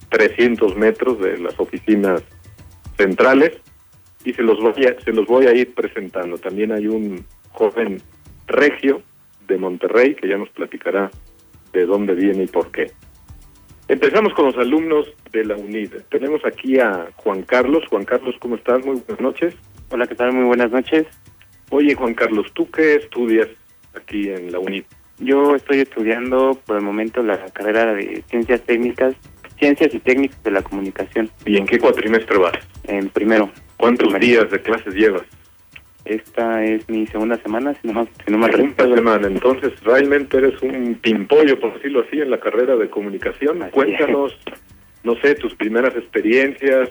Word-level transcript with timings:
300 0.10 0.76
metros 0.76 1.20
de 1.20 1.38
las 1.38 1.60
oficinas 1.60 2.24
centrales 2.98 3.60
y 4.24 4.34
se 4.34 4.42
los 4.42 4.60
voy 4.60 4.86
a, 4.86 5.00
se 5.02 5.14
los 5.14 5.26
voy 5.26 5.46
a 5.48 5.54
ir 5.54 5.74
presentando. 5.74 6.38
También 6.38 6.72
hay 6.72 6.88
un 6.88 7.26
joven 7.52 8.02
regio 8.48 9.02
de 9.48 9.58
Monterrey 9.58 10.16
que 10.16 10.28
ya 10.28 10.38
nos 10.38 10.50
platicará 10.50 11.12
de 11.74 11.86
dónde 11.86 12.16
viene 12.16 12.44
y 12.44 12.48
por 12.48 12.72
qué. 12.72 12.92
Empezamos 13.88 14.34
con 14.34 14.46
los 14.46 14.58
alumnos 14.58 15.06
de 15.32 15.46
la 15.46 15.56
UNID. 15.56 15.94
Tenemos 16.10 16.44
aquí 16.44 16.80
a 16.80 17.08
Juan 17.18 17.44
Carlos. 17.44 17.84
Juan 17.88 18.04
Carlos, 18.04 18.36
¿cómo 18.40 18.56
estás? 18.56 18.84
Muy 18.84 18.96
buenas 18.96 19.22
noches. 19.22 19.56
Hola, 19.92 20.08
¿qué 20.08 20.16
tal? 20.16 20.34
Muy 20.34 20.46
buenas 20.46 20.72
noches. 20.72 21.06
Oye, 21.70 21.94
Juan 21.94 22.16
Carlos, 22.16 22.52
¿tú 22.54 22.70
qué 22.72 22.96
estudias 22.96 23.48
aquí 23.94 24.30
en 24.30 24.52
la 24.52 24.60
UNID? 24.60 24.86
Yo 25.20 25.56
estoy 25.56 25.82
estudiando 25.82 26.60
por 26.66 26.78
el 26.78 26.84
momento 26.84 27.22
la 27.22 27.38
carrera 27.46 27.94
de 27.94 28.24
Ciencias 28.28 28.62
Técnicas 28.62 29.16
Ciencias 29.58 29.94
y 29.94 30.00
Técnicas 30.00 30.42
de 30.44 30.52
la 30.52 30.62
Comunicación. 30.62 31.30
¿Y 31.46 31.58
en 31.58 31.66
qué 31.66 31.80
cuatrimestre 31.80 32.38
vas? 32.38 32.58
En 32.84 33.10
primero. 33.10 33.50
¿Cuántos 33.78 34.14
días 34.20 34.50
de 34.52 34.62
clases 34.62 34.94
llevas? 34.94 35.24
Esta 36.06 36.64
es 36.64 36.88
mi 36.88 37.08
segunda 37.08 37.36
semana, 37.38 37.74
si 37.82 37.88
no, 37.88 37.94
más, 37.94 38.08
si 38.26 38.32
no 38.32 38.46
Segunda 38.46 38.96
semana, 38.96 39.28
entonces 39.28 39.74
realmente 39.84 40.38
eres 40.38 40.62
un 40.62 40.96
pimpollo, 41.02 41.60
por 41.60 41.74
decirlo 41.74 42.06
así, 42.08 42.22
en 42.22 42.30
la 42.30 42.40
carrera 42.40 42.76
de 42.76 42.90
comunicación. 42.90 43.60
Cuéntanos, 43.72 44.38
no 45.04 45.16
sé, 45.16 45.34
tus 45.34 45.56
primeras 45.56 45.96
experiencias, 45.96 46.90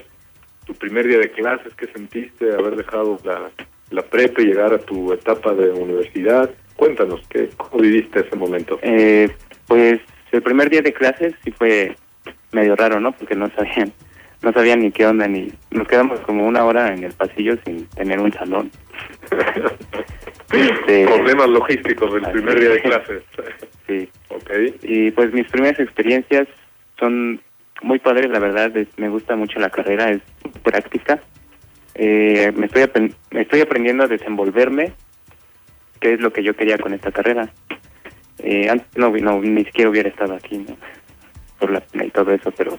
tu 0.66 0.74
primer 0.74 1.06
día 1.06 1.18
de 1.18 1.30
clases, 1.30 1.72
qué 1.74 1.86
sentiste 1.86 2.52
haber 2.52 2.74
dejado 2.74 3.18
la, 3.24 3.52
la 3.90 4.02
prepa 4.02 4.42
y 4.42 4.46
llegar 4.46 4.74
a 4.74 4.78
tu 4.78 5.12
etapa 5.12 5.54
de 5.54 5.70
universidad. 5.70 6.50
Cuéntanos, 6.74 7.20
¿qué, 7.28 7.50
¿cómo 7.56 7.82
viviste 7.82 8.18
ese 8.20 8.34
momento? 8.34 8.80
Eh, 8.82 9.28
pues 9.68 10.00
el 10.32 10.42
primer 10.42 10.70
día 10.70 10.82
de 10.82 10.92
clases 10.92 11.34
sí 11.44 11.52
fue 11.52 11.94
medio 12.54 12.76
raro, 12.76 13.00
¿no? 13.00 13.12
Porque 13.12 13.34
no 13.34 13.50
sabían, 13.50 13.92
no 14.42 14.52
sabían 14.52 14.80
ni 14.80 14.90
qué 14.90 15.06
onda, 15.06 15.26
ni 15.26 15.52
nos 15.70 15.86
quedamos 15.88 16.20
como 16.20 16.46
una 16.46 16.64
hora 16.64 16.94
en 16.94 17.04
el 17.04 17.12
pasillo 17.12 17.56
sin 17.64 17.86
tener 17.88 18.20
un 18.20 18.32
salón. 18.32 18.70
este, 20.52 21.06
Problemas 21.06 21.48
logísticos 21.48 22.14
del 22.14 22.30
primer 22.30 22.60
día 22.60 22.70
de 22.70 22.82
clases. 22.82 23.22
sí. 23.86 24.08
Okay. 24.28 24.74
Y 24.82 25.10
pues 25.10 25.32
mis 25.32 25.48
primeras 25.48 25.78
experiencias 25.80 26.48
son 26.98 27.40
muy 27.82 27.98
padres, 27.98 28.30
la 28.30 28.38
verdad, 28.38 28.72
me 28.96 29.08
gusta 29.08 29.36
mucho 29.36 29.58
la 29.58 29.70
carrera, 29.70 30.10
es 30.10 30.22
práctica. 30.62 31.20
Eh, 31.94 32.52
me 32.56 32.66
estoy 32.66 32.88
me 33.30 33.42
estoy 33.42 33.60
aprendiendo 33.60 34.04
a 34.04 34.08
desenvolverme, 34.08 34.92
que 36.00 36.14
es 36.14 36.20
lo 36.20 36.32
que 36.32 36.42
yo 36.42 36.54
quería 36.54 36.78
con 36.78 36.94
esta 36.94 37.12
carrera. 37.12 37.50
Eh, 38.38 38.68
antes 38.68 38.86
no, 38.96 39.10
no, 39.10 39.40
ni 39.40 39.64
siquiera 39.64 39.90
hubiera 39.90 40.08
estado 40.08 40.34
aquí, 40.34 40.58
¿no? 40.58 40.76
Por 41.64 41.72
la 41.72 41.80
pena 41.80 42.04
y 42.04 42.10
todo 42.10 42.30
eso, 42.30 42.50
pero 42.50 42.78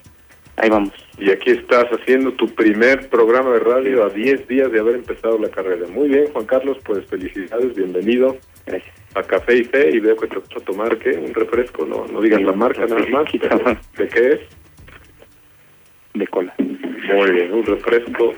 ahí 0.58 0.70
vamos. 0.70 0.94
Y 1.18 1.32
aquí 1.32 1.50
estás 1.50 1.86
haciendo 1.86 2.34
tu 2.34 2.46
primer 2.54 3.10
programa 3.10 3.50
de 3.54 3.60
radio 3.60 4.04
a 4.04 4.10
10 4.10 4.48
días 4.48 4.72
de 4.72 4.80
haber 4.80 4.98
empezado 4.98 5.40
la 5.40 5.50
carrera. 5.50 5.88
Muy 5.88 6.08
bien, 6.08 6.28
Juan 6.32 6.46
Carlos, 6.46 6.78
pues 6.86 7.04
felicidades, 7.08 7.74
bienvenido. 7.74 8.38
Gracias. 8.68 8.94
A 9.16 9.24
Café 9.24 9.58
y 9.58 9.64
Fe, 9.64 9.90
y 9.92 10.00
veo 10.00 10.16
que 10.18 10.28
te 10.28 10.36
vas 10.36 10.50
a 10.56 10.60
tomar, 10.60 10.98
¿qué? 11.00 11.18
Un 11.18 11.34
refresco, 11.34 11.84
no 11.88 12.06
no 12.06 12.22
digas 12.22 12.44
la 12.44 12.52
marca 12.52 12.86
nada 12.86 13.08
más. 13.08 13.92
¿De 13.98 14.08
qué 14.08 14.28
es? 14.34 14.42
De 16.14 16.28
cola. 16.28 16.54
Muy 16.60 17.32
bien, 17.32 17.54
un 17.54 17.66
refresco 17.66 18.36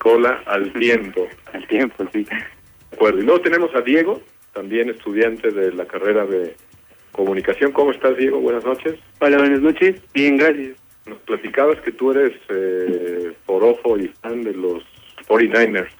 cola 0.00 0.42
al 0.46 0.72
tiempo. 0.72 1.28
Al 1.52 1.64
tiempo, 1.68 2.04
sí. 2.12 2.24
De 2.24 2.96
acuerdo. 2.96 3.20
Y 3.20 3.22
luego 3.22 3.40
tenemos 3.42 3.72
a 3.76 3.80
Diego, 3.80 4.20
también 4.52 4.90
estudiante 4.90 5.52
de 5.52 5.72
la 5.72 5.86
carrera 5.86 6.26
de 6.26 6.56
Comunicación. 7.14 7.70
¿Cómo 7.70 7.92
estás, 7.92 8.16
Diego? 8.16 8.40
Buenas 8.40 8.64
noches. 8.64 8.96
Hola, 9.20 9.38
buenas 9.38 9.60
noches. 9.60 10.02
Bien, 10.12 10.36
gracias. 10.36 10.76
Nos 11.06 11.18
platicabas 11.18 11.80
que 11.82 11.92
tú 11.92 12.10
eres 12.10 12.32
eh, 12.48 13.32
forofo 13.46 13.96
y 13.96 14.08
fan 14.20 14.42
de 14.42 14.52
los 14.52 14.82
49ers. 15.28 15.90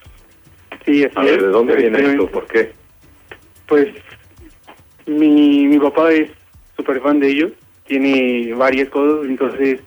Sí, 0.85 1.05
así 1.05 1.27
¿de 1.27 1.37
dónde 1.39 1.77
viene 1.77 2.01
esto? 2.01 2.27
¿Por 2.27 2.47
qué? 2.49 2.73
Pues 3.69 3.87
mi, 5.07 5.69
mi 5.69 5.79
papá 5.79 6.11
es 6.13 6.31
súper 6.77 7.01
fan 7.01 7.21
de 7.21 7.29
ellos. 7.29 7.53
Tiene 7.87 8.53
varias 8.55 8.89
cosas, 8.89 9.29
entonces 9.29 9.81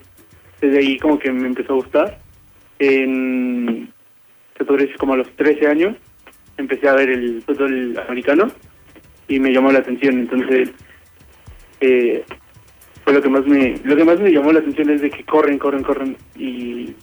desde 0.62 0.78
ahí 0.78 0.98
como 0.98 1.19
que 1.19 1.30
me 1.34 1.48
empezó 1.48 1.74
a 1.74 1.75
gustar. 1.75 2.19
En, 2.80 3.92
se 4.57 4.63
podría 4.63 4.86
decir 4.86 4.98
como 4.98 5.13
a 5.13 5.18
los 5.18 5.30
13 5.31 5.68
años, 5.68 5.98
empecé 6.56 6.88
a 6.88 6.94
ver 6.94 7.10
el 7.10 7.42
fútbol 7.42 8.00
americano 8.07 8.48
y 9.28 9.42
me 9.42 9.52
llamó 9.52 9.74
la 9.74 9.80
atención. 9.80 10.19
Entonces 10.19 10.72
eh, 11.82 12.24
fue 13.04 13.14
lo 13.14 13.22
que 13.22 13.30
más 13.30 13.46
me 13.46 13.80
lo 13.84 13.96
que 13.96 14.04
más 14.04 14.20
me 14.20 14.32
llamó 14.32 14.52
la 14.52 14.60
atención 14.60 14.90
es 14.90 15.02
de 15.02 15.10
que 15.10 15.24
corren, 15.24 15.58
corren, 15.58 15.84
corren 15.84 16.18
y... 16.36 16.94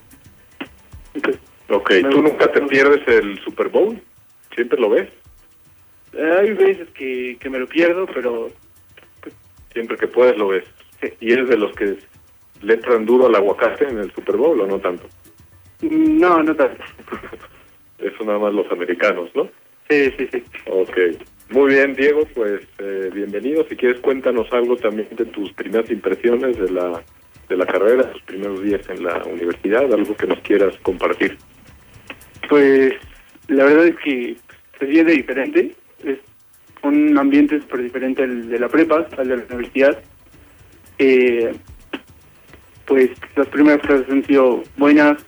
Pues, 1.23 1.39
ok, 1.69 1.93
¿tú 2.11 2.23
nunca 2.23 2.51
te 2.51 2.61
pierdes 2.63 3.07
el 3.07 3.39
Super 3.41 3.69
Bowl? 3.69 4.01
¿Siempre 4.55 4.79
lo 4.79 4.91
ves? 4.91 5.09
Hay 6.13 6.53
veces 6.53 6.89
que, 6.91 7.37
que 7.41 7.51
me 7.51 7.59
lo 7.59 7.67
pierdo, 7.67 8.07
pero... 8.07 8.51
Siempre 9.73 9.97
que 9.97 10.07
puedes 10.07 10.37
lo 10.37 10.49
ves. 10.49 10.65
¿Y 11.21 11.33
eres 11.33 11.49
de 11.49 11.57
los 11.57 11.75
que 11.75 11.97
le 12.63 12.75
entran 12.75 13.05
duro 13.05 13.27
al 13.27 13.35
aguacate 13.35 13.89
en 13.89 13.99
el 13.99 14.13
Super 14.13 14.37
Bowl 14.37 14.61
o 14.61 14.67
no 14.67 14.79
tanto? 14.79 15.09
No, 15.81 16.43
no 16.43 16.55
tanto. 16.55 16.83
Eso 17.99 18.25
nada 18.25 18.39
más 18.39 18.53
los 18.53 18.71
americanos, 18.71 19.31
¿no? 19.35 19.49
Sí, 19.89 20.13
sí, 20.17 20.29
sí. 20.33 20.45
Ok. 20.67 20.97
Muy 21.51 21.75
bien, 21.75 21.95
Diego, 21.95 22.27
pues 22.35 22.63
eh, 22.79 23.11
bienvenido. 23.13 23.67
Si 23.69 23.77
quieres, 23.77 24.01
cuéntanos 24.01 24.51
algo 24.53 24.77
también 24.77 25.09
de 25.13 25.27
tus 25.27 25.53
primeras 25.53 25.91
impresiones 25.91 26.59
de 26.59 26.71
la, 26.71 27.03
de 27.49 27.57
la 27.57 27.67
carrera, 27.67 28.11
tus 28.13 28.23
primeros 28.23 28.63
días 28.63 28.89
en 28.89 29.05
la 29.05 29.23
universidad, 29.25 29.93
algo 29.93 30.17
que 30.17 30.27
nos 30.27 30.41
quieras 30.41 30.75
compartir. 30.83 31.37
Pues 32.49 32.95
la 33.49 33.65
verdad 33.65 33.87
es 33.89 33.97
que 33.97 34.37
se 34.79 34.87
viene 34.87 35.13
diferente. 35.13 35.75
Es 36.03 36.19
un 36.83 37.17
ambiente 37.19 37.61
súper 37.61 37.83
diferente 37.83 38.23
al 38.23 38.49
de 38.49 38.59
la 38.59 38.69
prepa, 38.69 39.07
al 39.17 39.29
de 39.29 39.37
la 39.37 39.45
universidad. 39.45 40.03
Eh, 40.99 41.53
pues 42.87 43.11
las 43.37 43.47
primeras 43.49 43.81
clases 43.81 44.09
han 44.11 44.25
sido 44.25 44.63
buenas. 44.77 45.25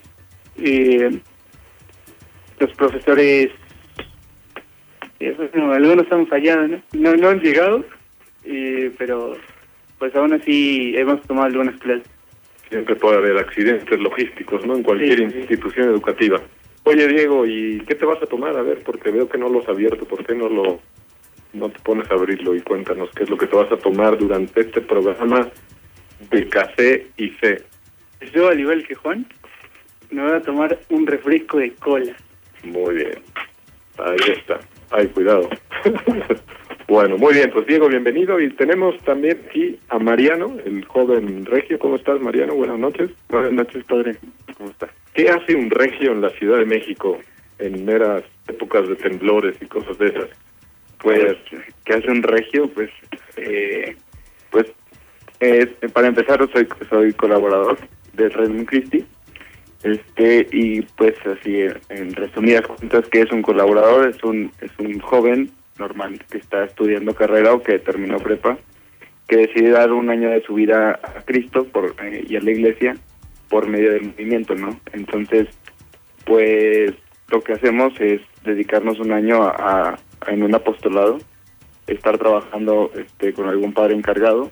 Eh, 0.58 1.20
los 2.58 2.72
profesores, 2.72 3.50
bueno, 5.20 5.72
algunos 5.72 6.10
han 6.12 6.26
fallado, 6.26 6.68
¿no? 6.68 6.82
No, 6.92 7.16
no 7.16 7.28
han 7.28 7.40
llegado, 7.40 7.84
eh, 8.44 8.90
pero 8.98 9.36
pues 9.98 10.14
aún 10.14 10.34
así 10.34 10.94
hemos 10.96 11.22
tomado 11.22 11.46
algunas 11.46 11.76
clases. 11.80 12.06
Siempre 12.68 12.96
puede 12.96 13.16
haber 13.18 13.38
accidentes 13.38 13.98
logísticos, 14.00 14.66
¿no? 14.66 14.76
En 14.76 14.82
cualquier 14.82 15.18
Sí, 15.18 15.30
sí. 15.30 15.38
institución 15.38 15.88
educativa. 15.88 16.40
Oye, 16.84 17.06
Diego, 17.08 17.46
¿y 17.46 17.80
qué 17.86 17.94
te 17.94 18.04
vas 18.04 18.22
a 18.22 18.26
tomar? 18.26 18.56
A 18.56 18.62
ver, 18.62 18.82
porque 18.84 19.10
veo 19.10 19.28
que 19.28 19.38
no 19.38 19.48
lo 19.48 19.60
has 19.60 19.68
abierto. 19.68 20.04
¿Por 20.04 20.24
qué 20.24 20.34
no 20.34 20.48
lo 20.48 20.80
no 21.52 21.70
te 21.70 21.78
pones 21.80 22.10
a 22.10 22.14
abrirlo 22.14 22.54
y 22.54 22.60
cuéntanos 22.60 23.08
qué 23.16 23.22
es 23.24 23.30
lo 23.30 23.38
que 23.38 23.46
te 23.46 23.56
vas 23.56 23.72
a 23.72 23.76
tomar 23.78 24.18
durante 24.18 24.60
este 24.60 24.80
programa 24.82 25.48
de 26.30 26.48
café 26.48 27.06
y 27.16 27.30
fe? 27.30 27.62
Yo, 28.34 28.48
al 28.48 28.60
igual 28.60 28.86
que 28.86 28.94
Juan, 28.94 29.26
me 30.10 30.22
voy 30.22 30.32
a 30.32 30.42
tomar 30.42 30.78
un 30.90 31.06
refresco 31.06 31.58
de 31.58 31.72
cola. 31.74 32.14
Muy 32.64 32.94
bien. 32.96 33.18
Ahí 33.98 34.16
está. 34.36 34.60
Ay, 34.96 35.08
cuidado. 35.08 35.50
bueno, 36.88 37.18
muy 37.18 37.34
bien. 37.34 37.50
Pues 37.50 37.66
Diego, 37.66 37.86
bienvenido. 37.86 38.40
Y 38.40 38.48
tenemos 38.54 38.98
también 39.00 39.38
aquí 39.46 39.78
a 39.90 39.98
Mariano, 39.98 40.56
el 40.64 40.86
joven 40.86 41.44
regio. 41.44 41.78
¿Cómo 41.78 41.96
estás, 41.96 42.18
Mariano? 42.18 42.54
Buenas 42.54 42.78
noches. 42.78 43.10
Buenas 43.28 43.52
noches, 43.52 43.84
padre. 43.84 44.16
¿Cómo 44.56 44.70
está? 44.70 44.88
¿Qué 45.12 45.28
hace 45.28 45.54
un 45.54 45.68
regio 45.68 46.12
en 46.12 46.22
la 46.22 46.30
Ciudad 46.30 46.60
de 46.60 46.64
México 46.64 47.18
en 47.58 47.84
meras 47.84 48.24
épocas 48.48 48.88
de 48.88 48.96
temblores 48.96 49.60
y 49.60 49.66
cosas 49.66 49.98
de 49.98 50.06
esas? 50.06 50.30
Pues, 51.02 51.36
¿qué 51.84 51.92
hace 51.92 52.10
un 52.10 52.22
regio? 52.22 52.66
Pues, 52.68 52.88
eh, 53.36 53.94
pues, 54.50 54.64
eh, 55.40 55.66
para 55.92 56.08
empezar, 56.08 56.38
soy 56.50 56.66
soy 56.88 57.12
colaborador 57.12 57.76
de 58.14 58.30
Redmond 58.30 58.66
Christie. 58.66 59.04
Este, 59.82 60.48
y 60.50 60.82
pues 60.82 61.14
así, 61.26 61.64
en 61.90 62.14
resumidas 62.14 62.66
cuentas, 62.66 63.06
¿qué 63.10 63.22
es 63.22 63.30
un 63.30 63.42
colaborador? 63.42 64.08
Es 64.08 64.22
un, 64.24 64.50
es 64.60 64.70
un 64.78 64.98
joven 65.00 65.50
normal 65.78 66.18
que 66.30 66.38
está 66.38 66.64
estudiando 66.64 67.14
carrera 67.14 67.54
o 67.54 67.62
que 67.62 67.78
terminó 67.78 68.18
prepa, 68.18 68.58
que 69.28 69.36
decide 69.36 69.70
dar 69.70 69.92
un 69.92 70.10
año 70.10 70.30
de 70.30 70.42
su 70.42 70.54
vida 70.54 70.98
a 71.02 71.22
Cristo 71.24 71.64
por, 71.64 71.94
eh, 72.02 72.24
y 72.28 72.36
a 72.36 72.40
la 72.40 72.50
iglesia 72.50 72.96
por 73.48 73.68
medio 73.68 73.92
del 73.92 74.04
movimiento, 74.04 74.54
¿no? 74.54 74.80
Entonces, 74.92 75.48
pues 76.24 76.92
lo 77.28 77.40
que 77.42 77.52
hacemos 77.52 77.92
es 78.00 78.20
dedicarnos 78.44 78.98
un 78.98 79.12
año 79.12 79.42
a, 79.42 79.98
en 80.26 80.42
un 80.42 80.54
apostolado, 80.54 81.18
estar 81.86 82.18
trabajando 82.18 82.90
este, 82.96 83.32
con 83.32 83.48
algún 83.48 83.72
padre 83.72 83.94
encargado 83.94 84.50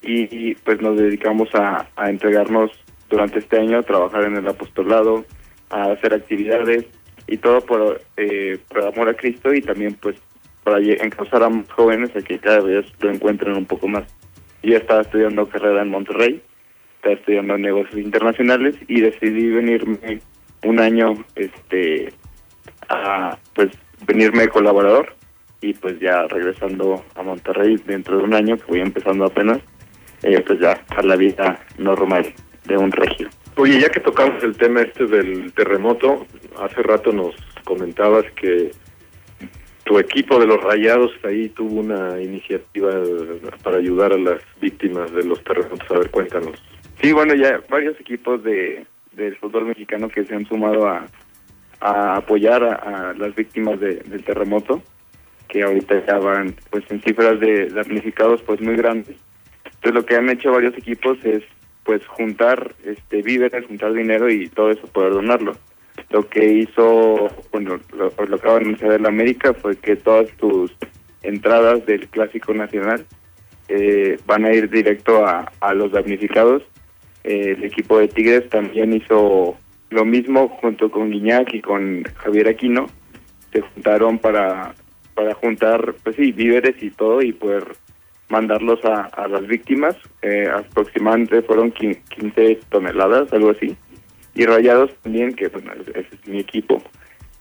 y, 0.00 0.54
pues 0.56 0.80
nos 0.82 0.98
dedicamos 0.98 1.48
a 1.54 1.86
entregarnos 2.08 2.70
durante 3.14 3.38
este 3.38 3.58
año 3.60 3.82
trabajar 3.84 4.24
en 4.24 4.36
el 4.36 4.48
apostolado, 4.48 5.24
a 5.70 5.92
hacer 5.92 6.14
actividades 6.14 6.84
y 7.28 7.36
todo 7.36 7.60
por, 7.60 8.02
eh, 8.16 8.58
por 8.68 8.82
amor 8.82 9.08
a 9.08 9.14
Cristo 9.14 9.54
y 9.54 9.62
también 9.62 9.94
pues 9.94 10.16
para 10.64 10.78
encauzar 10.80 11.44
a 11.44 11.50
jóvenes 11.70 12.10
a 12.16 12.22
que 12.22 12.38
cada 12.38 12.60
vez 12.60 12.86
lo 13.00 13.10
encuentren 13.10 13.56
un 13.56 13.66
poco 13.66 13.86
más. 13.86 14.04
Yo 14.62 14.76
estaba 14.76 15.02
estudiando 15.02 15.48
carrera 15.48 15.82
en 15.82 15.90
Monterrey, 15.90 16.42
estaba 16.96 17.14
estudiando 17.14 17.56
negocios 17.56 17.98
internacionales 17.98 18.74
y 18.88 19.00
decidí 19.00 19.48
venirme 19.48 20.20
un 20.64 20.80
año 20.80 21.24
este 21.36 22.12
a 22.88 23.38
pues 23.54 23.70
venirme 24.06 24.48
colaborador 24.48 25.14
y 25.60 25.72
pues 25.74 26.00
ya 26.00 26.26
regresando 26.26 27.04
a 27.14 27.22
Monterrey 27.22 27.76
dentro 27.86 28.18
de 28.18 28.24
un 28.24 28.34
año 28.34 28.56
que 28.56 28.64
voy 28.66 28.80
empezando 28.80 29.24
apenas 29.24 29.58
eh, 30.22 30.42
pues 30.46 30.58
ya 30.58 30.82
a 30.88 31.02
la 31.02 31.16
vida 31.16 31.60
normal 31.78 32.34
de 32.66 32.76
un 32.76 32.90
regio 32.92 33.28
Oye, 33.56 33.80
ya 33.80 33.88
que 33.88 34.00
tocamos 34.00 34.42
el 34.42 34.56
tema 34.56 34.82
este 34.82 35.06
del 35.06 35.52
terremoto, 35.52 36.26
hace 36.60 36.82
rato 36.82 37.12
nos 37.12 37.34
comentabas 37.64 38.24
que 38.32 38.72
tu 39.84 39.98
equipo 39.98 40.40
de 40.40 40.46
los 40.46 40.60
Rayados 40.62 41.12
ahí 41.24 41.50
tuvo 41.50 41.80
una 41.80 42.20
iniciativa 42.20 42.90
para 43.62 43.76
ayudar 43.76 44.12
a 44.12 44.18
las 44.18 44.40
víctimas 44.60 45.12
de 45.12 45.24
los 45.24 45.42
terremotos. 45.44 45.88
A 45.90 45.98
ver, 45.98 46.10
cuéntanos. 46.10 46.60
sí 47.00 47.12
bueno 47.12 47.34
ya 47.34 47.60
varios 47.68 47.98
equipos 48.00 48.42
de 48.42 48.86
del 49.12 49.36
fútbol 49.36 49.66
mexicano 49.66 50.08
que 50.08 50.24
se 50.24 50.34
han 50.34 50.46
sumado 50.46 50.88
a, 50.88 51.06
a 51.80 52.16
apoyar 52.16 52.64
a, 52.64 53.10
a 53.10 53.14
las 53.14 53.34
víctimas 53.36 53.78
de- 53.78 53.96
del 53.96 54.24
terremoto 54.24 54.82
que 55.48 55.62
ahorita 55.62 56.04
ya 56.06 56.18
van 56.18 56.56
pues 56.70 56.82
en 56.90 57.00
cifras 57.02 57.38
de 57.38 57.66
damnificados 57.68 58.42
pues 58.42 58.60
muy 58.60 58.74
grandes 58.74 59.16
entonces 59.66 59.94
lo 59.94 60.04
que 60.04 60.16
han 60.16 60.28
hecho 60.30 60.50
varios 60.50 60.76
equipos 60.76 61.18
es 61.24 61.44
pues 61.84 62.06
juntar 62.06 62.74
este 62.84 63.22
víveres 63.22 63.66
juntar 63.66 63.92
dinero 63.92 64.30
y 64.30 64.48
todo 64.48 64.70
eso 64.70 64.86
poder 64.88 65.12
donarlo. 65.12 65.56
Lo 66.10 66.28
que 66.28 66.44
hizo 66.44 67.28
bueno 67.52 67.78
lo, 67.96 68.04
lo 68.04 68.10
que 68.16 68.34
acaba 68.34 68.58
de 68.58 68.64
anunciar 68.64 68.92
el 68.92 69.06
América 69.06 69.54
fue 69.54 69.76
que 69.76 69.96
todas 69.96 70.28
tus 70.36 70.72
entradas 71.22 71.84
del 71.86 72.08
clásico 72.08 72.52
nacional 72.54 73.04
eh, 73.68 74.18
van 74.26 74.44
a 74.44 74.52
ir 74.52 74.68
directo 74.68 75.24
a, 75.26 75.50
a 75.60 75.74
los 75.74 75.92
damnificados. 75.92 76.62
Eh, 77.22 77.54
el 77.56 77.64
equipo 77.64 77.98
de 77.98 78.08
Tigres 78.08 78.48
también 78.50 78.92
hizo 78.92 79.56
lo 79.90 80.04
mismo 80.04 80.48
junto 80.48 80.90
con 80.90 81.10
Guiñac 81.10 81.54
y 81.54 81.60
con 81.60 82.04
Javier 82.16 82.48
Aquino. 82.48 82.86
Se 83.52 83.60
juntaron 83.60 84.18
para 84.18 84.74
para 85.14 85.34
juntar 85.34 85.94
pues 86.02 86.16
sí 86.16 86.32
víveres 86.32 86.82
y 86.82 86.90
todo 86.90 87.22
y 87.22 87.32
poder 87.32 87.64
mandarlos 88.28 88.84
a, 88.84 89.02
a 89.06 89.28
las 89.28 89.46
víctimas. 89.46 89.96
Eh, 90.22 90.48
aproximadamente 90.52 91.42
fueron 91.42 91.72
qui- 91.72 92.00
15 92.08 92.60
toneladas 92.70 93.32
algo 93.32 93.50
así. 93.50 93.76
Y 94.34 94.46
Rayados 94.46 94.90
también 95.02 95.34
que 95.34 95.48
bueno 95.48 95.72
ese 95.94 96.00
es 96.00 96.26
mi 96.28 96.40
equipo. 96.40 96.82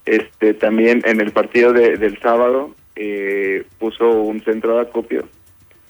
Este 0.06 0.54
también 0.54 1.02
en 1.06 1.22
el 1.22 1.32
partido 1.32 1.74
de- 1.74 1.98
del 1.98 2.20
sábado 2.20 2.76
eh, 2.96 3.64
puso 3.80 4.10
un 4.10 4.42
centro 4.42 4.76
de 4.76 4.82
acopio 4.82 5.28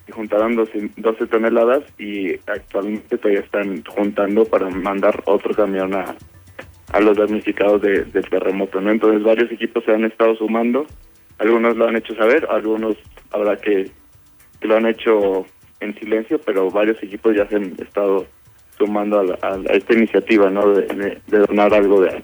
y 0.08 0.12
juntaron 0.12 0.54
12, 0.54 0.90
12 0.96 1.26
toneladas 1.26 1.82
y 1.98 2.34
actualmente 2.46 3.18
todavía 3.18 3.40
están 3.40 3.82
juntando 3.84 4.44
para 4.44 4.70
mandar 4.70 5.22
otro 5.26 5.54
camión 5.54 5.94
a, 5.94 6.14
a 6.92 7.00
los 7.00 7.16
damnificados 7.16 7.82
de- 7.82 8.04
del 8.04 8.28
terremoto, 8.28 8.80
¿no? 8.80 8.90
Entonces 8.90 9.22
varios 9.22 9.50
equipos 9.50 9.84
se 9.84 9.92
han 9.92 10.04
estado 10.04 10.34
sumando, 10.36 10.86
algunos 11.38 11.76
lo 11.76 11.86
han 11.88 11.96
hecho 11.96 12.14
saber, 12.14 12.46
algunos 12.50 12.96
habrá 13.32 13.56
que, 13.56 13.90
que 14.60 14.68
lo 14.68 14.76
han 14.76 14.86
hecho 14.86 15.46
en 15.80 15.94
silencio, 15.98 16.40
pero 16.44 16.70
varios 16.70 17.02
equipos 17.02 17.34
ya 17.36 17.46
se 17.48 17.56
han 17.56 17.74
estado 17.80 18.26
sumando 18.78 19.20
a, 19.20 19.24
la- 19.24 19.38
a 19.42 19.72
esta 19.74 19.92
iniciativa, 19.94 20.50
¿no? 20.50 20.68
De, 20.74 20.86
de- 20.86 21.18
de 21.26 21.38
donar 21.46 21.72
algo 21.74 22.00
de, 22.00 22.22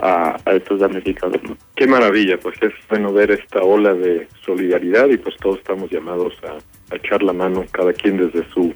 a, 0.00 0.36
a 0.44 0.52
estos 0.52 0.80
damnificados, 0.80 1.42
¿no? 1.44 1.56
Qué 1.76 1.86
maravilla, 1.86 2.38
pues 2.38 2.56
es 2.62 2.72
bueno 2.88 3.12
ver 3.12 3.30
esta 3.30 3.62
ola 3.62 3.94
de 3.94 4.26
solidaridad 4.44 5.08
y 5.08 5.16
pues 5.18 5.36
todos 5.36 5.58
estamos 5.58 5.90
llamados 5.90 6.34
a, 6.44 6.92
a 6.92 6.96
echar 6.96 7.22
la 7.22 7.32
mano, 7.32 7.64
cada 7.72 7.92
quien 7.92 8.16
desde 8.16 8.48
su 8.50 8.72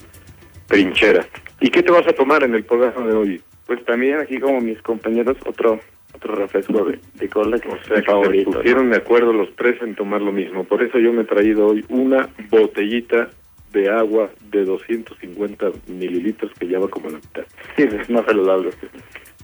trinchera. 0.67 1.27
¿Y 1.61 1.71
qué 1.71 1.83
te 1.83 1.91
vas 1.93 2.07
a 2.07 2.13
tomar 2.13 2.45
en 2.45 2.55
el 2.55 2.65
programa 2.65 3.07
de 3.07 3.15
hoy? 3.17 3.43
Pues 3.67 3.85
también 3.85 4.19
aquí 4.21 4.39
como 4.39 4.61
mis 4.61 4.81
compañeros 4.83 5.37
otro 5.47 5.81
otro 6.19 6.35
refresco 6.35 6.85
de, 6.85 6.99
de 7.15 7.29
cola 7.29 7.59
que 7.59 7.69
O 7.69 7.77
es 7.77 7.87
sea, 7.87 7.97
que 7.97 8.03
favorito. 8.03 8.51
se 8.51 8.57
¿no? 8.57 8.63
pusieron 8.63 8.91
de 8.91 8.97
acuerdo 8.99 9.33
los 9.33 9.55
tres 9.57 9.81
en 9.83 9.95
tomar 9.95 10.21
lo 10.21 10.33
mismo. 10.33 10.65
Por 10.65 10.83
eso 10.83 10.99
yo 10.99 11.13
me 11.13 11.23
he 11.23 11.25
traído 11.25 11.69
hoy 11.69 11.85
una 11.89 12.29
botellita 12.51 13.31
de 13.73 13.89
agua 13.91 14.31
de 14.51 14.65
250 14.65 15.71
mililitros 15.89 16.53
que 16.59 16.67
ya 16.69 16.79
va 16.79 16.89
como 16.89 17.11
la 17.11 17.17
mitad. 17.19 17.45
Sí, 17.77 17.83
es 17.85 18.11
más 18.11 18.25
saludable. 18.27 18.71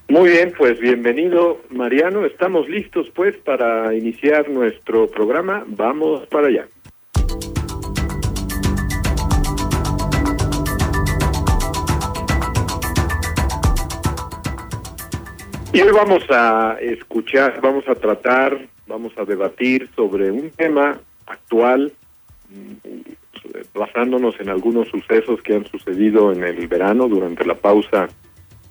Muy 0.08 0.30
bien, 0.30 0.52
pues 0.56 0.78
bienvenido 0.80 1.60
Mariano. 1.70 2.24
Estamos 2.26 2.68
listos 2.68 3.10
pues 3.14 3.36
para 3.38 3.94
iniciar 3.94 4.48
nuestro 4.50 5.06
programa. 5.08 5.64
Vamos 5.66 6.26
para 6.28 6.48
allá. 6.48 6.66
Y 15.74 15.80
hoy 15.80 15.90
vamos 15.90 16.22
a 16.30 16.76
escuchar, 16.80 17.60
vamos 17.60 17.88
a 17.88 17.96
tratar, 17.96 18.68
vamos 18.86 19.12
a 19.18 19.24
debatir 19.24 19.90
sobre 19.96 20.30
un 20.30 20.50
tema 20.50 21.00
actual, 21.26 21.92
mm, 22.48 23.76
basándonos 23.76 24.38
en 24.38 24.50
algunos 24.50 24.86
sucesos 24.86 25.42
que 25.42 25.56
han 25.56 25.66
sucedido 25.66 26.30
en 26.30 26.44
el 26.44 26.68
verano 26.68 27.08
durante 27.08 27.44
la 27.44 27.56
pausa 27.56 28.06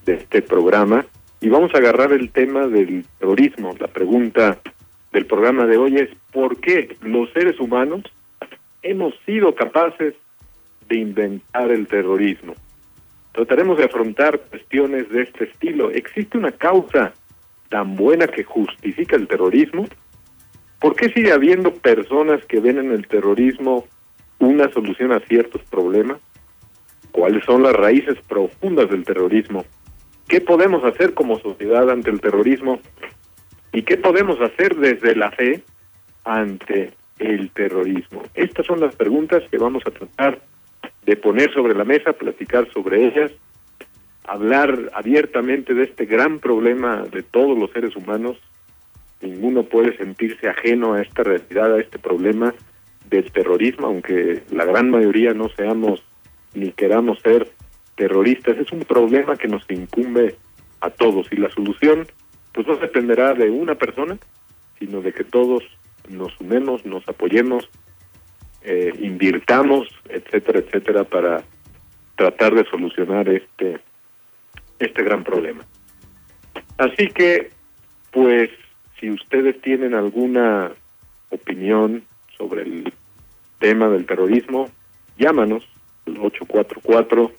de 0.05 0.13
este 0.13 0.41
programa 0.41 1.05
y 1.41 1.49
vamos 1.49 1.75
a 1.75 1.79
agarrar 1.79 2.13
el 2.13 2.31
tema 2.31 2.67
del 2.67 3.05
terrorismo. 3.19 3.75
La 3.81 3.87
pregunta 3.87 4.59
del 5.11 5.25
programa 5.25 5.65
de 5.65 5.75
hoy 5.75 5.97
es 5.97 6.09
¿por 6.31 6.55
qué 6.61 6.95
los 7.01 7.29
seres 7.33 7.59
humanos 7.59 8.03
hemos 8.81 9.13
sido 9.25 9.53
capaces 9.55 10.13
de 10.87 10.95
inventar 10.95 11.69
el 11.69 11.85
terrorismo? 11.85 12.53
Trataremos 13.33 13.77
de 13.77 13.85
afrontar 13.85 14.39
cuestiones 14.39 15.09
de 15.09 15.23
este 15.23 15.45
estilo. 15.45 15.89
¿Existe 15.89 16.37
una 16.37 16.51
causa 16.51 17.13
tan 17.69 17.95
buena 17.95 18.27
que 18.27 18.43
justifica 18.43 19.15
el 19.15 19.27
terrorismo? 19.27 19.87
¿Por 20.79 20.95
qué 20.95 21.09
sigue 21.09 21.31
habiendo 21.31 21.73
personas 21.73 22.45
que 22.45 22.59
ven 22.59 22.77
en 22.77 22.91
el 22.91 23.07
terrorismo 23.07 23.87
una 24.37 24.71
solución 24.71 25.11
a 25.11 25.19
ciertos 25.21 25.63
problemas? 25.63 26.19
¿Cuáles 27.11 27.43
son 27.45 27.63
las 27.63 27.73
raíces 27.73 28.17
profundas 28.27 28.89
del 28.91 29.03
terrorismo? 29.03 29.65
¿Qué 30.27 30.39
podemos 30.39 30.83
hacer 30.83 31.15
como 31.15 31.39
sociedad 31.39 31.89
ante 31.89 32.11
el 32.11 32.21
terrorismo? 32.21 32.79
¿Y 33.71 33.81
qué 33.81 33.97
podemos 33.97 34.39
hacer 34.41 34.75
desde 34.75 35.15
la 35.15 35.31
fe 35.31 35.63
ante 36.23 36.91
el 37.17 37.49
terrorismo? 37.49 38.21
Estas 38.35 38.67
son 38.67 38.79
las 38.79 38.95
preguntas 38.95 39.41
que 39.49 39.57
vamos 39.57 39.81
a 39.87 39.91
tratar 39.91 40.39
de 41.13 41.17
poner 41.17 41.53
sobre 41.53 41.75
la 41.75 41.83
mesa, 41.83 42.13
platicar 42.13 42.67
sobre 42.73 43.05
ellas, 43.05 43.31
hablar 44.23 44.89
abiertamente 44.95 45.75
de 45.75 45.83
este 45.83 46.07
gran 46.07 46.39
problema 46.39 47.03
de 47.03 47.21
todos 47.21 47.55
los 47.55 47.69
seres 47.69 47.95
humanos. 47.95 48.39
Ninguno 49.21 49.61
puede 49.61 49.95
sentirse 49.95 50.49
ajeno 50.49 50.95
a 50.95 51.03
esta 51.03 51.21
realidad, 51.21 51.75
a 51.75 51.79
este 51.79 51.99
problema 51.99 52.51
del 53.11 53.31
terrorismo, 53.31 53.85
aunque 53.85 54.41
la 54.49 54.65
gran 54.65 54.89
mayoría 54.89 55.35
no 55.35 55.49
seamos 55.49 56.03
ni 56.55 56.71
queramos 56.71 57.19
ser 57.19 57.47
terroristas. 57.95 58.57
Es 58.57 58.71
un 58.71 58.79
problema 58.79 59.35
que 59.35 59.47
nos 59.47 59.69
incumbe 59.69 60.35
a 60.81 60.89
todos 60.89 61.27
y 61.31 61.35
la 61.35 61.51
solución 61.51 62.07
pues 62.53 62.65
no 62.65 62.75
dependerá 62.77 63.35
de 63.35 63.51
una 63.51 63.75
persona, 63.75 64.17
sino 64.79 65.01
de 65.01 65.13
que 65.13 65.23
todos 65.23 65.63
nos 66.09 66.33
sumemos, 66.33 66.83
nos 66.87 67.07
apoyemos, 67.07 67.69
eh, 68.63 68.93
invirtamos, 68.99 69.87
etcétera, 70.09 70.59
etcétera, 70.59 71.03
para 71.03 71.43
tratar 72.15 72.55
de 72.55 72.65
solucionar 72.65 73.27
este, 73.29 73.79
este 74.79 75.03
gran 75.03 75.23
problema. 75.23 75.63
Así 76.77 77.07
que, 77.07 77.51
pues, 78.11 78.49
si 78.99 79.11
ustedes 79.11 79.59
tienen 79.61 79.93
alguna 79.93 80.71
opinión 81.29 82.03
sobre 82.37 82.63
el 82.63 82.93
tema 83.59 83.89
del 83.89 84.05
terrorismo, 84.05 84.69
llámanos 85.17 85.63
al 86.05 86.17
844 86.17 87.31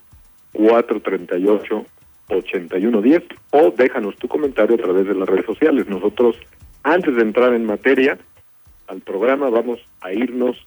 438 0.53 1.87
8110 2.29 3.23
o 3.51 3.71
déjanos 3.71 4.17
tu 4.17 4.29
comentario 4.29 4.77
a 4.77 4.79
través 4.79 5.07
de 5.07 5.15
las 5.15 5.29
redes 5.29 5.47
sociales. 5.47 5.89
Nosotros, 5.89 6.37
antes 6.83 7.15
de 7.17 7.23
entrar 7.23 7.53
en 7.55 7.67
materia 7.67 8.19
al 8.87 9.01
programa, 9.01 9.51
vamos 9.51 9.81
a 10.01 10.13
irnos 10.13 10.67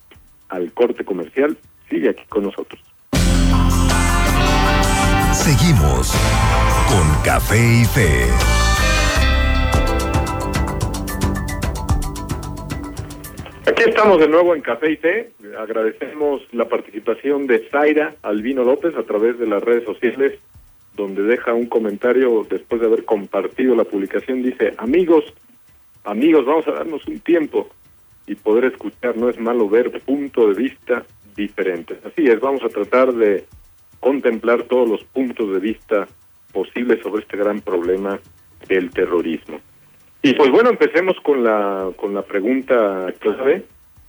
al 0.50 0.72
corte 0.74 1.04
comercial. 1.04 1.58
Sigue 1.90 2.10
aquí 2.10 2.24
con 2.30 2.44
nosotros. 2.44 2.82
Seguimos 5.34 6.14
con 6.90 7.24
Café 7.24 7.58
y 7.58 7.86
Fe. 7.86 8.26
Aquí 13.70 13.84
estamos 13.86 14.20
de 14.20 14.28
nuevo 14.28 14.56
en 14.56 14.62
Café 14.62 14.92
y 14.92 14.98
Fe. 14.98 15.32
Agradecemos 15.58 16.42
la 16.52 16.68
participación 16.68 17.48
de 17.48 17.68
Zaira 17.70 18.16
Albino 18.24 18.64
López 18.64 18.96
a 18.96 19.04
través 19.04 19.38
de 19.40 19.48
las 19.48 19.64
redes 19.64 19.86
sociales 19.86 20.40
donde 20.98 21.22
deja 21.22 21.54
un 21.54 21.68
comentario 21.68 22.46
después 22.50 22.82
de 22.82 22.88
haber 22.88 23.06
compartido 23.06 23.76
la 23.76 23.86
publicación, 23.86 24.42
dice, 24.42 24.74
amigos, 24.78 25.24
amigos, 26.04 26.46
vamos 26.46 26.68
a 26.68 26.72
darnos 26.72 27.08
un 27.08 27.20
tiempo 27.20 27.70
y 28.28 28.36
poder 28.36 28.66
escuchar, 28.66 29.18
no 29.18 29.30
es 29.30 29.40
malo 29.40 29.70
ver 29.70 29.90
puntos 30.02 30.56
de 30.56 30.64
vista 30.64 31.06
diferentes. 31.36 31.98
Así 32.06 32.28
es, 32.28 32.40
vamos 32.40 32.62
a 32.64 32.70
tratar 32.70 33.14
de 33.14 33.46
contemplar 34.00 34.64
todos 34.64 34.88
los 34.88 35.04
puntos 35.06 35.52
de 35.54 35.60
vista 35.60 36.08
posibles 36.52 37.02
sobre 37.02 37.24
este 37.24 37.38
gran 37.38 37.62
problema 37.62 38.20
del 38.68 38.90
terrorismo. 38.92 39.60
Y 40.22 40.34
pues 40.34 40.52
bueno, 40.52 40.70
empecemos 40.70 41.16
con 41.22 41.44
la, 41.44 41.90
con 41.96 42.14
la 42.14 42.24
pregunta 42.24 43.14
clave, 43.20 43.64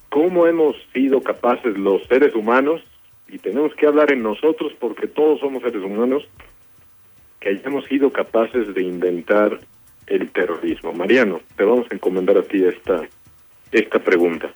¿cómo 0.08 0.46
hemos 0.46 0.76
sido 0.92 1.22
capaces 1.22 1.78
los 1.78 2.02
seres 2.08 2.34
humanos, 2.34 2.82
y 3.28 3.38
tenemos 3.38 3.74
que 3.74 3.86
hablar 3.86 4.10
en 4.10 4.22
nosotros 4.22 4.72
porque 4.80 5.06
todos 5.06 5.40
somos 5.40 5.62
seres 5.62 5.82
humanos, 5.82 6.26
que 7.40 7.50
hayamos 7.50 7.84
sido 7.84 8.10
capaces 8.10 8.74
de 8.74 8.82
inventar 8.82 9.60
el 10.06 10.30
terrorismo. 10.30 10.92
Mariano, 10.92 11.40
te 11.56 11.64
vamos 11.64 11.86
a 11.90 11.94
encomendar 11.94 12.38
a 12.38 12.42
ti 12.42 12.64
esta, 12.64 13.02
esta 13.72 13.98
pregunta. 13.98 14.50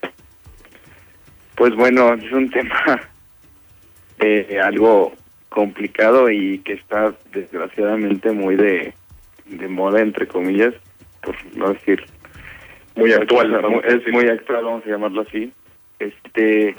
Pues 1.55 1.75
bueno, 1.75 2.15
es 2.15 2.33
un 2.33 2.51
tema 2.51 3.01
eh, 4.21 4.61
algo 4.63 5.13
complicado 5.49 6.31
y 6.31 6.59
que 6.61 6.75
está 6.75 7.15
desgraciadamente 7.33 8.33
muy 8.33 8.57
de, 8.57 8.95
de 9.47 9.69
moda, 9.69 10.01
entre 10.01 10.27
comillas, 10.27 10.75
por 11.23 11.37
no 11.55 11.73
decir 11.73 12.05
muy 12.95 13.13
actual. 13.13 13.83
es 13.85 14.07
muy 14.13 14.29
actual, 14.29 14.65
vamos 14.65 14.87
a 14.87 14.91
llamarlo 14.91 15.23
así. 15.23 15.53
Este 15.99 16.75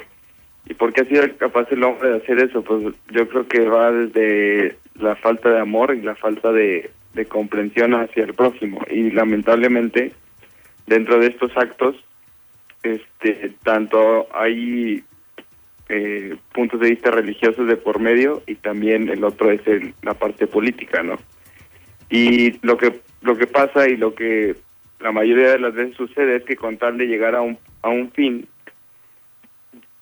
¿Y 0.66 0.74
por 0.74 0.92
qué 0.92 1.02
ha 1.02 1.04
sido 1.04 1.22
capaz 1.36 1.70
el 1.70 1.82
hombre 1.84 2.08
de 2.10 2.16
hacer 2.16 2.38
eso? 2.38 2.62
Pues 2.62 2.94
yo 3.10 3.28
creo 3.28 3.46
que 3.46 3.68
va 3.68 3.92
desde 3.92 4.76
la 4.94 5.14
falta 5.16 5.50
de 5.50 5.60
amor 5.60 5.94
y 5.94 6.00
la 6.00 6.14
falta 6.14 6.52
de, 6.52 6.90
comprensión 7.28 7.94
hacia 7.94 8.24
el 8.24 8.34
próximo. 8.34 8.80
Y 8.90 9.10
lamentablemente, 9.10 10.12
dentro 10.86 11.18
de 11.18 11.28
estos 11.28 11.54
actos, 11.56 11.96
este 12.84 13.52
tanto 13.62 14.26
hay 14.32 15.04
eh, 15.88 16.36
puntos 16.52 16.80
de 16.80 16.90
vista 16.90 17.10
religiosos 17.10 17.66
de 17.66 17.76
por 17.76 17.98
medio 17.98 18.42
y 18.46 18.54
también 18.56 19.08
el 19.08 19.24
otro 19.24 19.50
es 19.50 19.66
el, 19.66 19.94
la 20.02 20.14
parte 20.14 20.46
política, 20.46 21.02
¿no? 21.02 21.18
Y 22.10 22.58
lo 22.66 22.76
que 22.76 23.00
lo 23.22 23.36
que 23.36 23.46
pasa 23.46 23.88
y 23.88 23.96
lo 23.96 24.14
que 24.14 24.56
la 25.00 25.12
mayoría 25.12 25.52
de 25.52 25.58
las 25.58 25.74
veces 25.74 25.96
sucede 25.96 26.36
es 26.36 26.44
que 26.44 26.56
con 26.56 26.76
tal 26.76 26.98
de 26.98 27.06
llegar 27.06 27.34
a 27.34 27.42
un 27.42 27.58
a 27.82 27.88
un 27.88 28.10
fin 28.12 28.46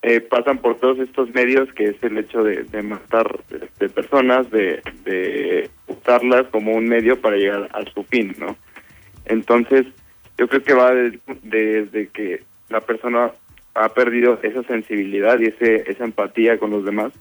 eh, 0.03 0.21
pasan 0.21 0.59
por 0.59 0.81
todos 0.81 0.99
estos 0.99 1.33
medios 1.33 1.73
que 1.75 1.85
es 1.85 2.03
el 2.03 2.19
hecho 2.19 2.43
de, 2.43 2.83
matar 2.83 3.39
este, 3.51 3.89
personas, 3.89 4.51
de, 4.51 4.83
de 5.05 5.71
usarlas 5.87 6.47
como 6.49 6.73
un 6.73 6.89
medio 6.89 7.21
para 7.21 7.37
llegar 7.37 7.69
a 7.73 7.85
su 7.93 8.03
fin, 8.03 8.35
¿no? 8.37 8.57
Entonces, 9.27 9.87
yo 10.39 10.49
creo 10.49 10.62
que 10.65 10.75
va 10.75 10.93
desde 11.43 12.09
que 12.09 12.43
la 12.73 12.81
persona 12.81 13.31
ha 13.75 13.88
perdido 13.91 14.38
esa 14.43 14.62
sensibilidad 14.64 15.38
y 15.41 15.47
ese, 15.47 15.91
esa 15.91 16.05
empatía 16.05 16.59
con 16.59 16.71
los 16.71 16.85
demás 16.85 17.12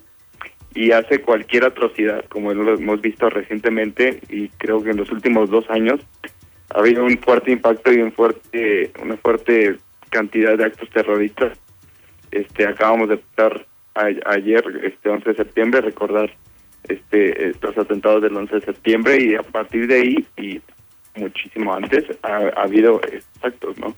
y 0.74 0.92
hace 0.92 1.22
cualquier 1.22 1.66
atrocidad, 1.66 2.26
como 2.26 2.54
lo 2.54 2.74
hemos 2.74 3.02
visto 3.02 3.30
recientemente 3.30 4.22
y 4.30 4.50
creo 4.50 4.82
que 4.82 4.92
en 4.92 4.98
los 4.98 5.12
últimos 5.12 5.50
dos 5.50 5.70
años 5.70 6.00
ha 6.74 6.80
habido 6.80 7.04
un 7.04 7.18
fuerte 7.18 7.52
impacto 7.52 7.92
y 7.92 7.98
un 7.98 8.12
fuerte, 8.14 8.92
una 9.02 9.18
fuerte 9.18 9.78
cantidad 10.10 10.58
de 10.58 10.66
actos 10.66 10.90
terroristas. 10.90 11.58
Este 12.32 12.66
acabamos 12.66 13.10
de 13.10 13.16
estar 13.16 13.66
ayer 13.94 14.64
este 14.84 15.10
11 15.10 15.30
de 15.32 15.36
septiembre 15.36 15.82
recordar 15.82 16.32
este 16.88 17.52
los 17.62 17.78
atentados 17.78 18.22
del 18.22 18.36
11 18.36 18.56
de 18.56 18.62
septiembre 18.62 19.22
y 19.22 19.36
a 19.36 19.44
partir 19.44 19.88
de 19.88 19.96
ahí 19.96 20.26
y 20.38 20.62
muchísimo 21.20 21.74
antes 21.74 22.06
ha, 22.24 22.38
habido 22.56 23.02
actos 23.42 23.78
no 23.78 23.94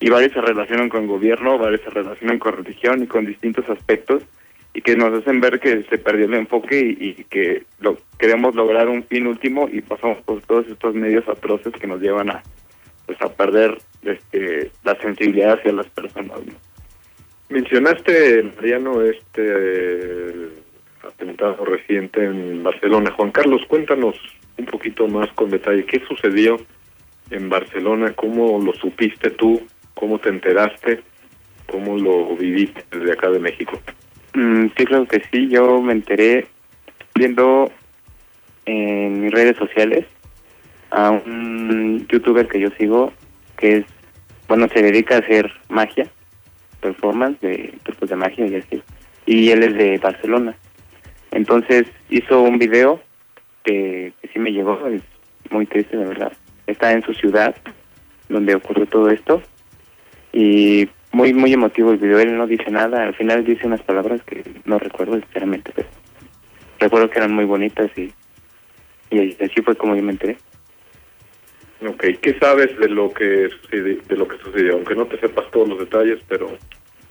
y 0.00 0.10
varios 0.10 0.32
se 0.32 0.40
relacionan 0.40 0.88
con 0.88 1.06
gobierno 1.06 1.58
varios 1.58 1.82
se 1.82 1.90
relacionan 1.90 2.38
con 2.38 2.56
religión 2.56 3.02
y 3.02 3.06
con 3.06 3.26
distintos 3.26 3.68
aspectos 3.68 4.22
y 4.74 4.82
que 4.82 4.96
nos 4.96 5.12
hacen 5.12 5.40
ver 5.40 5.58
que 5.58 5.84
se 5.84 5.98
perdió 5.98 6.26
el 6.26 6.34
enfoque 6.34 6.78
y, 6.78 7.24
que 7.24 7.64
lo 7.80 7.96
queremos 8.18 8.54
lograr 8.54 8.88
un 8.88 9.04
fin 9.04 9.26
último 9.26 9.68
y 9.72 9.80
pasamos 9.80 10.18
por 10.22 10.42
todos 10.42 10.66
estos 10.68 10.94
medios 10.94 11.26
atroces 11.28 11.72
que 11.74 11.86
nos 11.86 12.00
llevan 12.00 12.30
a 12.30 12.42
pues 13.06 13.20
a 13.22 13.28
perder 13.28 13.78
este 14.02 14.70
la 14.84 14.94
sensibilidad 15.00 15.58
hacia 15.58 15.72
las 15.72 15.86
personas 15.88 16.44
¿no? 16.44 16.52
Mencionaste, 17.48 18.42
Mariano, 18.56 19.02
este 19.02 20.32
atentado 21.06 21.64
reciente 21.64 22.24
en 22.24 22.64
Barcelona. 22.64 23.12
Juan 23.12 23.30
Carlos, 23.30 23.62
cuéntanos 23.68 24.16
un 24.58 24.66
poquito 24.66 25.06
más 25.06 25.30
con 25.34 25.50
detalle 25.50 25.86
qué 25.86 26.02
sucedió 26.08 26.56
en 27.30 27.48
Barcelona, 27.48 28.14
cómo 28.14 28.60
lo 28.60 28.72
supiste 28.74 29.30
tú, 29.30 29.62
cómo 29.96 30.18
te 30.18 30.28
enteraste, 30.28 31.02
cómo 31.66 31.96
lo 31.96 32.36
viviste 32.36 32.84
desde 32.90 33.12
acá 33.12 33.30
de 33.30 33.40
México. 33.40 33.80
Mm, 34.34 34.66
sí, 34.76 34.84
creo 34.84 35.06
que 35.06 35.22
sí. 35.32 35.48
Yo 35.48 35.80
me 35.80 35.92
enteré 35.92 36.46
viendo 37.14 37.72
en 38.66 39.22
mis 39.22 39.32
redes 39.32 39.56
sociales 39.56 40.04
a 40.90 41.10
un 41.10 42.06
youtuber 42.08 42.46
que 42.46 42.60
yo 42.60 42.68
sigo 42.78 43.12
que 43.56 43.78
es, 43.78 43.84
bueno, 44.48 44.68
se 44.68 44.82
dedica 44.82 45.16
a 45.16 45.20
hacer 45.20 45.50
magia 45.68 46.06
performance 46.80 47.40
de 47.40 47.74
trucos 47.82 48.10
de 48.10 48.16
magia 48.16 48.46
y 48.46 48.54
así. 48.56 48.82
y 49.24 49.50
él 49.50 49.62
es 49.62 49.74
de 49.74 49.98
Barcelona. 49.98 50.54
Entonces 51.32 51.86
hizo 52.10 52.42
un 52.42 52.58
video 52.58 53.00
que, 53.64 54.12
que 54.20 54.28
sí 54.28 54.38
me 54.38 54.52
llegó, 54.52 54.86
es 54.86 55.02
muy 55.50 55.66
triste, 55.66 55.96
de 55.96 56.04
verdad. 56.04 56.32
Está 56.66 56.92
en 56.92 57.02
su 57.02 57.14
ciudad, 57.14 57.56
donde 58.28 58.54
ocurrió 58.54 58.86
todo 58.86 59.10
esto, 59.10 59.42
y 60.38 60.88
muy 61.12 61.32
muy 61.32 61.52
emotivo 61.54 61.90
el 61.92 61.96
video. 61.96 62.18
Él 62.20 62.36
no 62.36 62.46
dice 62.46 62.70
nada, 62.70 63.04
al 63.04 63.14
final 63.14 63.42
dice 63.44 63.66
unas 63.66 63.80
palabras 63.82 64.22
que 64.24 64.44
no 64.66 64.78
recuerdo 64.78 65.14
sinceramente, 65.20 65.72
pero 65.74 65.88
recuerdo 66.78 67.08
que 67.08 67.18
eran 67.18 67.32
muy 67.32 67.46
bonitas 67.46 67.90
y, 67.96 68.12
y 69.10 69.34
así 69.42 69.62
fue 69.62 69.74
como 69.76 69.96
yo 69.96 70.02
me 70.02 70.12
enteré. 70.12 70.36
Ok, 71.86 72.04
¿qué 72.20 72.38
sabes 72.38 72.76
de 72.78 72.88
lo 72.88 73.12
que 73.12 73.48
sucedió, 73.62 74.02
de 74.08 74.16
lo 74.16 74.28
que 74.28 74.38
sucedió? 74.38 74.74
Aunque 74.74 74.94
no 74.94 75.06
te 75.06 75.18
sepas 75.18 75.50
todos 75.50 75.68
los 75.68 75.78
detalles, 75.78 76.18
pero 76.28 76.50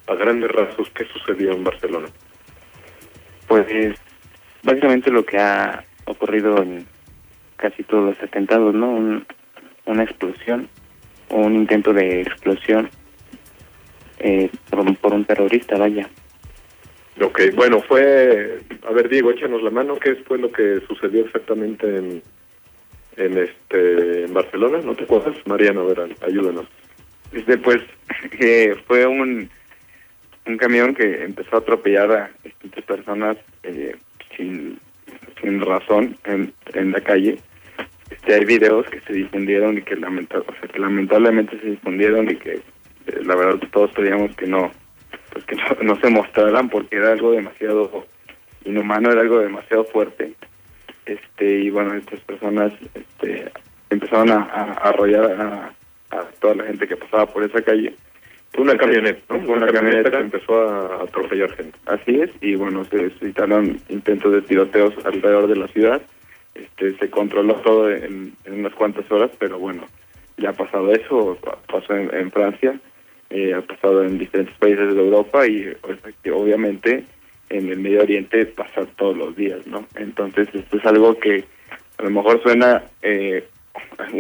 a 0.08 0.16
grandes 0.16 0.52
rasgos, 0.52 0.90
¿qué 0.92 1.06
sucedió 1.06 1.52
en 1.54 1.64
Barcelona? 1.64 2.08
Pues 3.48 3.66
básicamente 4.64 5.10
lo 5.12 5.26
que 5.26 5.38
ha 5.40 5.84
ocurrido 6.06 6.62
en 6.62 6.86
casi 7.58 7.84
todos 7.84 8.06
los 8.06 8.24
atentados, 8.24 8.74
¿no? 8.76 8.90
Un- 8.90 9.26
una 9.86 10.04
explosión 10.04 10.68
o 11.30 11.38
un 11.38 11.56
intento 11.56 11.94
de 11.94 12.22
explosión 12.22 12.90
eh, 14.20 14.50
por, 14.70 14.80
un- 14.80 14.96
por 14.96 15.14
un 15.14 15.26
terrorista, 15.26 15.78
vaya. 15.78 16.08
Ok, 17.22 17.42
bueno, 17.56 17.82
fue... 17.82 18.60
A 18.88 18.92
ver, 18.92 19.08
Diego, 19.10 19.32
échanos 19.32 19.64
la 19.64 19.70
mano. 19.70 19.96
¿Qué 19.98 20.16
fue 20.16 20.38
lo 20.38 20.52
que 20.52 20.82
sucedió 20.88 21.26
exactamente 21.26 21.88
en, 21.98 22.22
en 23.18 23.38
este 23.38 24.26
en 24.26 24.34
Barcelona? 24.34 24.80
¿No 24.84 24.96
te 24.96 25.06
acuerdas? 25.06 25.36
Mariano, 25.46 25.82
a 25.82 25.86
ver, 25.94 26.16
ayúdanos. 26.22 26.66
Este, 27.32 27.58
pues, 27.58 27.82
que 28.38 28.76
fue 28.88 29.06
un, 29.06 29.50
un 30.46 30.58
camión 30.58 30.94
que 30.94 31.24
empezó 31.24 31.56
a 31.56 31.60
atropellar 31.60 32.12
a 32.12 32.32
distintas 32.44 32.84
personas 32.84 33.38
eh, 33.64 33.96
sin, 34.36 34.78
sin 35.42 35.62
razón 35.62 36.18
en, 36.26 36.54
en 36.74 36.92
la 36.92 37.00
calle. 37.02 37.38
Este, 38.12 38.36
hay 38.36 38.44
videos 38.46 38.86
que 38.90 39.00
se 39.02 39.14
difundieron 39.14 39.78
y 39.78 39.82
que, 39.82 39.96
lamenta, 39.96 40.40
o 40.40 40.46
sea, 40.60 40.70
que 40.72 40.80
lamentablemente 40.80 41.58
se 41.62 41.68
difundieron 41.72 42.30
y 42.30 42.36
que 42.36 42.60
eh, 43.08 43.20
la 43.24 43.36
verdad 43.36 43.60
todos 43.72 43.92
pedíamos 43.92 44.36
que 44.36 44.48
no 44.48 44.72
pues 45.32 45.46
que 45.46 45.56
no, 45.84 45.94
no 45.94 46.00
se 46.00 46.10
mostraran 46.10 46.70
porque 46.70 46.96
era 46.98 47.12
algo 47.12 47.32
demasiado 47.32 48.06
inhumano, 48.64 49.12
era 49.12 49.22
algo 49.22 49.40
demasiado 49.40 49.84
fuerte. 49.86 50.34
Este 51.06 51.60
y 51.60 51.70
bueno, 51.70 51.94
estas 51.94 52.20
personas 52.22 52.74
este, 52.96 53.52
empezaron 53.90 54.32
a, 54.32 54.38
a 54.44 54.72
arrollar 54.90 55.26
a, 55.40 55.74
a 56.18 56.22
toda 56.40 56.56
la 56.56 56.64
gente 56.66 56.88
que 56.88 56.98
pasaba 56.98 57.26
por 57.28 57.44
esa 57.44 57.62
calle. 57.62 57.94
Fue 58.54 58.64
una 58.64 58.78
camioneta, 58.78 59.22
¿no? 59.36 59.42
Fue 59.46 59.56
una 59.56 59.68
camioneta 59.68 60.10
que 60.12 60.18
empezó 60.18 60.62
a 60.68 61.04
atropellar 61.04 61.52
gente. 61.56 61.78
Así 61.86 62.22
es, 62.22 62.32
y 62.42 62.56
bueno, 62.56 62.86
se 62.86 63.10
suscitaron 63.12 63.80
intentos 63.90 64.32
de 64.32 64.42
tiroteos 64.44 64.94
alrededor 65.06 65.48
de 65.48 65.58
la 65.58 65.68
ciudad. 65.68 66.02
Este, 66.56 66.98
se 66.98 67.10
controló 67.10 67.56
todo 67.56 67.92
en, 67.92 68.34
en 68.46 68.54
unas 68.62 68.74
cuantas 68.74 69.12
horas, 69.12 69.30
pero 69.38 69.60
bueno, 69.60 69.84
ya 70.38 70.52
ha 70.52 70.54
pasado 70.54 70.92
eso, 70.94 71.38
pa- 71.44 71.58
pasó 71.68 71.94
en, 71.98 72.10
en 72.16 72.32
Francia, 72.32 72.80
eh, 73.30 73.54
ha 73.54 73.62
pasado 73.62 74.04
en 74.04 74.18
diferentes 74.18 74.56
países 74.58 74.94
de 74.94 75.00
Europa 75.00 75.48
y 75.48 75.74
obviamente 76.32 77.04
en 77.50 77.70
el 77.70 77.80
Medio 77.80 78.02
Oriente 78.02 78.46
pasa 78.46 78.86
todos 78.98 79.18
los 79.18 79.36
días, 79.36 79.66
¿no? 79.68 79.86
Entonces 79.96 80.48
esto 80.54 80.78
es 80.78 80.86
algo 80.86 81.18
que 81.18 81.44
a 81.98 82.04
lo 82.04 82.10
mejor 82.10 82.42
suena 82.42 82.84
eh, 83.02 83.48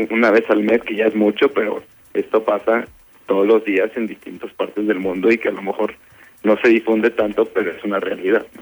una 0.09 0.31
vez 0.31 0.49
al 0.49 0.63
mes, 0.63 0.81
que 0.83 0.95
ya 0.95 1.05
es 1.05 1.15
mucho, 1.15 1.49
pero 1.51 1.83
esto 2.13 2.43
pasa 2.43 2.85
todos 3.25 3.47
los 3.47 3.65
días 3.65 3.91
en 3.95 4.07
distintas 4.07 4.51
partes 4.53 4.85
del 4.87 4.99
mundo 4.99 5.31
y 5.31 5.37
que 5.37 5.49
a 5.49 5.53
lo 5.53 5.61
mejor 5.61 5.93
no 6.43 6.57
se 6.57 6.69
difunde 6.69 7.09
tanto, 7.09 7.45
pero 7.45 7.71
es 7.71 7.83
una 7.83 7.99
realidad. 7.99 8.45
¿no? 8.55 8.61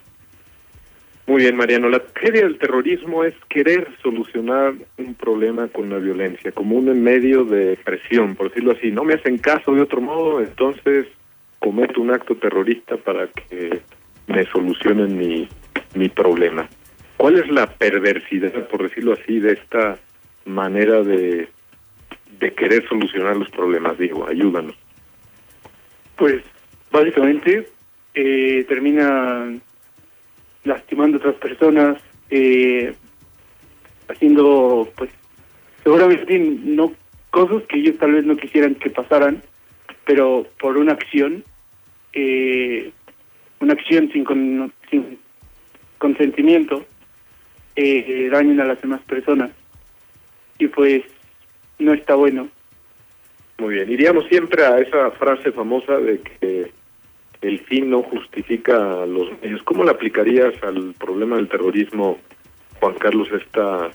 Muy 1.26 1.44
bien, 1.44 1.56
Mariano. 1.56 1.88
La 1.88 2.00
tragedia 2.00 2.42
del 2.42 2.58
terrorismo 2.58 3.24
es 3.24 3.34
querer 3.48 3.88
solucionar 4.02 4.74
un 4.98 5.16
problema 5.16 5.70
con 5.70 5.90
la 5.90 5.98
violencia, 5.98 6.52
como 6.52 6.76
un 6.76 7.02
medio 7.02 7.46
de 7.46 7.78
presión, 7.84 8.36
por 8.36 8.50
decirlo 8.50 8.74
así. 8.74 8.92
No 8.92 9.06
me 9.06 9.14
hacen 9.14 9.38
caso 9.38 9.74
de 9.74 9.82
otro 9.82 10.02
modo, 10.02 10.42
entonces 10.42 11.08
cometo 11.60 12.02
un 12.02 12.12
acto 12.12 12.36
terrorista 12.36 12.98
para 12.98 13.28
que 13.28 13.82
me 14.28 14.46
solucionen 14.48 15.18
mi, 15.18 15.48
mi 15.96 16.10
problema. 16.10 16.68
¿Cuál 17.16 17.40
es 17.40 17.50
la 17.50 17.68
perversidad, 17.68 18.68
por 18.68 18.84
decirlo 18.84 19.14
así, 19.14 19.40
de 19.40 19.54
esta 19.54 19.98
manera 20.44 21.04
de, 21.04 21.48
de 22.38 22.54
querer 22.54 22.86
solucionar 22.90 23.38
los 23.38 23.50
problemas? 23.50 23.98
Digo, 23.98 24.28
ayúdanos. 24.28 24.76
Pues 26.18 26.44
básicamente 26.92 27.70
eh, 28.14 28.66
termina 28.68 29.54
lastimando 30.64 31.18
a 31.18 31.20
otras 31.20 31.36
personas, 31.36 31.98
eh, 32.30 32.94
haciendo 34.08 34.90
pues 34.96 35.10
seguramente 35.84 36.40
no 36.40 36.94
cosas 37.30 37.64
que 37.64 37.80
ellos 37.80 37.98
tal 37.98 38.14
vez 38.14 38.26
no 38.26 38.38
quisieran 38.38 38.76
que 38.76 38.90
pasaran, 38.90 39.42
pero 40.06 40.46
por 40.60 40.78
una 40.78 40.94
acción, 40.94 41.44
eh, 42.14 42.92
una 43.60 43.74
acción 43.74 44.10
sin, 44.12 44.24
con- 44.24 44.72
sin 44.90 45.18
consentimiento, 45.98 46.86
eh, 47.76 48.30
dañan 48.32 48.60
a 48.60 48.66
las 48.66 48.82
demás 48.82 49.02
personas. 49.02 49.52
Y 50.60 50.68
pues 50.68 51.04
no 51.80 51.94
está 51.94 52.16
bueno. 52.16 52.48
Muy 53.58 53.76
bien, 53.76 53.92
iríamos 53.92 54.26
siempre 54.28 54.66
a 54.66 54.80
esa 54.80 55.12
frase 55.12 55.52
famosa 55.52 55.98
de 55.98 56.20
que 56.22 56.72
el 57.44 57.60
fin 57.60 57.90
no 57.90 58.04
justifica 58.04 59.06
los 59.06 59.30
medios. 59.42 59.62
¿Cómo 59.64 59.84
le 59.84 59.92
aplicarías 59.92 60.54
al 60.64 60.94
problema 60.94 61.36
del 61.36 61.50
terrorismo, 61.50 62.18
Juan 62.80 62.96
Carlos, 62.96 63.28
esta, 63.32 63.92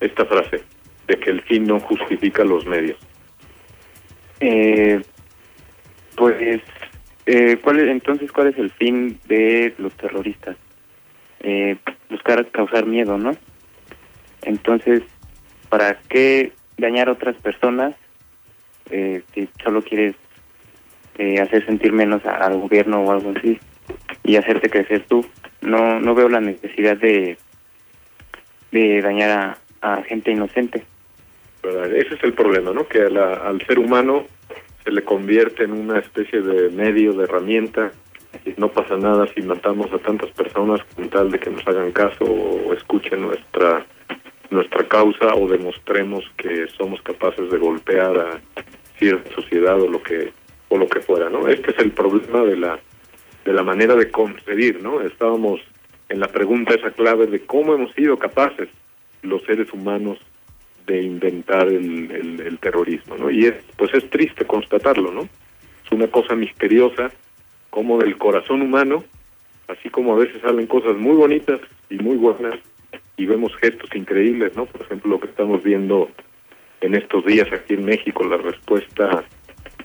esta 0.00 0.26
frase 0.26 0.62
de 1.06 1.18
que 1.18 1.30
el 1.30 1.40
fin 1.42 1.64
no 1.64 1.80
justifica 1.80 2.44
los 2.44 2.66
medios? 2.66 2.98
Eh, 4.40 5.00
pues, 6.14 6.60
eh, 7.24 7.58
¿cuál 7.62 7.80
es, 7.80 7.88
entonces, 7.88 8.30
¿cuál 8.30 8.48
es 8.48 8.58
el 8.58 8.70
fin 8.70 9.18
de 9.26 9.74
los 9.78 9.94
terroristas? 9.94 10.56
Eh, 11.40 11.76
buscar 12.10 12.46
causar 12.50 12.84
miedo, 12.84 13.16
¿no? 13.16 13.32
Entonces, 14.42 15.02
¿para 15.70 15.98
qué 16.08 16.52
dañar 16.76 17.08
a 17.08 17.12
otras 17.12 17.36
personas 17.36 17.94
eh, 18.90 19.22
si 19.32 19.48
solo 19.62 19.82
quieres 19.82 20.16
eh, 21.20 21.40
hacer 21.40 21.64
sentir 21.66 21.92
menos 21.92 22.24
a- 22.24 22.36
al 22.46 22.58
gobierno 22.58 23.02
o 23.02 23.12
algo 23.12 23.32
así 23.36 23.58
y 24.24 24.36
hacerte 24.36 24.70
crecer 24.70 25.04
tú? 25.08 25.24
No, 25.60 26.00
no 26.00 26.14
veo 26.14 26.28
la 26.28 26.40
necesidad 26.40 26.96
de, 26.96 27.36
de 28.70 29.02
dañar 29.02 29.58
a, 29.82 29.92
a 29.96 30.02
gente 30.04 30.30
inocente. 30.30 30.84
Ese 31.62 32.14
es 32.14 32.24
el 32.24 32.32
problema, 32.32 32.72
¿no? 32.72 32.86
Que 32.88 33.10
la- 33.10 33.34
al 33.34 33.60
ser 33.66 33.78
humano 33.78 34.24
se 34.84 34.90
le 34.90 35.02
convierte 35.04 35.64
en 35.64 35.72
una 35.72 35.98
especie 35.98 36.40
de 36.40 36.70
medio, 36.70 37.12
de 37.12 37.24
herramienta. 37.24 37.92
No 38.56 38.68
pasa 38.68 38.96
nada 38.96 39.26
si 39.34 39.42
matamos 39.42 39.92
a 39.92 39.98
tantas 39.98 40.30
personas 40.30 40.80
con 40.96 41.08
tal 41.10 41.30
de 41.30 41.38
que 41.38 41.50
nos 41.50 41.66
hagan 41.66 41.92
caso 41.92 42.24
o 42.24 42.72
escuchen 42.72 43.20
nuestra 43.22 43.84
nuestra 44.50 44.82
causa 44.88 45.34
o 45.36 45.46
demostremos 45.46 46.24
que 46.36 46.66
somos 46.76 47.00
capaces 47.02 47.48
de 47.52 47.58
golpear 47.58 48.18
a 48.18 48.40
cierta 48.98 49.30
sociedad 49.32 49.80
o 49.80 49.86
lo 49.88 50.02
que 50.02 50.32
o 50.70 50.78
lo 50.78 50.88
que 50.88 51.00
fuera, 51.00 51.28
¿no? 51.28 51.46
Este 51.46 51.72
es 51.72 51.78
el 51.78 51.92
problema 51.92 52.42
de 52.44 52.56
la 52.56 52.80
de 53.44 53.52
la 53.52 53.62
manera 53.62 53.94
de 53.96 54.10
concebir, 54.10 54.82
¿no? 54.82 55.00
Estábamos 55.00 55.60
en 56.08 56.20
la 56.20 56.28
pregunta 56.28 56.74
esa 56.74 56.90
clave 56.90 57.26
de 57.26 57.40
cómo 57.40 57.74
hemos 57.74 57.92
sido 57.94 58.18
capaces 58.18 58.68
los 59.22 59.42
seres 59.44 59.72
humanos 59.72 60.18
de 60.86 61.02
inventar 61.02 61.68
el, 61.68 62.10
el, 62.10 62.40
el 62.40 62.58
terrorismo, 62.58 63.16
¿no? 63.16 63.30
Y 63.30 63.46
es, 63.46 63.54
pues 63.76 63.94
es 63.94 64.08
triste 64.10 64.44
constatarlo, 64.44 65.10
¿no? 65.12 65.22
Es 65.22 65.92
una 65.92 66.08
cosa 66.08 66.34
misteriosa, 66.34 67.10
como 67.70 67.98
del 67.98 68.18
corazón 68.18 68.62
humano, 68.62 69.04
así 69.68 69.88
como 69.88 70.14
a 70.14 70.18
veces 70.18 70.42
salen 70.42 70.66
cosas 70.66 70.96
muy 70.96 71.16
bonitas 71.16 71.60
y 71.88 71.96
muy 71.96 72.16
buenas, 72.16 72.58
y 73.16 73.26
vemos 73.26 73.54
gestos 73.56 73.90
increíbles, 73.94 74.56
¿no? 74.56 74.66
Por 74.66 74.82
ejemplo, 74.82 75.12
lo 75.12 75.20
que 75.20 75.28
estamos 75.28 75.62
viendo 75.62 76.10
en 76.80 76.94
estos 76.94 77.24
días 77.24 77.52
aquí 77.52 77.74
en 77.74 77.84
México, 77.84 78.24
la 78.24 78.38
respuesta 78.38 79.24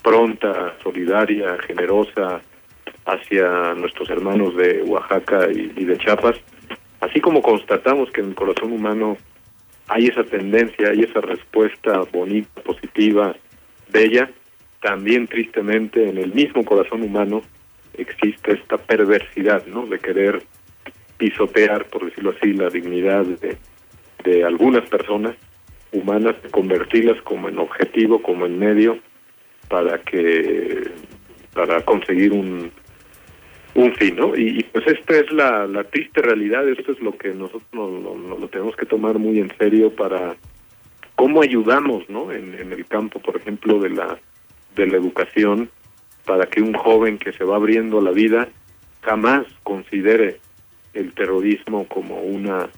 pronta, 0.05 0.75
solidaria, 0.83 1.57
generosa 1.65 2.39
hacia 3.07 3.73
nuestros 3.73 4.07
hermanos 4.11 4.55
de 4.55 4.83
Oaxaca 4.83 5.47
y, 5.51 5.83
de 5.83 5.97
Chiapas, 5.97 6.35
así 7.01 7.19
como 7.19 7.41
constatamos 7.41 8.11
que 8.11 8.21
en 8.21 8.29
el 8.29 8.35
corazón 8.35 8.71
humano 8.71 9.17
hay 9.87 10.05
esa 10.05 10.23
tendencia, 10.23 10.89
hay 10.89 11.01
esa 11.01 11.21
respuesta 11.21 12.03
bonita, 12.13 12.61
positiva, 12.61 13.35
bella, 13.91 14.29
también 14.79 15.27
tristemente 15.27 16.07
en 16.07 16.19
el 16.19 16.31
mismo 16.31 16.63
corazón 16.63 17.01
humano 17.01 17.41
existe 17.97 18.53
esta 18.53 18.77
perversidad, 18.77 19.65
¿no? 19.65 19.87
De 19.87 19.97
querer 19.97 20.43
pisotear, 21.17 21.85
por 21.85 22.05
decirlo 22.05 22.35
así, 22.37 22.53
la 22.53 22.69
dignidad 22.69 23.25
de, 23.25 23.57
de 24.23 24.43
algunas 24.43 24.87
personas 24.87 25.35
humanas, 25.91 26.35
convertirlas 26.51 27.19
como 27.23 27.49
en 27.49 27.57
objetivo, 27.57 28.21
como 28.21 28.45
en 28.45 28.59
medio, 28.59 28.99
para 29.67 29.99
que 29.99 30.91
para 31.53 31.83
conseguir 31.85 32.33
un 32.33 32.71
un 33.75 33.93
fin, 33.95 34.15
¿no? 34.15 34.35
Y, 34.35 34.63
pues 34.71 34.87
esta 34.87 35.17
es 35.17 35.31
la, 35.31 35.67
la, 35.67 35.83
triste 35.83 36.21
realidad, 36.21 36.67
esto 36.67 36.93
es 36.93 36.99
lo 37.01 37.17
que 37.17 37.33
nosotros 37.33 37.63
lo, 37.73 38.47
tenemos 38.47 38.75
que 38.77 38.85
tomar 38.85 39.19
muy 39.19 39.39
en 39.39 39.51
serio 39.57 39.93
para 39.93 40.37
cómo 41.15 41.41
ayudamos, 41.41 42.09
¿no? 42.09 42.31
En, 42.31 42.53
el 42.53 42.85
campo, 42.87 43.19
por 43.19 43.35
ejemplo, 43.35 43.79
de 43.79 43.89
la 43.89 44.17
de 44.75 44.87
la 44.87 44.97
educación, 44.97 45.69
para 46.25 46.47
que 46.47 46.61
un 46.61 46.73
joven 46.73 47.17
que 47.17 47.33
se 47.33 47.43
va 47.43 47.57
abriendo 47.57 48.01
la 48.01 48.11
vida 48.11 48.47
jamás 49.01 49.45
considere 49.63 50.39
el 50.93 51.13
terrorismo 51.13 51.85
como 51.87 52.21
una 52.21 52.69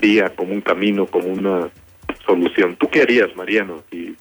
vía, 0.00 0.30
como 0.34 0.52
un 0.52 0.60
camino, 0.60 1.06
como 1.06 1.28
una 1.28 1.70
solución. 2.24 2.76
¿Tú 2.76 2.88
qué 2.88 3.02
harías, 3.02 3.34
Mariano, 3.36 3.82
si 3.90 4.14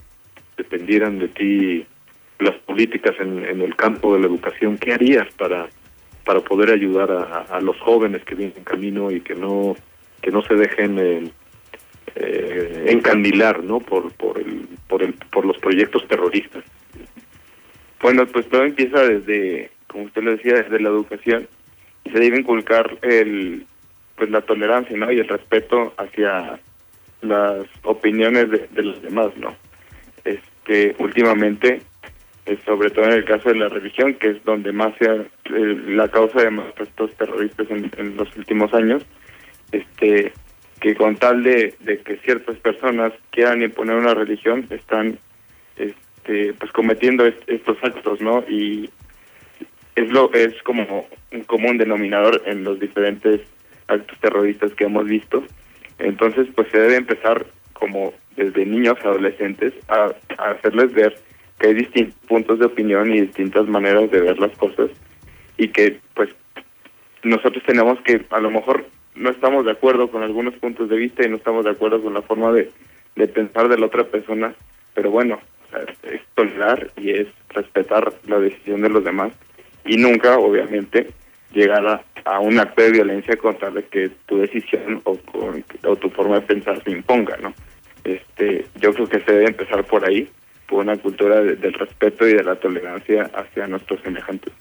dependieran 0.60 1.20
de 1.20 1.28
ti 1.30 1.86
las 2.40 2.56
políticas 2.60 3.16
en, 3.20 3.62
el 3.62 3.76
campo 3.76 4.14
de 4.14 4.22
la 4.22 4.28
educación? 4.28 4.78
¿Qué 4.78 4.94
harías 4.94 5.28
para 5.36 5.68
para 6.26 6.42
poder 6.42 6.70
ayudar 6.70 7.10
a, 7.50 7.60
los 7.60 7.80
jóvenes 7.80 8.24
que 8.24 8.36
vienen 8.36 8.58
en 8.58 8.64
camino 8.64 9.10
y 9.10 9.22
que 9.22 9.34
no 9.34 9.76
que 10.22 10.30
no 10.30 10.44
se 10.44 10.54
dejen 10.54 11.00
eh, 11.00 11.32
eh, 12.16 12.86
encandilar, 12.90 13.64
¿no? 13.64 13.80
Por 13.80 14.12
por 14.14 14.38
el 14.38 14.68
por 14.88 15.02
el 15.02 15.14
por 15.32 15.46
los 15.46 15.58
proyectos 15.58 16.08
terroristas. 16.08 16.64
Bueno, 18.02 18.26
pues 18.28 18.48
todo 18.48 18.64
empieza 18.64 19.04
desde, 19.04 19.72
como 19.88 20.06
usted 20.06 20.24
lo 20.24 20.32
decía, 20.32 20.54
desde 20.54 20.80
la 20.80 20.90
educación 20.90 21.48
y 22.06 22.12
se 22.12 22.20
debe 22.20 22.40
inculcar 22.40 22.98
el, 23.02 23.66
pues 24.16 24.30
la 24.30 24.42
tolerancia, 24.42 24.96
¿no? 24.96 25.12
Y 25.12 25.20
el 25.20 25.28
respeto 25.28 25.94
hacia 25.98 26.60
las 27.22 27.66
opiniones 27.84 28.50
de, 28.50 28.84
los 28.84 29.02
demás, 29.02 29.36
¿no? 29.38 29.56
Este, 30.70 30.96
últimamente, 31.00 31.82
eh, 32.46 32.58
sobre 32.64 32.92
todo 32.92 33.06
en 33.06 33.14
el 33.14 33.26
caso 33.26 33.50
de 33.50 33.56
la 33.56 33.70
religión, 33.70 34.14
que 34.14 34.30
es 34.30 34.44
donde 34.46 34.72
más 34.72 34.94
se 35.00 35.10
ha, 35.10 35.16
eh, 35.16 35.82
la 35.88 36.08
causa 36.10 36.44
de 36.44 36.52
más 36.52 36.68
estos 36.80 37.12
terroristas 37.16 37.66
en, 37.72 38.16
los 38.16 38.38
últimos 38.38 38.72
años, 38.76 39.04
este, 39.72 40.32
que 40.80 40.94
con 40.94 41.16
tal 41.16 41.42
de, 41.42 41.74
de 41.80 41.98
que 42.02 42.18
ciertas 42.18 42.56
personas 42.58 43.14
quieran 43.32 43.64
imponer 43.64 43.96
una 43.96 44.14
religión, 44.14 44.68
están 44.70 45.18
este, 45.76 46.54
pues 46.54 46.72
cometiendo 46.72 47.26
estos 47.26 47.78
actos, 47.82 48.22
¿no? 48.22 48.44
Y 48.48 48.92
es 49.96 50.12
lo 50.12 50.32
es 50.34 50.54
como 50.62 51.08
un 51.32 51.42
común 51.46 51.80
denominador 51.80 52.44
en 52.46 52.64
los 52.64 52.80
diferentes 52.80 53.42
actos 53.88 54.20
terroristas 54.20 54.72
que 54.76 54.84
hemos 54.84 55.06
visto. 55.06 55.44
Entonces, 55.98 56.48
pues 56.56 56.68
se 56.70 56.78
debe 56.78 56.96
empezar 56.96 57.48
como 57.74 58.14
desde 58.40 58.66
niños, 58.66 58.98
adolescentes, 59.04 59.74
a, 59.90 60.14
hacerles 60.38 60.94
ver 60.94 61.18
que 61.60 61.68
hay 61.68 61.74
distintos 61.74 62.16
puntos 62.28 62.60
de 62.60 62.66
opinión 62.66 63.14
y 63.14 63.22
distintas 63.22 63.68
maneras 63.68 64.10
de 64.12 64.22
ver 64.22 64.40
las 64.40 64.56
cosas 64.58 64.90
y 65.58 65.68
que 65.68 66.00
pues 66.14 66.30
nosotros 67.24 67.62
tenemos 67.66 68.00
que 68.02 68.26
a 68.30 68.40
lo 68.40 68.50
mejor 68.50 68.86
no 69.16 69.30
estamos 69.30 69.66
de 69.66 69.72
acuerdo 69.72 70.10
con 70.10 70.24
algunos 70.24 70.54
puntos 70.56 70.88
de 70.88 70.96
vista 70.96 71.26
y 71.26 71.30
no 71.30 71.36
estamos 71.36 71.66
de 71.66 71.72
acuerdo 71.72 72.02
con 72.02 72.14
la 72.14 72.22
forma 72.22 72.54
de, 72.54 72.72
de 73.18 73.28
pensar 73.28 73.68
de 73.68 73.78
la 73.78 73.88
otra 73.88 74.06
persona, 74.06 74.56
pero 74.94 75.12
bueno, 75.12 75.40
es 76.04 76.22
tolerar 76.34 76.92
y 76.96 77.12
es 77.12 77.28
respetar 77.50 78.14
la 78.26 78.40
decisión 78.40 78.82
de 78.82 78.90
los 78.90 79.04
demás 79.04 79.34
y 79.86 79.98
nunca, 79.98 80.38
obviamente, 80.38 81.10
llegar 81.52 81.86
a, 82.24 82.40
un 82.40 82.58
acto 82.58 82.84
de 82.84 82.92
violencia 82.92 83.36
contra 83.36 83.70
de 83.70 83.84
que 83.84 84.10
tu 84.28 84.38
decisión 84.38 85.02
o, 85.04 85.18
o 85.84 85.96
tu 85.98 86.10
forma 86.10 86.36
de 86.36 86.42
pensar 86.42 86.82
se 86.84 86.92
imponga, 86.92 87.36
¿no? 87.38 87.54
Este, 88.04 88.66
yo 88.80 88.94
creo 88.94 89.08
que 89.08 89.20
se 89.22 89.32
debe 89.32 89.48
empezar 89.48 89.84
por 89.86 90.06
ahí, 90.06 90.30
por 90.68 90.80
una 90.80 90.98
cultura 90.98 91.42
del 91.42 91.74
respeto 91.74 92.28
y 92.28 92.34
de 92.34 92.44
la 92.44 92.56
tolerancia 92.56 93.30
hacia 93.34 93.68
nuestros 93.68 94.02
semejantes. 94.02 94.54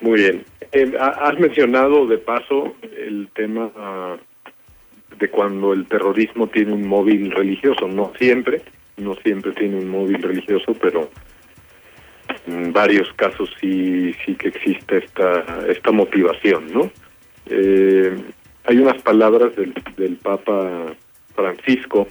Muy 0.00 0.20
bien. 0.20 0.44
Eh, 0.72 0.92
has 0.98 1.38
mencionado 1.38 2.06
de 2.06 2.18
paso 2.18 2.74
el 2.96 3.28
tema 3.34 3.70
de 5.18 5.28
cuando 5.28 5.72
el 5.72 5.86
terrorismo 5.86 6.46
tiene 6.46 6.72
un 6.72 6.86
móvil 6.86 7.30
religioso, 7.30 7.86
no 7.86 8.12
siempre, 8.18 8.62
no 8.96 9.14
siempre 9.16 9.52
tiene 9.52 9.76
un 9.76 9.88
móvil 9.88 10.22
religioso, 10.22 10.74
pero 10.80 11.10
en 12.46 12.72
varios 12.72 13.12
casos 13.14 13.50
sí 13.60 14.14
sí 14.24 14.34
que 14.36 14.48
existe 14.48 14.98
esta 14.98 15.66
esta 15.68 15.90
motivación, 15.90 16.72
¿no? 16.72 16.90
Eh, 17.46 18.16
hay 18.64 18.78
unas 18.78 19.02
palabras 19.02 19.54
del, 19.56 19.74
del 19.96 20.16
Papa 20.16 20.94
Francisco 21.34 22.06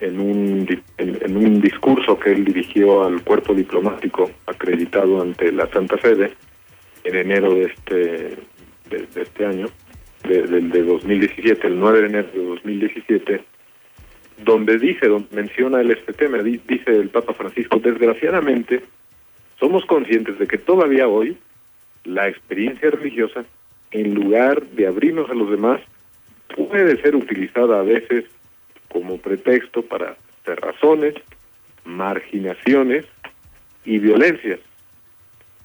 en 0.00 0.20
un 0.20 0.82
en, 0.98 1.36
un 1.36 1.60
discurso 1.60 2.18
que 2.18 2.32
él 2.32 2.44
dirigió 2.44 3.04
al 3.04 3.22
cuerpo 3.22 3.54
diplomático 3.54 4.30
acreditado 4.46 5.20
ante 5.22 5.52
la 5.52 5.66
Santa 5.68 5.98
Sede 5.98 6.32
en 7.04 7.16
enero 7.16 7.54
de 7.54 7.64
este 7.64 8.36
de, 8.90 9.08
este 9.22 9.46
año 9.46 9.68
de, 10.28 10.42
de 10.42 10.82
2017 10.82 11.66
el 11.66 11.78
9 11.78 12.00
de 12.00 12.06
enero 12.06 12.28
de 12.32 12.44
2017 12.44 13.44
donde 14.44 14.78
dice, 14.78 15.08
donde 15.08 15.34
menciona 15.34 15.80
el 15.80 15.90
este 15.90 16.12
tema, 16.12 16.38
dice 16.38 16.84
el 16.86 17.08
Papa 17.08 17.32
Francisco, 17.32 17.78
desgraciadamente 17.78 18.82
somos 19.58 19.84
conscientes 19.86 20.38
de 20.38 20.46
que 20.46 20.58
todavía 20.58 21.08
hoy 21.08 21.38
la 22.04 22.28
experiencia 22.28 22.90
religiosa, 22.90 23.44
en 23.90 24.14
lugar 24.14 24.62
de 24.62 24.86
abrirnos 24.86 25.30
a 25.30 25.34
los 25.34 25.50
demás, 25.50 25.80
puede 26.54 27.00
ser 27.00 27.16
utilizada 27.16 27.80
a 27.80 27.82
veces 27.82 28.24
como 28.88 29.18
pretexto 29.18 29.82
para 29.82 30.16
razones, 30.44 31.14
marginaciones 31.84 33.04
y 33.84 33.98
violencias. 33.98 34.60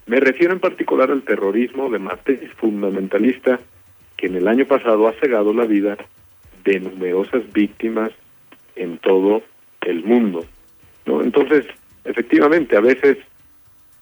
Me 0.08 0.20
refiero 0.20 0.54
en 0.54 0.60
particular 0.60 1.12
al 1.12 1.22
terrorismo 1.24 1.90
de 1.90 2.00
matriz 2.00 2.40
fundamentalista 2.58 3.60
que 4.18 4.28
en 4.28 4.36
el 4.36 4.48
año 4.48 4.66
pasado 4.66 5.08
ha 5.08 5.14
cegado 5.14 5.54
la 5.54 5.66
vida 5.66 5.98
de 6.64 6.80
numerosas 6.80 7.44
víctimas 7.54 8.12
en 8.76 8.98
todo 8.98 9.44
el 9.82 10.04
mundo. 10.04 10.46
¿no? 11.06 11.22
Entonces, 11.22 11.66
efectivamente, 12.04 12.76
a 12.76 12.82
veces 12.82 13.18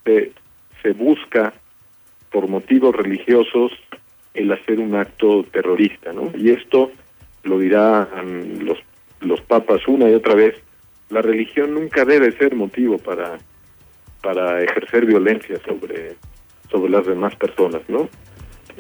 se, 0.06 0.32
se 0.82 0.94
busca 0.94 1.54
por 2.32 2.48
motivos 2.48 2.96
religiosos 2.96 3.72
el 4.34 4.52
hacer 4.52 4.80
un 4.80 4.96
acto 4.96 5.44
terrorista, 5.52 6.14
¿no? 6.14 6.32
Y 6.36 6.52
esto 6.52 6.92
lo 7.44 7.60
dirán 7.60 8.08
los, 8.64 8.78
los 9.22 9.42
papas 9.42 9.88
una 9.88 10.10
y 10.10 10.14
otra 10.14 10.36
vez, 10.36 10.56
la 11.10 11.22
religión 11.22 11.74
nunca 11.74 12.06
debe 12.06 12.32
ser 12.34 12.56
motivo 12.56 12.98
para, 12.98 13.40
para 14.22 14.62
ejercer 14.62 15.06
violencia 15.06 15.60
sobre, 15.66 16.16
sobre 16.70 16.92
las 16.92 17.06
demás 17.06 17.36
personas, 17.36 17.82
¿no? 17.88 18.10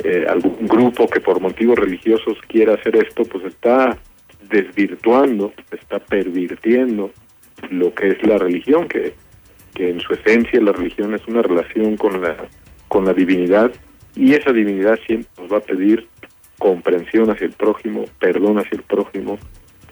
Eh, 0.03 0.25
algún 0.29 0.67
grupo 0.67 1.07
que 1.07 1.19
por 1.19 1.41
motivos 1.41 1.77
religiosos 1.77 2.37
quiera 2.47 2.75
hacer 2.75 2.95
esto, 2.95 3.23
pues 3.23 3.45
está 3.45 3.97
desvirtuando, 4.49 5.51
está 5.71 5.99
pervirtiendo 5.99 7.11
lo 7.69 7.93
que 7.93 8.09
es 8.09 8.23
la 8.25 8.37
religión, 8.37 8.87
que, 8.87 9.13
que 9.73 9.89
en 9.89 9.99
su 9.99 10.13
esencia 10.13 10.61
la 10.61 10.71
religión 10.71 11.13
es 11.15 11.27
una 11.27 11.41
relación 11.41 11.97
con 11.97 12.21
la, 12.21 12.37
con 12.87 13.05
la 13.05 13.13
divinidad 13.13 13.71
y 14.15 14.33
esa 14.33 14.53
divinidad 14.53 14.99
siempre 15.05 15.29
nos 15.37 15.51
va 15.51 15.57
a 15.57 15.61
pedir 15.61 16.07
comprensión 16.57 17.29
hacia 17.29 17.47
el 17.47 17.53
prójimo, 17.53 18.05
perdón 18.19 18.59
hacia 18.59 18.77
el 18.77 18.83
prójimo, 18.83 19.37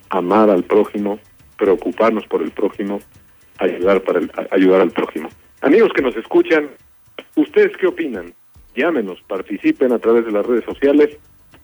amar 0.10 0.50
al 0.50 0.63
prójimo, 0.63 1.20
preocuparnos 1.58 2.26
por 2.28 2.41
el 2.41 2.52
prójimo, 2.52 3.00
ayudar 3.58 4.02
para 4.02 4.22
ayudar 4.52 4.82
al 4.82 4.91
prójimo. 4.91 5.30
Amigos 5.62 5.91
que 5.93 6.02
nos 6.02 6.15
escuchan, 6.15 6.70
¿ustedes 7.36 7.76
qué 7.78 7.88
opinan? 7.88 8.34
Llámenos, 8.76 9.22
participen 9.28 9.91
a 9.91 10.00
través 10.00 10.26
de 10.26 10.32
las 10.32 10.46
redes 10.46 10.63
sociales 10.65 11.17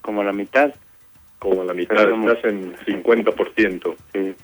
como 0.01 0.23
la 0.23 0.31
mitad 0.31 0.73
como 1.39 1.65
la 1.65 1.73
mitad, 1.73 2.09
estás 2.09 2.45
en 2.45 2.75
50%. 2.77 3.95
Sí. 4.13 4.35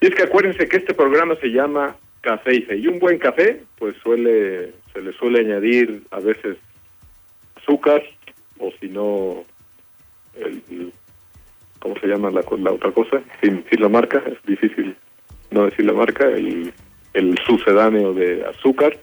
Y 0.00 0.06
es 0.06 0.14
que 0.14 0.22
acuérdense 0.22 0.68
que 0.68 0.76
este 0.76 0.94
programa 0.94 1.34
se 1.36 1.48
llama 1.48 1.96
Café 2.20 2.54
y 2.54 2.62
Fe. 2.62 2.76
Y 2.76 2.86
un 2.86 3.00
buen 3.00 3.18
café, 3.18 3.60
pues 3.76 3.96
suele, 3.96 4.72
se 4.92 5.02
le 5.02 5.12
suele 5.14 5.40
añadir 5.40 6.04
a 6.12 6.20
veces 6.20 6.56
azúcar, 7.56 8.02
o 8.58 8.70
si 8.80 8.88
no, 8.88 9.44
el, 10.36 10.92
¿cómo 11.80 11.98
se 11.98 12.06
llama 12.06 12.30
la, 12.30 12.42
la 12.58 12.72
otra 12.72 12.92
cosa? 12.92 13.20
Sin, 13.42 13.64
sin 13.68 13.82
la 13.82 13.88
marca, 13.88 14.22
es 14.26 14.40
difícil 14.46 14.96
no 15.54 15.64
decir 15.64 15.86
la 15.86 15.92
marca, 15.92 16.26
el, 16.26 16.72
el 17.14 17.38
sucedáneo 17.46 18.12
de 18.12 18.44
azúcar, 18.44 18.98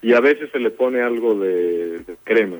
y 0.00 0.14
a 0.14 0.20
veces 0.20 0.50
se 0.50 0.58
le 0.58 0.70
pone 0.70 1.02
algo 1.02 1.34
de 1.34 2.02
crema 2.24 2.58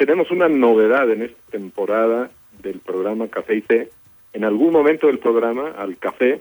tenemos 0.00 0.30
una 0.30 0.48
novedad 0.48 1.10
en 1.10 1.20
esta 1.20 1.50
temporada 1.50 2.30
del 2.62 2.78
programa 2.80 3.28
Café 3.28 3.56
y 3.56 3.60
Té. 3.60 3.90
En 4.32 4.44
algún 4.44 4.72
momento 4.72 5.08
del 5.08 5.18
programa, 5.18 5.72
al 5.76 5.98
café, 5.98 6.40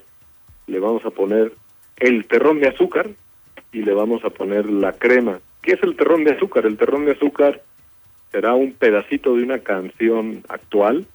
le 0.67 0.79
vamos 0.79 1.03
a 1.05 1.09
poner 1.09 1.51
el 1.97 2.25
terrón 2.25 2.61
de 2.61 2.69
azúcar 2.69 3.09
y 3.73 3.83
le 3.83 3.93
vamos 3.93 4.23
a 4.23 4.29
poner 4.29 4.69
la 4.69 4.93
crema. 4.93 5.41
¿Qué 5.61 5.73
es 5.73 5.83
el 5.83 5.97
terrón 5.97 6.23
de 6.23 6.31
azúcar? 6.31 6.65
El 6.65 6.77
terrón 6.77 7.03
de 7.03 7.11
azúcar 7.11 7.61
será 8.31 8.53
un 8.53 8.71
pedacito 8.71 9.35
de 9.35 9.43
una 9.43 9.59
canción 9.59 10.41
actual 10.47 11.05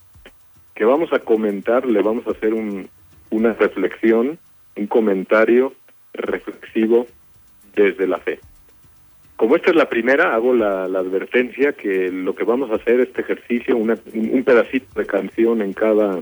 que 0.75 0.85
vamos 0.85 1.15
a 1.15 1.21
comentar, 1.21 1.87
le 1.87 2.03
vamos 2.03 2.27
a 2.27 2.33
hacer 2.33 2.53
un, 2.53 2.91
una 3.35 3.53
reflexión, 3.55 4.39
un 4.77 4.87
comentario 4.87 5.73
reflexivo 6.13 7.07
desde 7.75 8.07
la 8.07 8.19
fe. 8.19 8.39
Como 9.37 9.57
esta 9.57 9.71
es 9.71 9.77
la 9.77 9.89
primera, 9.89 10.35
hago 10.35 10.55
la, 10.55 10.85
advertencia 10.85 11.73
que 11.73 12.11
lo 12.11 12.35
que 12.35 12.45
vamos 12.45 12.71
a 12.71 12.77
hacer, 12.77 13.01
este 13.01 13.23
ejercicio, 13.23 13.77
una, 13.77 13.99
un 14.15 14.45
pedacito 14.45 15.01
de 15.01 15.07
canción 15.07 15.61
en 15.61 15.73
cada 15.73 16.21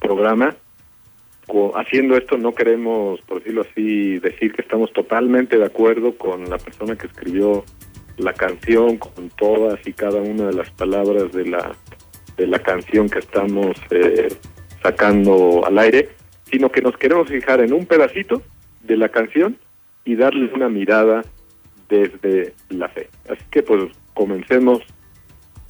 programa, 0.00 0.56
haciendo 1.74 2.16
esto 2.16 2.38
no 2.38 2.54
queremos, 2.54 3.20
por 3.22 3.38
decirlo 3.38 3.66
así, 3.70 4.18
decir 4.18 4.52
que 4.52 4.62
estamos 4.62 4.92
totalmente 4.92 5.58
de 5.58 5.66
acuerdo 5.66 6.16
con 6.16 6.48
la 6.48 6.56
persona 6.56 6.96
que 6.96 7.06
escribió 7.06 7.64
la 8.16 8.32
canción, 8.32 8.96
con 8.96 9.28
todas 9.30 9.86
y 9.86 9.92
cada 9.92 10.20
una 10.20 10.46
de 10.46 10.54
las 10.54 10.70
palabras 10.70 11.32
de 11.32 11.46
la, 11.46 11.72
de 12.38 12.46
la 12.46 12.60
canción 12.60 13.10
que 13.10 13.18
estamos 13.18 13.76
eh, 13.90 14.28
sacando 14.84 15.64
al 15.66 15.78
aire, 15.78 16.10
sino 16.44 16.70
que 16.70 16.82
nos 16.82 16.96
queremos 16.98 17.28
fijar 17.28 17.60
en 17.60 17.72
un 17.72 17.86
pedacito 17.86 18.42
de 18.82 18.98
la 18.98 19.08
canción 19.08 19.56
y 20.04 20.14
darle 20.14 20.52
una 20.54 20.68
mirada 20.68 21.24
desde 21.88 22.52
la 22.68 22.88
fe. 22.90 23.08
Así 23.30 23.42
que 23.50 23.62
pues 23.62 23.84
comencemos 24.12 24.82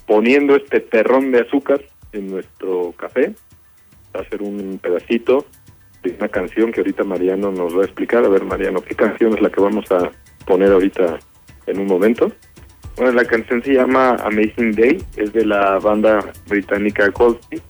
poniendo 0.07 0.57
este 0.57 0.81
terrón 0.81 1.31
de 1.31 1.43
azúcar 1.43 1.81
en 2.13 2.27
nuestro 2.29 2.93
café, 2.97 3.35
va 4.15 4.21
a 4.21 4.29
ser 4.29 4.43
un 4.43 4.79
pedacito 4.83 5.47
de 6.03 6.11
una 6.19 6.29
canción 6.29 6.73
que 6.73 6.81
ahorita 6.81 7.05
Mariano 7.05 7.53
nos 7.53 7.77
va 7.77 7.83
a 7.83 7.85
explicar. 7.85 8.25
A 8.25 8.29
ver, 8.29 8.45
Mariano, 8.45 8.83
¿qué 8.83 8.97
canción 8.97 9.33
es 9.35 9.41
la 9.41 9.51
que 9.51 9.61
vamos 9.61 9.91
a 9.93 10.11
poner 10.45 10.73
ahorita 10.73 11.21
en 11.67 11.79
un 11.79 11.87
momento? 11.87 12.33
Bueno, 12.97 13.13
la 13.13 13.25
canción 13.25 13.63
se 13.63 13.75
llama 13.75 14.17
Amazing 14.25 14.73
Day, 14.73 15.05
es 15.17 15.33
de 15.33 15.47
la 15.47 15.79
banda 15.79 16.33
británica 16.49 17.11
Coldplay. 17.13 17.63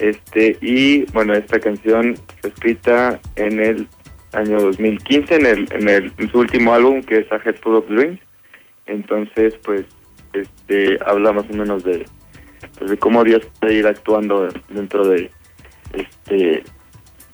Este, 0.00 0.56
y 0.60 1.04
bueno, 1.12 1.34
esta 1.34 1.60
canción 1.60 2.16
fue 2.40 2.50
escrita 2.50 3.20
en 3.36 3.60
el 3.60 3.86
año 4.32 4.60
2015, 4.60 5.34
en, 5.34 5.46
el, 5.46 5.68
en, 5.72 5.88
el, 5.88 6.30
su 6.30 6.38
último 6.38 6.72
álbum, 6.72 7.02
que 7.02 7.18
es 7.18 7.32
A 7.32 7.36
Head 7.36 7.56
Full 7.56 7.76
of 7.76 7.88
Dreams. 7.88 8.20
Entonces, 8.86 9.54
pues, 9.62 9.84
este, 10.32 10.98
habla 11.04 11.32
más 11.32 11.44
o 11.50 11.54
menos 11.54 11.84
de, 11.84 12.06
pues, 12.78 12.90
de 12.90 12.96
cómo 12.96 13.24
Dios 13.24 13.46
puede 13.60 13.74
ir 13.74 13.86
actuando 13.86 14.48
dentro 14.70 15.06
de 15.06 15.30
este 15.92 16.62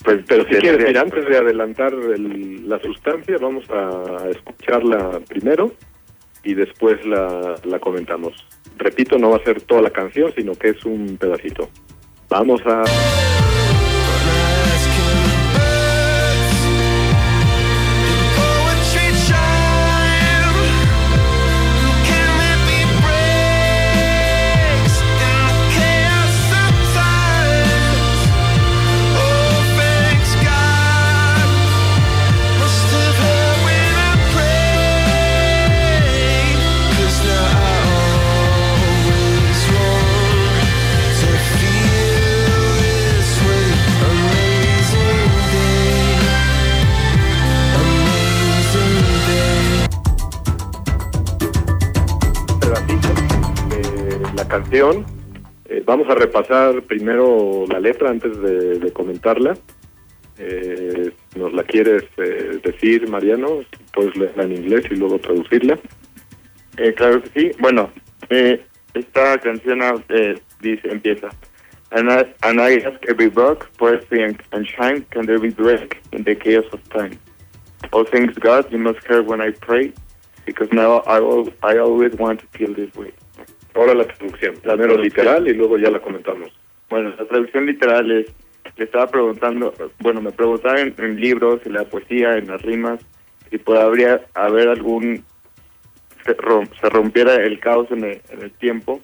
pues, 0.07 0.21
pero 0.29 0.45
si 0.45 0.55
quieres, 0.55 0.97
antes 0.97 1.27
de 1.27 1.37
adelantar 1.37 1.93
la 1.93 2.81
sustancia, 2.81 3.39
vamos 3.41 3.65
a 3.71 4.29
escucharla 4.31 5.19
primero 5.27 5.73
y 6.45 6.55
después 6.55 7.05
la, 7.05 7.57
la 7.65 7.81
comentamos. 7.81 8.47
Repito, 8.79 9.19
no 9.19 9.31
va 9.31 9.39
a 9.39 9.43
ser 9.43 9.63
toda 9.63 9.83
la 9.83 9.91
canción, 9.91 10.33
sino 10.37 10.55
que 10.55 10.69
es 10.69 10.85
un 10.85 11.17
pedacito. 11.17 11.69
Vamos 12.29 12.61
a... 12.67 12.85
canción. 54.57 55.05
Eh, 55.67 55.83
vamos 55.85 56.09
a 56.09 56.15
repasar 56.15 56.83
primero 56.83 57.65
la 57.69 57.79
letra 57.79 58.11
antes 58.11 58.41
de, 58.41 58.91
comentarla. 58.93 59.55
Eh, 60.39 61.11
¿Nos 61.35 61.53
la 61.53 61.63
quieres 61.63 62.05
eh, 62.17 62.59
decir, 62.65 63.09
Mariano? 63.09 63.61
Puedes 63.93 64.17
leerla 64.17 64.45
en 64.45 64.53
inglés 64.53 64.85
y 64.91 64.97
luego 64.97 65.19
traducirla. 65.19 65.79
Claro 66.97 67.23
que 67.23 67.29
sí. 67.41 67.51
Bueno, 67.59 67.91
esta 68.95 69.39
canción 69.39 69.81
dice, 70.61 70.89
empieza. 70.89 71.29
And 71.91 72.11
I, 72.11 72.25
and 72.43 72.61
I 72.61 72.79
ask 72.79 72.99
every 73.09 73.29
rock, 73.29 73.71
poetry 73.79 74.25
and, 74.25 74.67
shine, 74.67 75.05
can 75.11 75.27
there 75.27 75.39
be 75.39 75.51
break 75.51 76.03
in 76.13 76.25
the 76.25 76.35
chaos 76.35 76.65
of 76.73 76.81
time? 76.91 77.19
All 77.93 78.05
things 78.05 78.35
God, 78.39 78.71
you 78.73 78.79
must 78.79 79.07
hear 79.07 79.23
when 79.23 79.41
I 79.41 79.53
pray, 79.53 79.93
because 80.45 80.69
now 80.73 80.99
I, 81.07 81.19
I 81.63 81.79
always 81.79 82.15
want 82.15 82.41
to 82.41 82.47
feel 82.59 82.75
this 82.75 82.93
way. 82.95 83.13
Ahora 83.77 83.95
la 83.95 84.07
traducción, 84.07 84.55
primero 84.63 84.97
literal 84.97 85.47
y 85.47 85.53
luego 85.53 85.77
ya 85.77 85.91
la 85.91 86.01
comentamos. 86.01 86.51
Bueno, 86.89 87.11
la 87.11 87.27
traducción 87.27 87.67
literal 87.67 88.11
es, 88.11 88.27
le 88.75 88.85
estaba 88.85 89.07
preguntando, 89.07 89.75
bueno, 89.99 90.23
me 90.23 90.33
preguntaba 90.33 90.81
en, 90.81 91.21
libros, 91.21 91.61
en 91.67 91.75
la 91.75 91.85
poesía, 91.85 92.39
en 92.39 92.47
las 92.47 92.63
rimas, 92.63 93.05
si 93.51 93.59
podría 93.59 94.23
haber 94.33 94.69
algún, 94.69 95.23
se, 96.25 96.89
rompiera 96.89 97.35
el 97.35 97.61
caos 97.61 97.87
en 97.91 98.05
el, 98.05 98.21
en 98.31 98.43
el 98.43 98.51
tiempo. 98.53 99.03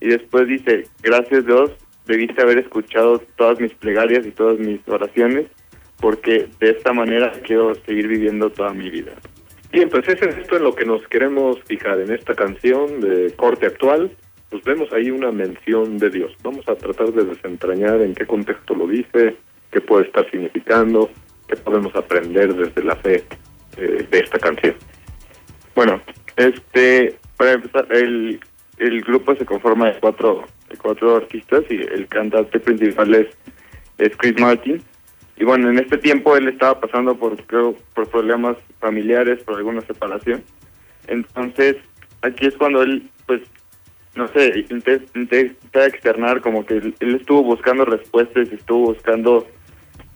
Y 0.00 0.08
después 0.08 0.48
dice, 0.48 0.88
gracias 1.00 1.46
Dios, 1.46 1.70
debiste 2.06 2.42
haber 2.42 2.58
escuchado 2.58 3.22
todas 3.36 3.60
mis 3.60 3.72
plegarias 3.74 4.26
y 4.26 4.32
todas 4.32 4.58
mis 4.58 4.80
oraciones, 4.88 5.46
porque 6.00 6.48
de 6.58 6.70
esta 6.70 6.92
manera 6.92 7.30
quiero 7.44 7.72
seguir 7.86 8.08
viviendo 8.08 8.50
toda 8.50 8.72
mi 8.72 8.90
vida. 8.90 9.12
Bien, 9.70 9.90
pues 9.90 10.08
es 10.08 10.22
esto 10.22 10.56
en 10.56 10.62
lo 10.62 10.74
que 10.74 10.86
nos 10.86 11.06
queremos 11.08 11.58
fijar 11.64 12.00
en 12.00 12.10
esta 12.10 12.34
canción 12.34 13.00
de 13.00 13.34
corte 13.36 13.66
actual. 13.66 14.10
Pues 14.48 14.64
vemos 14.64 14.90
ahí 14.94 15.10
una 15.10 15.30
mención 15.30 15.98
de 15.98 16.08
Dios. 16.08 16.34
Vamos 16.42 16.66
a 16.68 16.74
tratar 16.74 17.12
de 17.12 17.24
desentrañar 17.24 18.00
en 18.00 18.14
qué 18.14 18.26
contexto 18.26 18.74
lo 18.74 18.86
dice, 18.86 19.36
qué 19.70 19.80
puede 19.82 20.06
estar 20.06 20.28
significando, 20.30 21.10
qué 21.46 21.56
podemos 21.56 21.94
aprender 21.94 22.54
desde 22.54 22.82
la 22.82 22.96
fe 22.96 23.24
eh, 23.76 24.06
de 24.10 24.18
esta 24.18 24.38
canción. 24.38 24.74
Bueno, 25.74 26.00
este, 26.36 27.16
para 27.36 27.52
empezar, 27.52 27.86
el, 27.90 28.40
el 28.78 29.00
grupo 29.02 29.36
se 29.36 29.44
conforma 29.44 29.90
de 29.90 30.00
cuatro, 30.00 30.46
de 30.70 30.78
cuatro 30.78 31.16
artistas 31.16 31.64
y 31.68 31.74
el 31.74 32.08
cantante 32.08 32.58
principal 32.58 33.14
es, 33.14 33.26
es 33.98 34.16
Chris 34.16 34.40
Martin 34.40 34.82
y 35.38 35.44
bueno, 35.44 35.70
en 35.70 35.78
este 35.78 35.98
tiempo 35.98 36.36
él 36.36 36.48
estaba 36.48 36.80
pasando 36.80 37.16
por, 37.16 37.36
creo, 37.44 37.76
por 37.94 38.08
problemas 38.08 38.56
familiares, 38.80 39.42
por 39.44 39.56
alguna 39.56 39.82
separación. 39.82 40.42
Entonces, 41.06 41.76
aquí 42.22 42.46
es 42.46 42.56
cuando 42.56 42.82
él, 42.82 43.08
pues, 43.26 43.42
no 44.16 44.26
sé, 44.28 44.66
intenta 44.68 45.86
externar 45.86 46.40
como 46.40 46.66
que 46.66 46.74
él, 46.78 46.94
estuvo 47.00 47.44
buscando 47.44 47.84
respuestas, 47.84 48.52
estuvo 48.52 48.86
buscando 48.86 49.46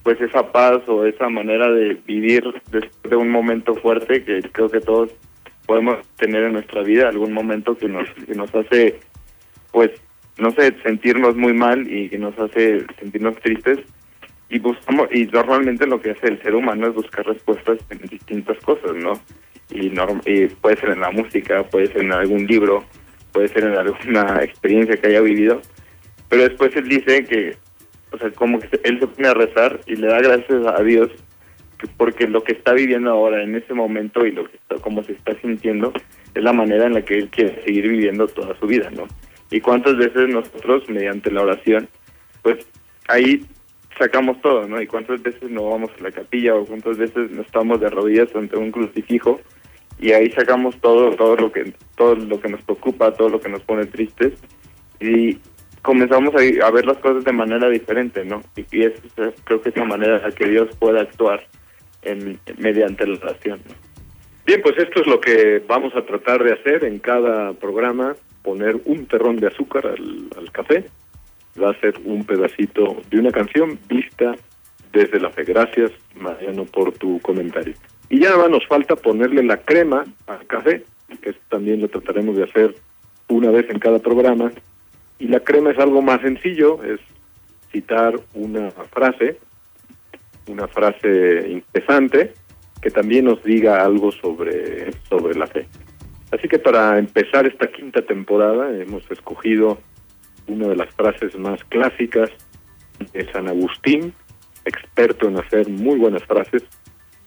pues 0.02 0.20
esa 0.20 0.50
paz 0.50 0.82
o 0.88 1.06
esa 1.06 1.28
manera 1.28 1.70
de 1.70 1.94
vivir 2.04 2.42
después 2.72 3.08
de 3.08 3.14
un 3.14 3.30
momento 3.30 3.76
fuerte 3.76 4.24
que 4.24 4.42
creo 4.50 4.68
que 4.68 4.80
todos 4.80 5.10
podemos 5.66 6.04
tener 6.16 6.42
en 6.42 6.54
nuestra 6.54 6.82
vida, 6.82 7.08
algún 7.08 7.32
momento 7.32 7.78
que 7.78 7.86
nos, 7.86 8.08
que 8.26 8.34
nos 8.34 8.52
hace, 8.52 8.98
pues, 9.70 9.92
no 10.38 10.50
sé, 10.50 10.74
sentirnos 10.82 11.36
muy 11.36 11.52
mal 11.52 11.88
y 11.88 12.08
que 12.08 12.18
nos 12.18 12.36
hace 12.36 12.84
sentirnos 12.98 13.36
tristes 13.36 13.78
y 14.52 14.58
buscamos 14.58 15.08
y 15.10 15.24
normalmente 15.24 15.86
lo 15.86 15.98
que 15.98 16.10
hace 16.10 16.26
el 16.26 16.42
ser 16.42 16.54
humano 16.54 16.86
es 16.86 16.94
buscar 16.94 17.24
respuestas 17.24 17.78
en 17.88 17.98
distintas 18.06 18.58
cosas 18.58 18.94
no 18.94 19.14
y, 19.70 19.86
y 20.26 20.46
puede 20.48 20.76
ser 20.76 20.90
en 20.90 21.00
la 21.00 21.10
música 21.10 21.62
puede 21.64 21.86
ser 21.86 22.02
en 22.02 22.12
algún 22.12 22.46
libro 22.46 22.84
puede 23.32 23.48
ser 23.48 23.64
en 23.64 23.78
alguna 23.78 24.40
experiencia 24.42 24.98
que 24.98 25.06
haya 25.06 25.22
vivido 25.22 25.62
pero 26.28 26.42
después 26.42 26.76
él 26.76 26.86
dice 26.86 27.24
que 27.24 27.56
o 28.10 28.18
sea 28.18 28.30
como 28.32 28.58
que 28.58 28.78
él 28.84 29.00
se 29.00 29.06
pone 29.06 29.26
a 29.26 29.32
rezar 29.32 29.80
y 29.86 29.96
le 29.96 30.08
da 30.08 30.20
gracias 30.20 30.66
a 30.66 30.82
Dios 30.82 31.10
porque 31.96 32.28
lo 32.28 32.44
que 32.44 32.52
está 32.52 32.74
viviendo 32.74 33.10
ahora 33.10 33.42
en 33.42 33.56
ese 33.56 33.72
momento 33.72 34.24
y 34.26 34.32
lo 34.32 34.44
que 34.44 34.56
está, 34.56 34.76
como 34.76 35.02
se 35.02 35.12
está 35.12 35.34
sintiendo 35.40 35.94
es 36.34 36.42
la 36.44 36.52
manera 36.52 36.86
en 36.86 36.92
la 36.92 37.02
que 37.02 37.16
él 37.16 37.30
quiere 37.30 37.64
seguir 37.64 37.88
viviendo 37.88 38.26
toda 38.28 38.54
su 38.60 38.66
vida 38.66 38.90
no 38.90 39.08
y 39.50 39.62
cuántas 39.62 39.96
veces 39.96 40.28
nosotros 40.28 40.86
mediante 40.90 41.30
la 41.30 41.40
oración 41.40 41.88
pues 42.42 42.66
ahí 43.08 43.46
sacamos 43.98 44.40
todo, 44.40 44.66
¿no? 44.68 44.80
Y 44.80 44.86
cuántas 44.86 45.22
veces 45.22 45.50
no 45.50 45.70
vamos 45.70 45.90
a 45.98 46.02
la 46.02 46.10
capilla 46.10 46.54
o 46.54 46.64
cuántas 46.64 46.98
veces 46.98 47.30
no 47.30 47.42
estamos 47.42 47.80
de 47.80 47.90
rodillas 47.90 48.34
ante 48.34 48.56
un 48.56 48.70
crucifijo 48.70 49.40
y 49.98 50.12
ahí 50.12 50.30
sacamos 50.30 50.76
todo 50.80 51.10
todo 51.16 51.36
lo 51.36 51.52
que 51.52 51.72
todo 51.96 52.14
lo 52.14 52.40
que 52.40 52.48
nos 52.48 52.62
preocupa, 52.62 53.12
todo 53.12 53.28
lo 53.28 53.40
que 53.40 53.48
nos 53.48 53.62
pone 53.62 53.86
tristes 53.86 54.32
y 55.00 55.38
comenzamos 55.82 56.32
a, 56.34 56.70
ver 56.70 56.86
las 56.86 56.98
cosas 56.98 57.24
de 57.24 57.32
manera 57.32 57.68
diferente, 57.68 58.24
¿no? 58.24 58.40
Y, 58.56 58.64
y 58.70 58.84
es, 58.84 58.94
creo 59.44 59.60
que 59.60 59.70
es 59.70 59.76
la 59.76 59.84
manera 59.84 60.16
en 60.16 60.22
la 60.22 60.30
que 60.30 60.48
Dios 60.48 60.68
puede 60.78 61.00
actuar 61.00 61.44
en, 62.02 62.38
mediante 62.58 63.06
la 63.06 63.16
oración. 63.16 63.60
¿no? 63.68 63.74
Bien, 64.46 64.62
pues 64.62 64.76
esto 64.78 65.00
es 65.00 65.06
lo 65.06 65.20
que 65.20 65.62
vamos 65.66 65.94
a 65.96 66.04
tratar 66.04 66.42
de 66.42 66.52
hacer 66.52 66.84
en 66.84 66.98
cada 66.98 67.52
programa, 67.54 68.14
poner 68.42 68.80
un 68.84 69.06
terrón 69.06 69.36
de 69.36 69.48
azúcar 69.48 69.86
al, 69.86 70.28
al 70.36 70.50
café, 70.52 70.86
va 71.60 71.70
a 71.70 71.80
ser 71.80 71.94
un 72.04 72.24
pedacito 72.24 72.96
de 73.10 73.18
una 73.18 73.30
canción 73.30 73.78
vista 73.88 74.34
desde 74.92 75.20
la 75.20 75.30
fe. 75.30 75.44
Gracias, 75.44 75.90
Mariano, 76.14 76.64
por 76.64 76.92
tu 76.92 77.20
comentario. 77.20 77.74
Y 78.08 78.20
ya 78.20 78.36
nos 78.48 78.66
falta 78.66 78.96
ponerle 78.96 79.42
la 79.42 79.58
crema 79.58 80.04
al 80.26 80.46
café, 80.46 80.84
que 81.20 81.34
también 81.48 81.80
lo 81.80 81.88
trataremos 81.88 82.36
de 82.36 82.44
hacer 82.44 82.74
una 83.28 83.50
vez 83.50 83.68
en 83.70 83.78
cada 83.78 83.98
programa. 83.98 84.52
Y 85.18 85.28
la 85.28 85.40
crema 85.40 85.70
es 85.70 85.78
algo 85.78 86.02
más 86.02 86.20
sencillo, 86.20 86.82
es 86.84 87.00
citar 87.70 88.14
una 88.34 88.70
frase, 88.70 89.38
una 90.46 90.68
frase 90.68 91.48
interesante, 91.48 92.34
que 92.82 92.90
también 92.90 93.24
nos 93.24 93.42
diga 93.42 93.84
algo 93.84 94.12
sobre, 94.12 94.92
sobre 95.08 95.34
la 95.38 95.46
fe. 95.46 95.66
Así 96.32 96.48
que 96.48 96.58
para 96.58 96.98
empezar 96.98 97.46
esta 97.46 97.68
quinta 97.68 98.02
temporada 98.02 98.74
hemos 98.76 99.08
escogido 99.10 99.78
una 100.46 100.68
de 100.68 100.76
las 100.76 100.92
frases 100.94 101.38
más 101.38 101.62
clásicas 101.64 102.30
de 103.12 103.30
San 103.32 103.48
Agustín, 103.48 104.12
experto 104.64 105.28
en 105.28 105.38
hacer 105.38 105.68
muy 105.68 105.98
buenas 105.98 106.24
frases 106.24 106.62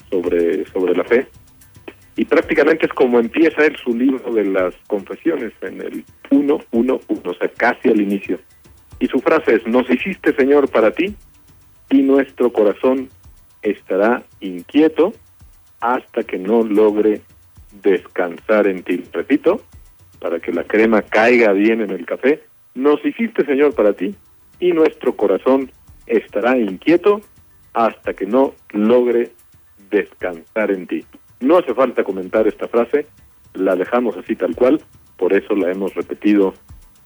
sobre, 0.10 0.66
sobre 0.68 0.96
la 0.96 1.04
fe. 1.04 1.28
Y 2.16 2.26
prácticamente 2.26 2.86
es 2.86 2.94
como 2.94 3.20
empieza 3.20 3.66
él 3.66 3.76
su 3.84 3.94
libro 3.94 4.34
de 4.34 4.46
las 4.46 4.74
confesiones, 4.88 5.52
en 5.62 5.82
el 5.82 6.06
111, 6.30 7.06
o 7.10 7.34
sea, 7.34 7.50
casi 7.50 7.90
al 7.90 8.00
inicio. 8.00 8.40
Y 9.00 9.08
su 9.08 9.20
frase 9.20 9.56
es, 9.56 9.68
nos 9.68 9.90
hiciste 9.90 10.34
Señor 10.36 10.70
para 10.70 10.92
ti, 10.92 11.14
y 11.90 12.02
nuestro 12.02 12.52
corazón 12.52 13.10
estará 13.62 14.24
inquieto 14.40 15.14
hasta 15.82 16.24
que 16.24 16.38
no 16.38 16.64
logre 16.64 17.22
descansar 17.84 18.68
en 18.68 18.84
ti. 18.84 19.04
Repito, 19.12 19.62
para 20.20 20.40
que 20.40 20.52
la 20.52 20.64
crema 20.64 21.02
caiga 21.02 21.52
bien 21.52 21.82
en 21.82 21.92
el 21.92 22.06
café, 22.06 22.44
nos 22.76 23.04
hiciste 23.04 23.46
Señor 23.46 23.74
para 23.74 23.94
ti 23.94 24.16
y 24.60 24.72
nuestro 24.72 25.16
corazón 25.16 25.72
estará 26.06 26.58
inquieto 26.58 27.22
hasta 27.74 28.14
que 28.14 28.26
no 28.26 28.54
logre 28.72 29.32
descansar 29.90 30.72
en 30.72 30.86
ti. 30.88 31.04
No 31.40 31.58
hace 31.58 31.74
falta 31.74 32.04
comentar 32.04 32.48
esta 32.48 32.68
frase, 32.68 33.08
la 33.54 33.76
dejamos 33.76 34.16
así 34.18 34.36
tal 34.36 34.56
cual, 34.56 34.82
por 35.18 35.34
eso 35.34 35.56
la 35.56 35.72
hemos 35.72 35.94
repetido 35.96 36.54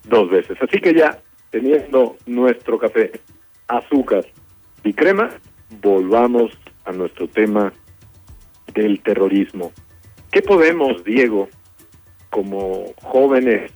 dos 0.08 0.30
veces. 0.30 0.58
Así 0.62 0.80
que 0.80 0.94
ya, 0.94 1.20
teniendo 1.50 2.18
nuestro 2.26 2.78
café, 2.78 3.12
azúcar 3.68 4.26
y 4.84 4.94
crema, 4.94 5.30
volvamos 5.82 6.52
a 6.86 6.92
nuestro 6.92 7.28
tema 7.28 7.74
del 8.74 9.02
terrorismo. 9.02 9.72
¿Qué 10.32 10.42
podemos, 10.42 11.04
Diego, 11.04 11.50
como 12.30 12.94
jóvenes 13.02 13.72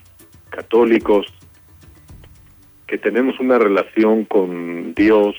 católicos 0.50 1.26
que 2.94 3.00
tenemos 3.00 3.40
una 3.40 3.58
relación 3.58 4.24
con 4.26 4.94
Dios, 4.94 5.36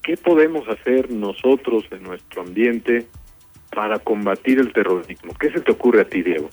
qué 0.00 0.16
podemos 0.16 0.68
hacer 0.68 1.10
nosotros 1.10 1.84
en 1.90 2.04
nuestro 2.04 2.42
ambiente 2.42 3.06
para 3.74 3.98
combatir 3.98 4.60
el 4.60 4.72
terrorismo? 4.72 5.34
¿Qué 5.40 5.50
se 5.50 5.58
te 5.58 5.72
ocurre 5.72 6.02
a 6.02 6.04
ti, 6.04 6.22
Diego? 6.22 6.48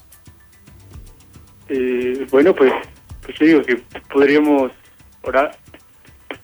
Eh, 1.69 2.25
bueno, 2.31 2.55
pues, 2.55 2.73
pues 3.21 3.37
yo 3.37 3.45
digo 3.45 3.61
que 3.61 3.75
podríamos 4.11 4.71
orar. 5.21 5.55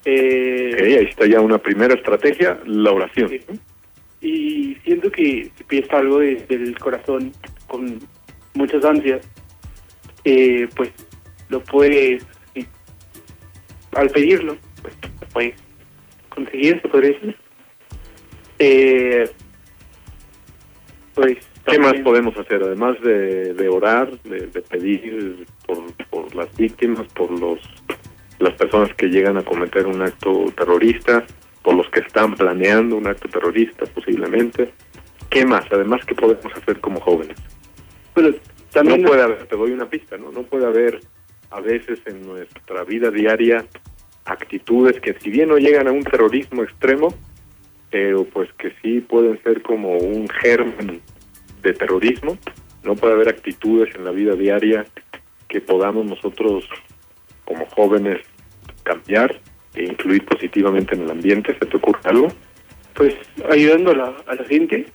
Eh, 0.05 0.75
ahí 0.79 1.07
está 1.09 1.25
ya 1.25 1.41
una 1.41 1.57
primera 1.57 1.95
estrategia, 1.95 2.59
la 2.67 2.91
oración. 2.91 3.29
Sí. 3.29 3.41
Y 4.21 4.75
siento 4.83 5.11
que 5.11 5.49
pides 5.67 5.91
algo 5.91 6.19
desde 6.19 6.53
el 6.53 6.77
corazón 6.77 7.31
con 7.65 7.97
muchas 8.53 8.85
ansias, 8.85 9.27
eh, 10.23 10.67
pues 10.75 10.91
lo 11.49 11.63
puedes, 11.63 12.23
al 13.93 14.09
pedirlo, 14.09 14.57
pues 14.81 14.95
puedes 15.33 15.55
conseguir, 16.29 16.81
se 16.81 16.87
podría 16.87 17.11
decir. 17.11 17.35
Eh, 18.59 19.29
pues 21.13 21.37
¿Qué 21.65 21.77
más 21.77 21.93
podemos 22.03 22.35
hacer? 22.37 22.63
Además 22.63 22.99
de, 23.01 23.53
de 23.53 23.69
orar, 23.69 24.11
de, 24.23 24.47
de 24.47 24.61
pedir 24.61 25.45
por, 25.67 25.93
por 26.09 26.33
las 26.35 26.55
víctimas, 26.55 27.07
por 27.13 27.31
los 27.39 27.59
las 28.41 28.55
personas 28.55 28.93
que 28.95 29.07
llegan 29.07 29.37
a 29.37 29.43
cometer 29.43 29.85
un 29.85 30.01
acto 30.01 30.45
terrorista, 30.57 31.23
por 31.61 31.75
los 31.75 31.87
que 31.89 31.99
están 31.99 32.33
planeando 32.33 32.95
un 32.97 33.07
acto 33.07 33.29
terrorista 33.29 33.85
posiblemente. 33.85 34.73
¿Qué 35.29 35.45
más? 35.45 35.65
Además, 35.71 36.03
¿qué 36.05 36.15
podemos 36.15 36.51
hacer 36.55 36.79
como 36.79 36.99
jóvenes? 36.99 37.37
Bueno, 38.15 38.35
también 38.71 39.01
no 39.01 39.07
puede 39.07 39.21
haber, 39.21 39.45
te 39.45 39.55
doy 39.55 39.71
una 39.71 39.89
pista, 39.89 40.17
¿no? 40.17 40.31
No 40.31 40.43
puede 40.43 40.65
haber 40.65 40.99
a 41.51 41.59
veces 41.59 41.99
en 42.05 42.25
nuestra 42.25 42.83
vida 42.83 43.11
diaria 43.11 43.65
actitudes 44.25 44.99
que 44.99 45.13
si 45.19 45.29
bien 45.29 45.49
no 45.49 45.57
llegan 45.57 45.87
a 45.87 45.91
un 45.91 46.03
terrorismo 46.03 46.63
extremo, 46.63 47.13
pero 47.89 48.23
pues 48.25 48.51
que 48.53 48.73
sí 48.81 49.01
pueden 49.01 49.41
ser 49.43 49.61
como 49.61 49.97
un 49.97 50.27
germen 50.29 51.01
de 51.61 51.73
terrorismo. 51.73 52.37
No 52.83 52.95
puede 52.95 53.13
haber 53.13 53.29
actitudes 53.29 53.93
en 53.95 54.05
la 54.05 54.11
vida 54.11 54.33
diaria 54.33 54.85
que 55.47 55.61
podamos 55.61 56.05
nosotros 56.05 56.67
como 57.45 57.65
jóvenes 57.67 58.21
cambiar 58.83 59.39
e 59.75 59.83
influir 59.83 60.25
positivamente 60.25 60.95
en 60.95 61.01
el 61.01 61.11
ambiente. 61.11 61.55
¿Se 61.59 61.65
te 61.65 61.77
ocurre 61.77 61.99
algo? 62.05 62.29
pues 62.93 63.15
ayudando 63.49 63.91
a 63.91 63.95
la, 63.95 64.15
a 64.27 64.35
la 64.35 64.43
gente. 64.45 64.85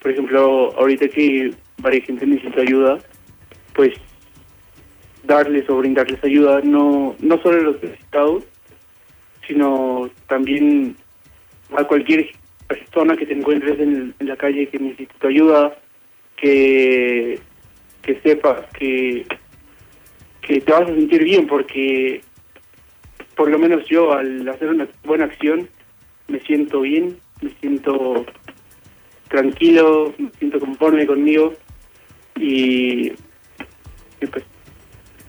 Por 0.00 0.10
ejemplo, 0.12 0.72
ahorita 0.76 1.08
que 1.08 1.52
varias 1.78 2.06
gente 2.06 2.26
necesita 2.26 2.62
ayuda, 2.62 2.98
pues 3.74 3.94
darles 5.24 5.68
o 5.68 5.78
brindarles 5.78 6.22
ayuda, 6.24 6.60
no, 6.62 7.14
no 7.20 7.42
solo 7.42 7.60
a 7.60 7.62
los 7.62 7.82
necesitados, 7.82 8.44
sino 9.46 10.10
también 10.28 10.96
a 11.76 11.84
cualquier 11.84 12.30
persona 12.66 13.16
que 13.16 13.26
te 13.26 13.34
encuentres 13.34 13.78
en, 13.80 14.14
la 14.20 14.36
calle 14.36 14.68
que 14.68 14.78
necesite 14.78 15.14
tu 15.18 15.26
ayuda, 15.26 15.76
que, 16.36 17.38
que 18.02 18.20
sepas 18.20 18.64
que, 18.78 19.26
que 20.42 20.60
te 20.60 20.72
vas 20.72 20.82
a 20.82 20.94
sentir 20.94 21.24
bien, 21.24 21.46
porque 21.46 22.22
por 23.34 23.50
lo 23.50 23.58
menos 23.58 23.86
yo 23.86 24.12
al 24.12 24.48
hacer 24.48 24.68
una 24.68 24.88
buena 25.04 25.24
acción 25.24 25.68
me 26.28 26.40
siento 26.40 26.82
bien, 26.82 27.16
me 27.40 27.50
siento 27.60 28.24
tranquilo, 29.28 30.12
me 30.18 30.30
siento 30.38 30.60
conforme 30.60 31.06
conmigo 31.06 31.54
y, 32.36 33.12
y 34.20 34.26
pues 34.30 34.44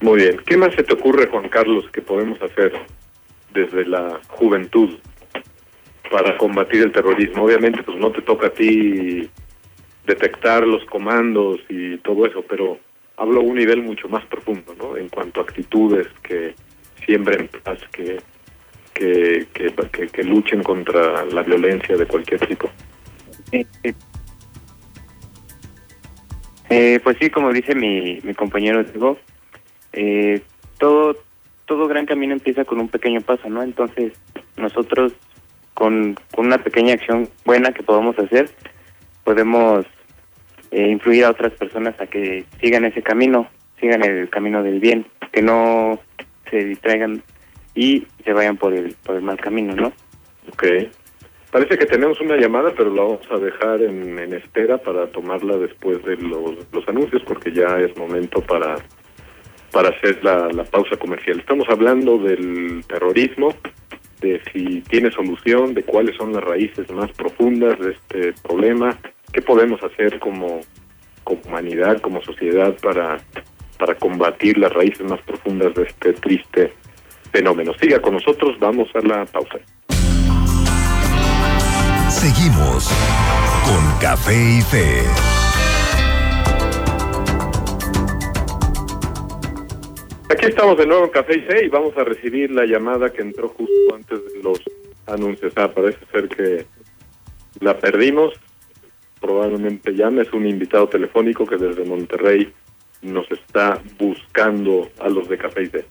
Muy 0.01 0.17
bien. 0.17 0.37
¿Qué 0.45 0.57
más 0.57 0.73
se 0.73 0.83
te 0.83 0.93
ocurre, 0.93 1.27
Juan 1.27 1.47
Carlos, 1.49 1.85
que 1.91 2.01
podemos 2.01 2.41
hacer 2.41 2.73
desde 3.53 3.85
la 3.85 4.19
juventud 4.29 4.97
para 6.09 6.35
combatir 6.37 6.81
el 6.81 6.91
terrorismo? 6.91 7.43
Obviamente, 7.43 7.83
pues 7.83 7.97
no 7.99 8.11
te 8.11 8.23
toca 8.23 8.47
a 8.47 8.49
ti 8.49 9.29
detectar 10.07 10.65
los 10.65 10.83
comandos 10.85 11.59
y 11.69 11.97
todo 11.99 12.25
eso, 12.25 12.43
pero 12.49 12.79
hablo 13.17 13.41
a 13.41 13.43
un 13.43 13.55
nivel 13.55 13.83
mucho 13.83 14.09
más 14.09 14.25
profundo, 14.25 14.73
¿no? 14.75 14.97
En 14.97 15.07
cuanto 15.07 15.39
a 15.39 15.43
actitudes 15.43 16.07
que 16.23 16.55
siembren 17.05 17.47
paz, 17.63 17.79
que, 17.91 18.17
que, 18.95 19.45
que, 20.11 20.23
luchen 20.23 20.63
contra 20.63 21.25
la 21.25 21.43
violencia 21.43 21.95
de 21.95 22.07
cualquier 22.07 22.39
tipo. 22.47 22.69
Eh, 26.69 26.99
pues 27.03 27.17
sí, 27.19 27.29
como 27.29 27.53
dice 27.53 27.75
mi, 27.75 28.19
mi 28.23 28.33
compañero 28.33 28.83
Diego, 28.83 29.19
eh, 29.93 30.41
todo, 30.77 31.15
todo 31.65 31.87
gran 31.87 32.05
camino 32.05 32.33
empieza 32.33 32.65
con 32.65 32.79
un 32.79 32.89
pequeño 32.89 33.21
paso, 33.21 33.49
¿no? 33.49 33.63
Entonces, 33.63 34.13
nosotros 34.57 35.13
con, 35.73 36.17
con 36.35 36.47
una 36.47 36.57
pequeña 36.57 36.93
acción 36.93 37.29
buena 37.45 37.71
que 37.71 37.83
podamos 37.83 38.17
hacer, 38.19 38.49
podemos 39.23 39.85
eh, 40.71 40.89
influir 40.89 41.25
a 41.25 41.31
otras 41.31 41.53
personas 41.53 41.99
a 41.99 42.07
que 42.07 42.45
sigan 42.59 42.85
ese 42.85 43.01
camino, 43.01 43.49
sigan 43.79 44.03
el 44.03 44.29
camino 44.29 44.63
del 44.63 44.79
bien, 44.79 45.05
que 45.31 45.41
no 45.41 45.99
se 46.49 46.65
distraigan 46.65 47.23
y 47.73 48.05
se 48.23 48.33
vayan 48.33 48.57
por 48.57 48.73
el, 48.73 48.95
por 49.03 49.15
el 49.15 49.21
mal 49.21 49.37
camino, 49.37 49.73
¿no? 49.75 49.93
Ok. 50.51 50.63
Parece 51.51 51.77
que 51.77 51.85
tenemos 51.85 52.19
una 52.21 52.37
llamada, 52.37 52.71
pero 52.75 52.93
la 52.93 53.01
vamos 53.01 53.27
a 53.29 53.37
dejar 53.37 53.81
en, 53.81 54.17
en 54.17 54.33
espera 54.33 54.77
para 54.77 55.07
tomarla 55.07 55.57
después 55.57 56.01
de 56.05 56.15
los, 56.15 56.55
los 56.71 56.87
anuncios, 56.87 57.21
porque 57.23 57.51
ya 57.51 57.77
es 57.79 57.95
momento 57.97 58.41
para, 58.41 58.75
para 59.71 59.89
hacer 59.89 60.23
la, 60.23 60.47
la 60.49 60.63
pausa 60.63 60.97
comercial. 60.97 61.39
Estamos 61.39 61.67
hablando 61.69 62.17
del 62.17 62.83
terrorismo, 62.87 63.53
de 64.21 64.41
si 64.51 64.81
tiene 64.81 65.11
solución, 65.11 65.73
de 65.73 65.83
cuáles 65.83 66.15
son 66.15 66.33
las 66.33 66.43
raíces 66.43 66.89
más 66.91 67.11
profundas 67.11 67.79
de 67.79 67.91
este 67.91 68.33
problema, 68.41 68.97
qué 69.33 69.41
podemos 69.41 69.81
hacer 69.83 70.19
como, 70.19 70.61
como 71.23 71.41
humanidad, 71.45 71.99
como 72.01 72.21
sociedad, 72.21 72.75
para, 72.81 73.17
para 73.77 73.95
combatir 73.95 74.57
las 74.57 74.71
raíces 74.71 75.03
más 75.03 75.19
profundas 75.21 75.73
de 75.73 75.83
este 75.83 76.13
triste 76.13 76.73
fenómeno. 77.31 77.73
Siga 77.79 77.99
con 77.99 78.13
nosotros, 78.13 78.57
vamos 78.59 78.89
a 78.93 78.99
la 78.99 79.25
pausa. 79.25 79.57
Seguimos 82.09 82.91
con 83.65 83.99
Café 83.99 84.35
y 84.35 84.61
Fe. 84.61 85.40
Aquí 90.31 90.45
estamos 90.45 90.77
de 90.77 90.87
nuevo 90.87 91.03
en 91.03 91.09
Café 91.09 91.41
Fe 91.41 91.65
y 91.65 91.67
vamos 91.67 91.91
a 91.97 92.05
recibir 92.05 92.51
la 92.51 92.65
llamada 92.65 93.09
que 93.09 93.21
entró 93.21 93.49
justo 93.49 93.93
antes 93.93 94.33
de 94.33 94.41
los 94.41 94.61
anuncios. 95.05 95.51
Ah, 95.57 95.69
parece 95.69 95.99
ser 96.09 96.29
que 96.29 96.65
la 97.59 97.77
perdimos. 97.77 98.33
Probablemente 99.19 99.91
llame, 99.91 100.21
es 100.21 100.31
un 100.31 100.47
invitado 100.47 100.87
telefónico 100.87 101.45
que 101.45 101.57
desde 101.57 101.83
Monterrey 101.83 102.49
nos 103.01 103.29
está 103.29 103.81
buscando 103.99 104.89
a 105.01 105.09
los 105.09 105.27
de 105.27 105.37
Café 105.37 105.65
Fe. 105.65 105.85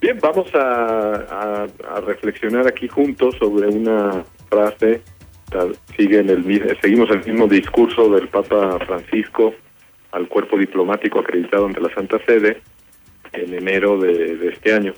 Bien, 0.00 0.18
vamos 0.20 0.52
a, 0.56 1.66
a, 1.92 2.00
reflexionar 2.00 2.66
aquí 2.66 2.88
juntos 2.88 3.36
sobre 3.38 3.68
una 3.68 4.24
frase. 4.50 5.02
Sigue 5.96 6.18
en 6.18 6.30
el, 6.30 6.76
seguimos 6.82 7.08
el 7.10 7.24
mismo 7.24 7.46
discurso 7.46 8.10
del 8.10 8.26
Papa 8.26 8.80
Francisco 8.84 9.54
al 10.10 10.26
cuerpo 10.26 10.58
diplomático 10.58 11.20
acreditado 11.20 11.66
ante 11.66 11.80
la 11.80 11.94
Santa 11.94 12.18
Sede 12.26 12.62
en 13.32 13.54
enero 13.54 13.98
de, 13.98 14.48
este 14.48 14.72
año. 14.72 14.94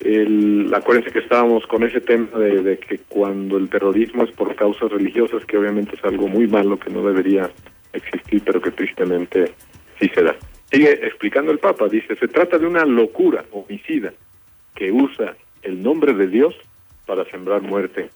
El, 0.00 0.72
acuérdense 0.72 1.10
que 1.10 1.18
estábamos 1.18 1.66
con 1.66 1.82
ese 1.82 2.00
tema 2.00 2.38
de, 2.38 2.78
que 2.78 2.98
cuando 3.08 3.56
el 3.56 3.68
terrorismo 3.68 4.24
es 4.24 4.30
por 4.30 4.54
causas 4.54 4.90
religiosas, 4.90 5.44
que 5.44 5.58
obviamente 5.58 5.96
es 5.96 6.04
algo 6.04 6.28
muy 6.28 6.46
malo 6.46 6.78
que 6.78 6.90
no 6.90 7.02
debería 7.02 7.50
existir, 7.92 8.42
pero 8.44 8.60
que 8.60 8.70
tristemente 8.70 9.52
sí 9.98 10.08
se 10.14 10.22
da. 10.22 10.36
Sigue 10.70 10.92
explicando 11.06 11.50
el 11.50 11.58
Papa, 11.58 11.88
dice, 11.88 12.14
se 12.14 12.28
trata 12.28 12.58
de 12.58 12.66
una 12.66 12.84
locura 12.84 13.44
homicida 13.52 14.12
que 14.74 14.92
usa 14.92 15.34
el 15.62 15.82
nombre 15.82 16.12
de 16.12 16.28
Dios 16.28 16.54
para 17.06 17.24
sembrar 17.24 17.62
muerte, 17.62 18.10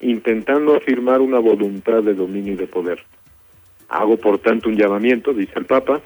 intentando 0.00 0.76
afirmar 0.76 1.20
una 1.20 1.38
voluntad 1.38 2.02
de 2.02 2.14
dominio 2.14 2.54
y 2.54 2.56
de 2.56 2.66
poder. 2.66 3.02
Hago 3.88 4.16
por 4.16 4.38
tanto 4.38 4.68
un 4.68 4.76
llamamiento, 4.76 5.34
dice 5.34 5.52
el 5.56 5.66
Papa, 5.66 6.00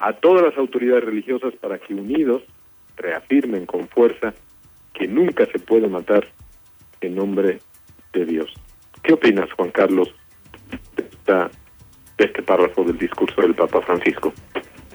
a 0.00 0.12
todas 0.14 0.42
las 0.42 0.56
autoridades 0.58 1.04
religiosas 1.04 1.54
para 1.60 1.78
que 1.78 1.94
unidos 1.94 2.42
reafirmen 2.96 3.66
con 3.66 3.88
fuerza 3.88 4.34
que 4.92 5.06
nunca 5.06 5.46
se 5.46 5.58
puede 5.58 5.88
matar 5.88 6.26
en 7.00 7.14
nombre 7.14 7.60
de 8.12 8.24
Dios. 8.24 8.52
¿Qué 9.02 9.12
opinas, 9.12 9.50
Juan 9.52 9.70
Carlos, 9.70 10.12
de, 10.96 11.04
esta, 11.04 11.50
de 12.16 12.24
este 12.24 12.42
párrafo 12.42 12.84
del 12.84 12.98
discurso 12.98 13.40
del 13.40 13.54
Papa 13.54 13.80
Francisco? 13.82 14.32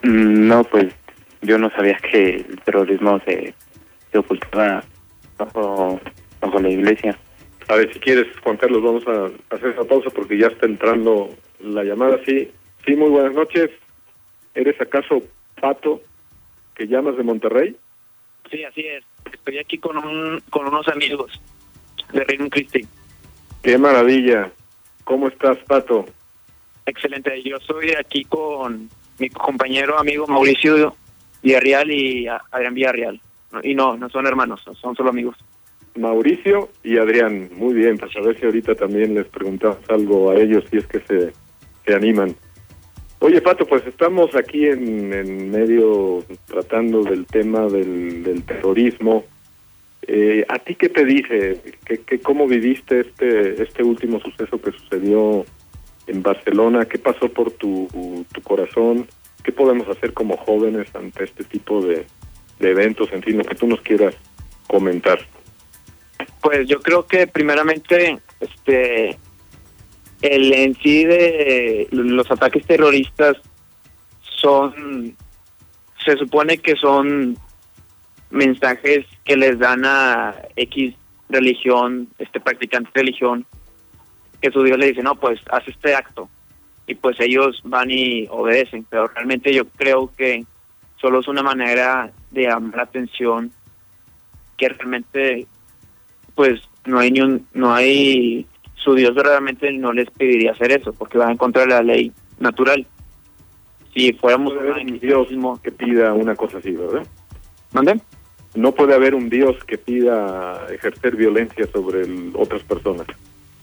Mm, 0.03 0.47
no, 0.47 0.63
pues 0.65 0.93
yo 1.41 1.57
no 1.57 1.69
sabía 1.71 1.97
que 1.97 2.35
el 2.35 2.61
terrorismo 2.61 3.19
se, 3.25 3.53
se 4.11 4.17
ocultaba 4.17 4.83
bajo, 5.37 5.99
bajo 6.41 6.59
la 6.59 6.69
iglesia. 6.69 7.17
A 7.69 7.75
ver, 7.75 7.93
si 7.93 7.99
quieres, 7.99 8.27
Juan 8.43 8.57
Carlos, 8.57 8.83
vamos 8.83 9.07
a 9.07 9.55
hacer 9.55 9.69
esa 9.69 9.85
pausa 9.85 10.09
porque 10.09 10.37
ya 10.37 10.47
está 10.47 10.65
entrando 10.65 11.29
la 11.61 11.83
llamada. 11.83 12.19
Sí, 12.25 12.51
sí, 12.85 12.95
muy 12.95 13.09
buenas 13.09 13.33
noches. 13.33 13.69
¿Eres 14.53 14.79
acaso 14.79 15.21
Pato 15.59 16.01
que 16.75 16.87
llamas 16.87 17.17
de 17.17 17.23
Monterrey? 17.23 17.75
Sí, 18.49 18.63
así 18.63 18.81
es. 18.81 19.03
Estoy 19.31 19.57
aquí 19.57 19.77
con, 19.77 19.97
un, 19.97 20.41
con 20.49 20.67
unos 20.67 20.87
amigos 20.87 21.39
de 22.11 22.23
Reino 22.23 22.49
Christi. 22.49 22.85
Qué 23.61 23.77
maravilla. 23.77 24.51
¿Cómo 25.03 25.27
estás, 25.27 25.57
Pato? 25.59 26.05
Excelente. 26.85 27.41
Yo 27.43 27.57
estoy 27.57 27.91
aquí 27.91 28.25
con 28.25 28.89
mi 29.19 29.29
compañero 29.29 29.97
amigo 29.97 30.27
Mauricio 30.27 30.95
Villarreal 31.41 31.91
y 31.91 32.27
Adrián 32.27 32.73
Villarreal. 32.73 33.21
Y 33.63 33.75
no, 33.75 33.95
no 33.97 34.09
son 34.09 34.25
hermanos, 34.25 34.61
son 34.81 34.95
solo 34.95 35.09
amigos. 35.09 35.37
Mauricio 35.95 36.69
y 36.83 36.97
Adrián, 36.97 37.49
muy 37.53 37.73
bien, 37.75 37.97
pues 37.97 38.15
a 38.15 38.21
ver 38.21 38.39
si 38.39 38.45
ahorita 38.45 38.73
también 38.73 39.13
les 39.13 39.27
preguntamos 39.27 39.77
algo 39.89 40.31
a 40.31 40.35
ellos 40.35 40.63
si 40.71 40.77
es 40.77 40.87
que 40.87 40.99
se, 41.01 41.33
se 41.85 41.93
animan. 41.93 42.35
Oye, 43.23 43.39
Pato, 43.39 43.65
pues 43.65 43.87
estamos 43.87 44.35
aquí 44.35 44.67
en, 44.67 45.49
medio 45.49 46.25
tratando 46.45 47.05
del 47.05 47.25
tema 47.25 47.67
del, 47.67 48.43
terrorismo. 48.45 49.23
Eh, 50.01 50.43
¿A 50.49 50.59
ti 50.59 50.75
qué 50.75 50.89
te 50.89 51.05
dice? 51.05 51.61
¿Qué, 51.85 52.19
cómo 52.19 52.47
viviste 52.47 52.99
este, 52.99 53.63
este 53.63 53.81
último 53.81 54.19
suceso 54.19 54.59
que 54.59 54.73
sucedió 54.73 55.45
en 56.07 56.21
Barcelona? 56.21 56.83
¿Qué 56.83 56.97
pasó 56.97 57.29
por 57.29 57.51
tu, 57.51 57.87
tu 58.29 58.41
corazón? 58.41 59.07
¿Qué 59.41 59.53
podemos 59.53 59.87
hacer 59.87 60.11
como 60.11 60.35
jóvenes 60.35 60.93
ante 60.93 61.23
este 61.23 61.45
tipo 61.45 61.81
de, 61.81 62.05
de 62.59 62.71
eventos? 62.71 63.07
En 63.13 63.23
fin, 63.23 63.37
lo 63.37 63.45
que 63.45 63.55
tú 63.55 63.67
nos 63.67 63.79
quieras 63.79 64.15
comentar. 64.67 65.19
Pues 66.41 66.67
yo 66.67 66.81
creo 66.81 67.07
que 67.07 67.25
primeramente 67.27 68.19
este 68.41 69.17
el 70.23 70.53
en 70.53 70.73
sí 70.75 71.03
de 71.03 71.87
los 71.91 72.31
ataques 72.31 72.65
terroristas 72.65 73.35
son, 74.21 75.15
se 76.03 76.15
supone 76.15 76.57
que 76.59 76.77
son 76.77 77.37
mensajes 78.31 79.05
que 79.25 79.35
les 79.35 79.59
dan 79.59 79.83
a 79.85 80.33
X 80.55 80.95
religión, 81.27 82.07
este 82.19 82.39
practicante 82.39 82.89
religión, 82.93 83.45
que 84.41 84.49
su 84.49 84.63
Dios 84.63 84.77
le 84.77 84.87
dice, 84.87 85.03
no, 85.03 85.15
pues 85.15 85.41
haz 85.51 85.67
este 85.67 85.93
acto. 85.93 86.29
Y 86.87 86.95
pues 86.95 87.19
ellos 87.19 87.61
van 87.65 87.91
y 87.91 88.25
obedecen, 88.29 88.85
pero 88.89 89.09
realmente 89.09 89.53
yo 89.53 89.67
creo 89.67 90.09
que 90.15 90.45
solo 91.01 91.19
es 91.19 91.27
una 91.27 91.43
manera 91.43 92.11
de 92.31 92.43
llamar 92.43 92.77
la 92.77 92.83
atención 92.83 93.51
que 94.57 94.69
realmente 94.69 95.47
pues 96.33 96.61
no 96.85 96.99
hay 96.99 97.11
ni 97.11 97.19
un, 97.19 97.45
no 97.53 97.73
hay 97.73 98.47
su 98.83 98.93
Dios 98.95 99.15
realmente 99.15 99.71
no 99.71 99.93
les 99.93 100.09
pediría 100.11 100.51
hacer 100.51 100.71
eso, 100.71 100.93
porque 100.93 101.17
va 101.17 101.31
en 101.31 101.37
contra 101.37 101.61
de 101.63 101.69
la 101.69 101.81
ley 101.81 102.11
natural. 102.39 102.85
Si 103.93 104.11
fuéramos 104.13 104.53
un 104.53 104.99
Dios 104.99 105.27
que 105.61 105.71
pida 105.71 106.13
una 106.13 106.35
cosa 106.35 106.57
así, 106.57 106.71
¿verdad? 106.71 107.05
¿Mande? 107.71 107.99
No 108.55 108.71
puede 108.71 108.93
haber 108.93 109.15
un 109.15 109.29
Dios 109.29 109.55
que 109.65 109.77
pida 109.77 110.67
ejercer 110.71 111.15
violencia 111.15 111.65
sobre 111.71 112.05
otras 112.33 112.61
personas. 112.63 113.07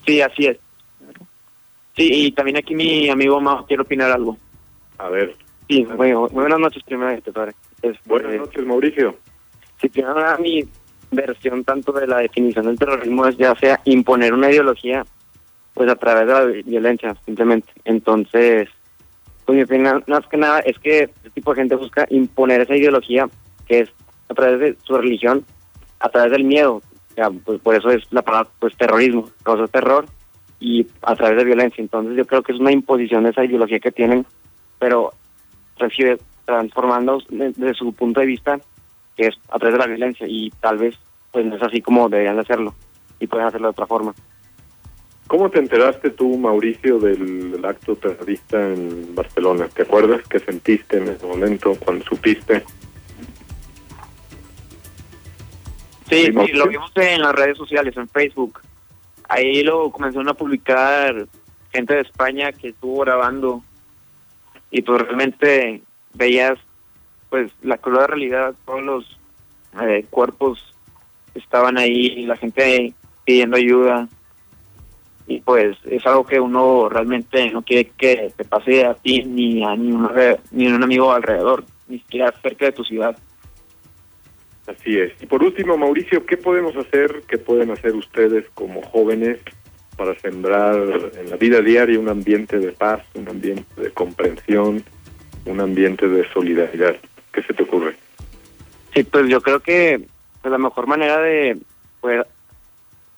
Sí, 0.06 0.20
así 0.20 0.46
es. 0.46 0.58
Sí, 1.96 2.26
y 2.26 2.32
también 2.32 2.56
aquí 2.56 2.74
mi 2.74 3.08
amigo 3.10 3.40
Mao 3.40 3.66
quiere 3.66 3.82
opinar 3.82 4.10
algo. 4.10 4.38
A 4.98 5.08
ver. 5.08 5.36
Sí, 5.68 5.84
bueno, 5.84 6.28
buenas 6.28 6.58
noches 6.58 6.82
primero. 6.84 7.10
Este, 7.10 7.30
buenas 8.06 8.34
noches, 8.34 8.66
Mauricio. 8.66 9.16
Sí, 9.80 9.88
primero 9.88 10.38
mi 10.38 10.64
versión 11.11 11.64
tanto 11.64 11.92
de 11.92 12.06
la 12.06 12.18
definición 12.18 12.66
del 12.66 12.78
terrorismo 12.78 13.26
es 13.26 13.36
ya 13.36 13.54
sea 13.56 13.80
imponer 13.84 14.32
una 14.32 14.50
ideología 14.50 15.04
pues 15.74 15.88
a 15.90 15.96
través 15.96 16.26
de 16.26 16.32
la 16.32 16.62
violencia 16.62 17.16
simplemente. 17.24 17.72
Entonces 17.84 18.68
pues 19.44 19.56
mi 19.56 19.62
opinión 19.62 20.04
más 20.06 20.26
que 20.26 20.36
nada 20.36 20.61
es 20.61 20.78
que 20.78 21.02
este 21.02 21.30
tipo 21.30 21.52
de 21.52 21.62
gente 21.62 21.74
busca 21.74 22.06
imponer 22.11 22.61
esa 22.61 22.76
ideología 22.76 23.28
que 23.66 23.80
es 23.80 23.90
a 24.28 24.34
través 24.34 24.61
de 24.61 24.76
su 24.84 24.96
religión 24.96 25.44
a 25.98 26.08
través 26.08 26.32
del 26.32 26.44
miedo. 26.44 26.82
Ya, 27.16 27.28
pues 27.30 27.61
por 27.61 27.74
eso 27.74 27.90
es 27.90 28.04
la 28.12 28.22
palabra 28.22 28.50
pues 28.58 28.76
terrorismo 28.76 29.28
causa 29.42 29.66
terror 29.66 30.06
y 30.61 30.86
a 31.02 31.16
través 31.16 31.38
de 31.38 31.44
violencia. 31.44 31.82
Entonces 31.82 32.16
yo 32.16 32.24
creo 32.24 32.42
que 32.42 32.52
es 32.52 32.61
una 32.61 32.72
imposición 32.72 33.24
de 33.24 33.30
esa 33.30 33.44
ideología 33.44 33.80
que 33.80 33.92
tienen 33.92 34.24
pero 34.78 35.12
recibe 35.78 36.18
transformando 36.44 37.22
desde 37.28 37.74
su 37.74 37.92
punto 37.92 38.20
de 38.20 38.26
vista 38.26 38.58
que 39.20 39.26
es 39.26 39.34
a 39.50 39.58
través 39.58 39.74
de 39.74 39.78
la 39.80 39.86
violencia 39.86 40.26
y 40.26 40.50
tal 40.60 40.78
vez 40.78 40.96
pues 41.30 41.44
no 41.44 41.54
es 41.54 41.62
así 41.62 41.82
como 41.82 42.08
deberían 42.08 42.36
de 42.36 42.40
hacerlo 42.40 42.74
y 43.18 43.26
pueden 43.26 43.46
hacerlo 43.46 43.66
de 43.66 43.72
otra 43.72 43.86
forma. 43.86 44.14
¿Cómo 45.26 45.50
te 45.50 45.58
enteraste 45.58 46.08
tú, 46.08 46.38
Mauricio, 46.38 46.98
del, 46.98 47.62
acto 47.62 47.96
terrorista 47.96 48.66
en 48.66 49.14
Barcelona? 49.14 49.68
¿Te 49.68 49.82
acuerdas 49.82 50.22
qué 50.26 50.38
sentiste 50.38 50.96
en 50.96 51.08
ese 51.08 51.26
momento 51.26 51.76
cuando 51.84 52.02
supiste? 52.06 52.64
Sí, 56.08 56.24
sí, 56.24 56.52
lo 56.54 56.66
vimos 56.66 56.90
en 56.96 57.20
las 57.20 57.34
redes 57.34 57.58
sociales, 57.58 57.94
en 57.98 58.08
Facebook. 58.08 58.60
Ahí 59.28 59.62
lo 59.62 59.90
comenzaron 59.90 60.30
a 60.30 60.34
publicar 60.34 61.26
gente 61.74 61.94
de 61.94 62.00
España 62.00 62.52
que 62.52 62.68
estuvo 62.68 63.02
grabando 63.02 63.62
y 64.70 64.80
pues 64.80 65.02
realmente 65.02 65.82
veías 66.14 66.58
pues 67.31 67.51
la 67.62 67.78
cruda 67.78 68.07
realidad, 68.07 68.55
todos 68.66 68.83
los 68.83 69.18
eh, 69.81 70.05
cuerpos 70.11 70.74
estaban 71.35 71.78
ahí, 71.78 72.26
la 72.26 72.37
gente 72.37 72.93
pidiendo 73.24 73.57
ayuda 73.57 74.09
y 75.26 75.41
pues 75.41 75.76
es 75.85 76.05
algo 76.07 76.26
que 76.26 76.41
uno 76.41 76.89
realmente 76.89 77.51
no 77.53 77.62
quiere 77.62 77.93
que 77.97 78.33
te 78.37 78.45
pase 78.45 78.85
a 78.85 78.95
ti 78.95 79.22
ni 79.22 79.64
a 79.64 79.76
ni, 79.76 79.97
ni 80.51 80.66
un 80.66 80.83
amigo 80.83 81.12
alrededor, 81.12 81.64
ni 81.87 82.01
siquiera 82.01 82.35
cerca 82.43 82.66
de 82.66 82.72
tu 82.72 82.85
ciudad. 82.85 83.16
Así 84.66 84.99
es. 84.99 85.12
Y 85.22 85.26
por 85.26 85.43
último, 85.43 85.76
Mauricio, 85.76 86.26
¿qué 86.26 86.37
podemos 86.37 86.76
hacer, 86.76 87.22
qué 87.28 87.39
pueden 87.39 87.70
hacer 87.70 87.95
ustedes 87.95 88.47
como 88.55 88.83
jóvenes 88.83 89.39
para 89.97 90.18
sembrar 90.18 90.76
en 91.16 91.31
la 91.31 91.37
vida 91.37 91.61
diaria 91.61 91.99
un 91.99 92.09
ambiente 92.09 92.59
de 92.59 92.72
paz, 92.72 93.03
un 93.14 93.28
ambiente 93.28 93.81
de 93.81 93.91
comprensión, 93.91 94.83
un 95.47 95.61
ambiente 95.61 96.09
de 96.09 96.28
solidaridad? 96.33 96.97
¿Qué 97.33 97.43
se 97.43 97.55
te 97.55 97.62
ocurre? 97.62 97.97
Sí, 98.95 99.05
pues 99.05 99.28
yo 99.28 99.41
creo 99.41 99.61
que 99.61 100.07
pues, 100.43 100.51
la 100.51 100.59
mejor 100.59 100.87
manera 100.87 101.18
de 101.18 101.59
poder, 102.01 102.26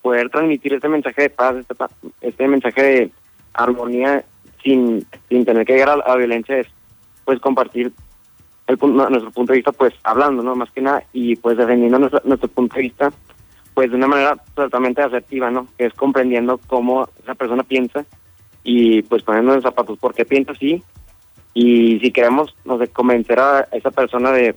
poder 0.02 0.30
transmitir 0.30 0.74
este 0.74 0.88
mensaje 0.88 1.22
de 1.22 1.30
paz, 1.30 1.56
este, 1.56 1.74
este 2.20 2.48
mensaje 2.48 2.82
de 2.82 3.10
armonía 3.54 4.24
sin, 4.62 5.06
sin 5.28 5.44
tener 5.44 5.66
que 5.66 5.74
llegar 5.74 5.90
a 5.90 5.96
la, 5.96 6.16
violencia 6.16 6.58
es 6.58 6.66
pues 7.24 7.40
compartir 7.40 7.92
el, 8.66 8.78
nuestro 8.78 9.30
punto 9.30 9.52
de 9.52 9.58
vista 9.58 9.72
pues 9.72 9.94
hablando, 10.02 10.42
¿no? 10.42 10.54
Más 10.54 10.70
que 10.70 10.80
nada 10.80 11.04
y 11.12 11.36
pues 11.36 11.56
defendiendo 11.56 11.98
nuestro, 11.98 12.20
nuestro 12.24 12.48
punto 12.48 12.76
de 12.76 12.82
vista 12.82 13.12
pues 13.74 13.90
de 13.90 13.96
una 13.96 14.06
manera 14.06 14.36
totalmente 14.54 15.02
asertiva, 15.02 15.50
¿no? 15.50 15.66
Que 15.78 15.86
es 15.86 15.94
comprendiendo 15.94 16.58
cómo 16.66 17.08
esa 17.22 17.34
persona 17.34 17.62
piensa 17.62 18.04
y 18.62 19.02
pues 19.02 19.22
poniendo 19.22 19.54
en 19.54 19.62
zapatos 19.62 19.98
por 19.98 20.14
qué 20.14 20.24
piensa 20.24 20.52
así 20.52 20.82
y 21.54 21.98
si 22.00 22.12
queremos, 22.12 22.54
no 22.64 22.78
sé, 22.78 22.88
convencer 22.88 23.38
a 23.38 23.68
esa 23.72 23.90
persona 23.90 24.32
de, 24.32 24.54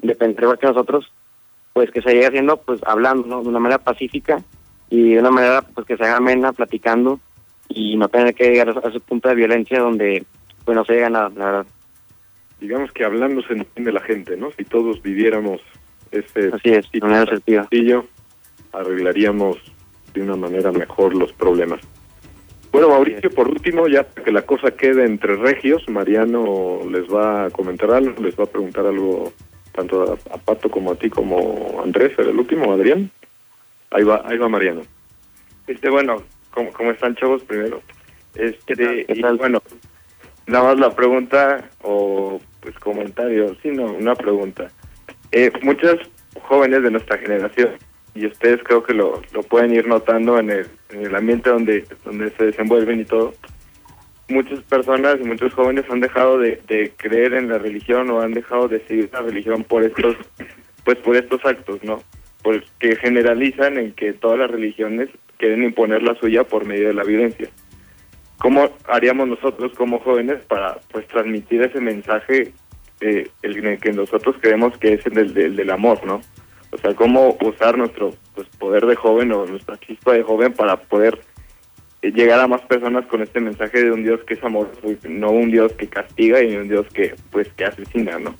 de 0.00 0.14
pensar 0.14 0.44
igual 0.44 0.58
que 0.58 0.66
nosotros, 0.66 1.12
pues 1.72 1.90
que 1.90 2.02
se 2.02 2.12
llegue 2.12 2.26
haciendo, 2.26 2.58
pues 2.58 2.80
hablando, 2.86 3.26
¿no? 3.26 3.42
De 3.42 3.48
una 3.48 3.60
manera 3.60 3.78
pacífica 3.78 4.42
y 4.90 5.14
de 5.14 5.20
una 5.20 5.30
manera, 5.30 5.62
pues 5.62 5.86
que 5.86 5.96
se 5.96 6.04
haga 6.04 6.16
amena, 6.16 6.52
platicando 6.52 7.20
y 7.68 7.96
no 7.96 8.08
tener 8.08 8.34
que 8.34 8.50
llegar 8.50 8.70
a 8.70 8.88
ese 8.88 9.00
punto 9.00 9.28
de 9.28 9.34
violencia 9.34 9.80
donde, 9.80 10.24
pues 10.64 10.76
no 10.76 10.84
se 10.84 10.94
llega 10.94 11.08
a 11.08 11.10
nada, 11.10 11.30
la 11.36 11.44
verdad. 11.44 11.66
Digamos 12.60 12.90
que 12.92 13.04
hablando 13.04 13.42
se 13.42 13.52
entiende 13.52 13.92
la 13.92 14.00
gente, 14.00 14.36
¿no? 14.36 14.50
Si 14.56 14.64
todos 14.64 15.02
viviéramos 15.02 15.60
ese 16.10 16.50
Así 16.52 16.70
es, 16.70 16.90
de 16.90 17.00
manera 17.00 17.26
sencillo, 17.26 18.06
arreglaríamos 18.72 19.58
de 20.14 20.22
una 20.22 20.36
manera 20.36 20.72
mejor 20.72 21.14
los 21.14 21.32
problemas. 21.32 21.80
Bueno, 22.70 22.90
Mauricio, 22.90 23.30
por 23.30 23.48
último, 23.48 23.88
ya 23.88 24.04
que 24.04 24.30
la 24.30 24.42
cosa 24.42 24.70
quede 24.72 25.04
entre 25.04 25.36
regios, 25.36 25.88
Mariano 25.88 26.80
les 26.90 27.06
va 27.12 27.46
a 27.46 27.50
comentar 27.50 27.90
algo, 27.90 28.22
les 28.22 28.38
va 28.38 28.44
a 28.44 28.48
preguntar 28.48 28.86
algo 28.86 29.32
tanto 29.72 30.02
a, 30.02 30.34
a 30.34 30.38
Pato 30.38 30.70
como 30.70 30.92
a 30.92 30.94
ti 30.96 31.08
como 31.08 31.78
a 31.80 31.82
Andrés, 31.84 32.12
era 32.18 32.30
el 32.30 32.38
último, 32.38 32.72
Adrián. 32.72 33.10
Ahí 33.90 34.04
va, 34.04 34.22
ahí 34.26 34.36
va 34.36 34.48
Mariano. 34.48 34.82
Este, 35.66 35.88
bueno, 35.88 36.22
¿cómo, 36.50 36.72
cómo 36.72 36.90
están, 36.90 37.14
chavos? 37.14 37.42
Primero. 37.44 37.80
Este, 38.34 38.74
¿Qué 38.74 39.06
y 39.08 39.20
tal? 39.20 39.36
bueno, 39.36 39.62
nada 40.46 40.64
más 40.64 40.78
la 40.78 40.94
pregunta 40.94 41.70
o 41.82 42.40
pues 42.60 42.78
comentario, 42.78 43.56
sí, 43.62 43.70
no, 43.70 43.84
una 43.84 44.14
pregunta. 44.14 44.70
Eh, 45.32 45.50
muchos 45.62 45.96
jóvenes 46.42 46.82
de 46.82 46.90
nuestra 46.90 47.18
generación, 47.18 47.70
y 48.14 48.26
ustedes 48.26 48.62
creo 48.64 48.82
que 48.82 48.94
lo, 48.94 49.22
lo 49.32 49.42
pueden 49.42 49.74
ir 49.74 49.86
notando 49.86 50.38
en 50.38 50.50
el, 50.50 50.66
en 50.90 51.06
el 51.06 51.14
ambiente 51.14 51.50
donde, 51.50 51.84
donde 52.04 52.30
se 52.30 52.46
desenvuelven 52.46 53.00
y 53.00 53.04
todo, 53.04 53.34
muchas 54.28 54.60
personas 54.64 55.16
y 55.20 55.24
muchos 55.24 55.52
jóvenes 55.54 55.84
han 55.90 56.00
dejado 56.00 56.38
de, 56.38 56.92
creer 56.96 57.34
en 57.34 57.48
la 57.48 57.58
religión 57.58 58.10
o 58.10 58.20
han 58.20 58.32
dejado 58.32 58.68
de 58.68 58.80
seguir 58.86 59.10
la 59.12 59.22
religión 59.22 59.64
por 59.64 59.82
estos, 59.82 60.16
pues 60.84 60.98
por 60.98 61.16
estos 61.16 61.44
actos, 61.44 61.82
¿no? 61.82 62.02
Porque 62.42 62.96
generalizan 62.96 63.78
en 63.78 63.92
que 63.92 64.12
todas 64.12 64.38
las 64.38 64.50
religiones 64.50 65.08
quieren 65.38 65.64
imponer 65.64 66.02
la 66.02 66.14
suya 66.16 66.44
por 66.44 66.66
medio 66.66 66.88
de 66.88 66.94
la 66.94 67.04
violencia. 67.04 67.48
¿Cómo 68.38 68.70
haríamos 68.86 69.28
nosotros 69.28 69.72
como 69.76 69.98
jóvenes 69.98 70.44
para 70.44 70.78
pues 70.92 71.06
transmitir 71.08 71.62
ese 71.62 71.80
mensaje 71.80 72.52
eh, 73.00 73.28
el, 73.42 73.80
que 73.80 73.92
nosotros 73.92 74.36
creemos 74.40 74.76
que 74.78 74.94
es 74.94 75.06
el 75.06 75.32
del, 75.34 75.56
del 75.56 75.70
amor, 75.70 76.04
¿no? 76.06 76.20
O 76.70 76.78
sea, 76.78 76.94
cómo 76.94 77.36
usar 77.40 77.78
nuestro 77.78 78.14
pues, 78.34 78.48
poder 78.58 78.86
de 78.86 78.96
joven 78.96 79.32
o 79.32 79.46
nuestra 79.46 79.78
chispa 79.78 80.12
de 80.12 80.22
joven 80.22 80.52
para 80.52 80.76
poder 80.76 81.18
eh, 82.02 82.12
llegar 82.12 82.40
a 82.40 82.46
más 82.46 82.60
personas 82.62 83.06
con 83.06 83.22
este 83.22 83.40
mensaje 83.40 83.84
de 83.84 83.92
un 83.92 84.02
Dios 84.02 84.20
que 84.24 84.34
es 84.34 84.44
amor, 84.44 84.70
no 85.08 85.30
un 85.30 85.50
Dios 85.50 85.72
que 85.72 85.88
castiga 85.88 86.42
y 86.42 86.56
un 86.56 86.68
Dios 86.68 86.86
que 86.92 87.14
pues 87.30 87.48
que 87.54 87.64
asesina, 87.64 88.18
¿no? 88.18 88.34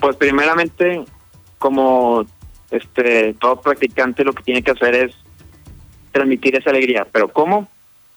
Pues 0.00 0.16
primeramente, 0.16 1.04
como 1.58 2.26
este 2.70 3.34
todo 3.34 3.60
practicante 3.60 4.24
lo 4.24 4.32
que 4.32 4.42
tiene 4.42 4.62
que 4.62 4.72
hacer 4.72 4.94
es 4.94 5.14
transmitir 6.10 6.56
esa 6.56 6.70
alegría, 6.70 7.06
pero 7.10 7.28
¿cómo? 7.28 7.68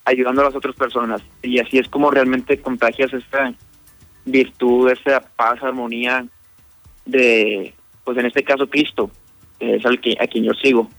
Ayudando 0.04 0.42
a 0.42 0.46
las 0.46 0.56
otras 0.56 0.76
personas. 0.76 1.22
Y 1.42 1.60
así 1.60 1.78
es 1.78 1.88
como 1.88 2.12
realmente 2.12 2.60
contagias 2.60 3.14
esta 3.14 3.54
virtud, 4.26 4.90
esa 4.92 5.22
paz, 5.36 5.62
armonía 5.62 6.26
de, 7.06 7.75
pues 8.06 8.18
en 8.18 8.28
este 8.28 8.44
caso 8.44 8.70
Cristo, 8.70 9.12
es 9.60 9.86
al 9.86 10.00
que, 10.00 10.16
a 10.20 10.28
quien 10.28 10.46
yo 10.46 10.54
sigo. 10.54 10.90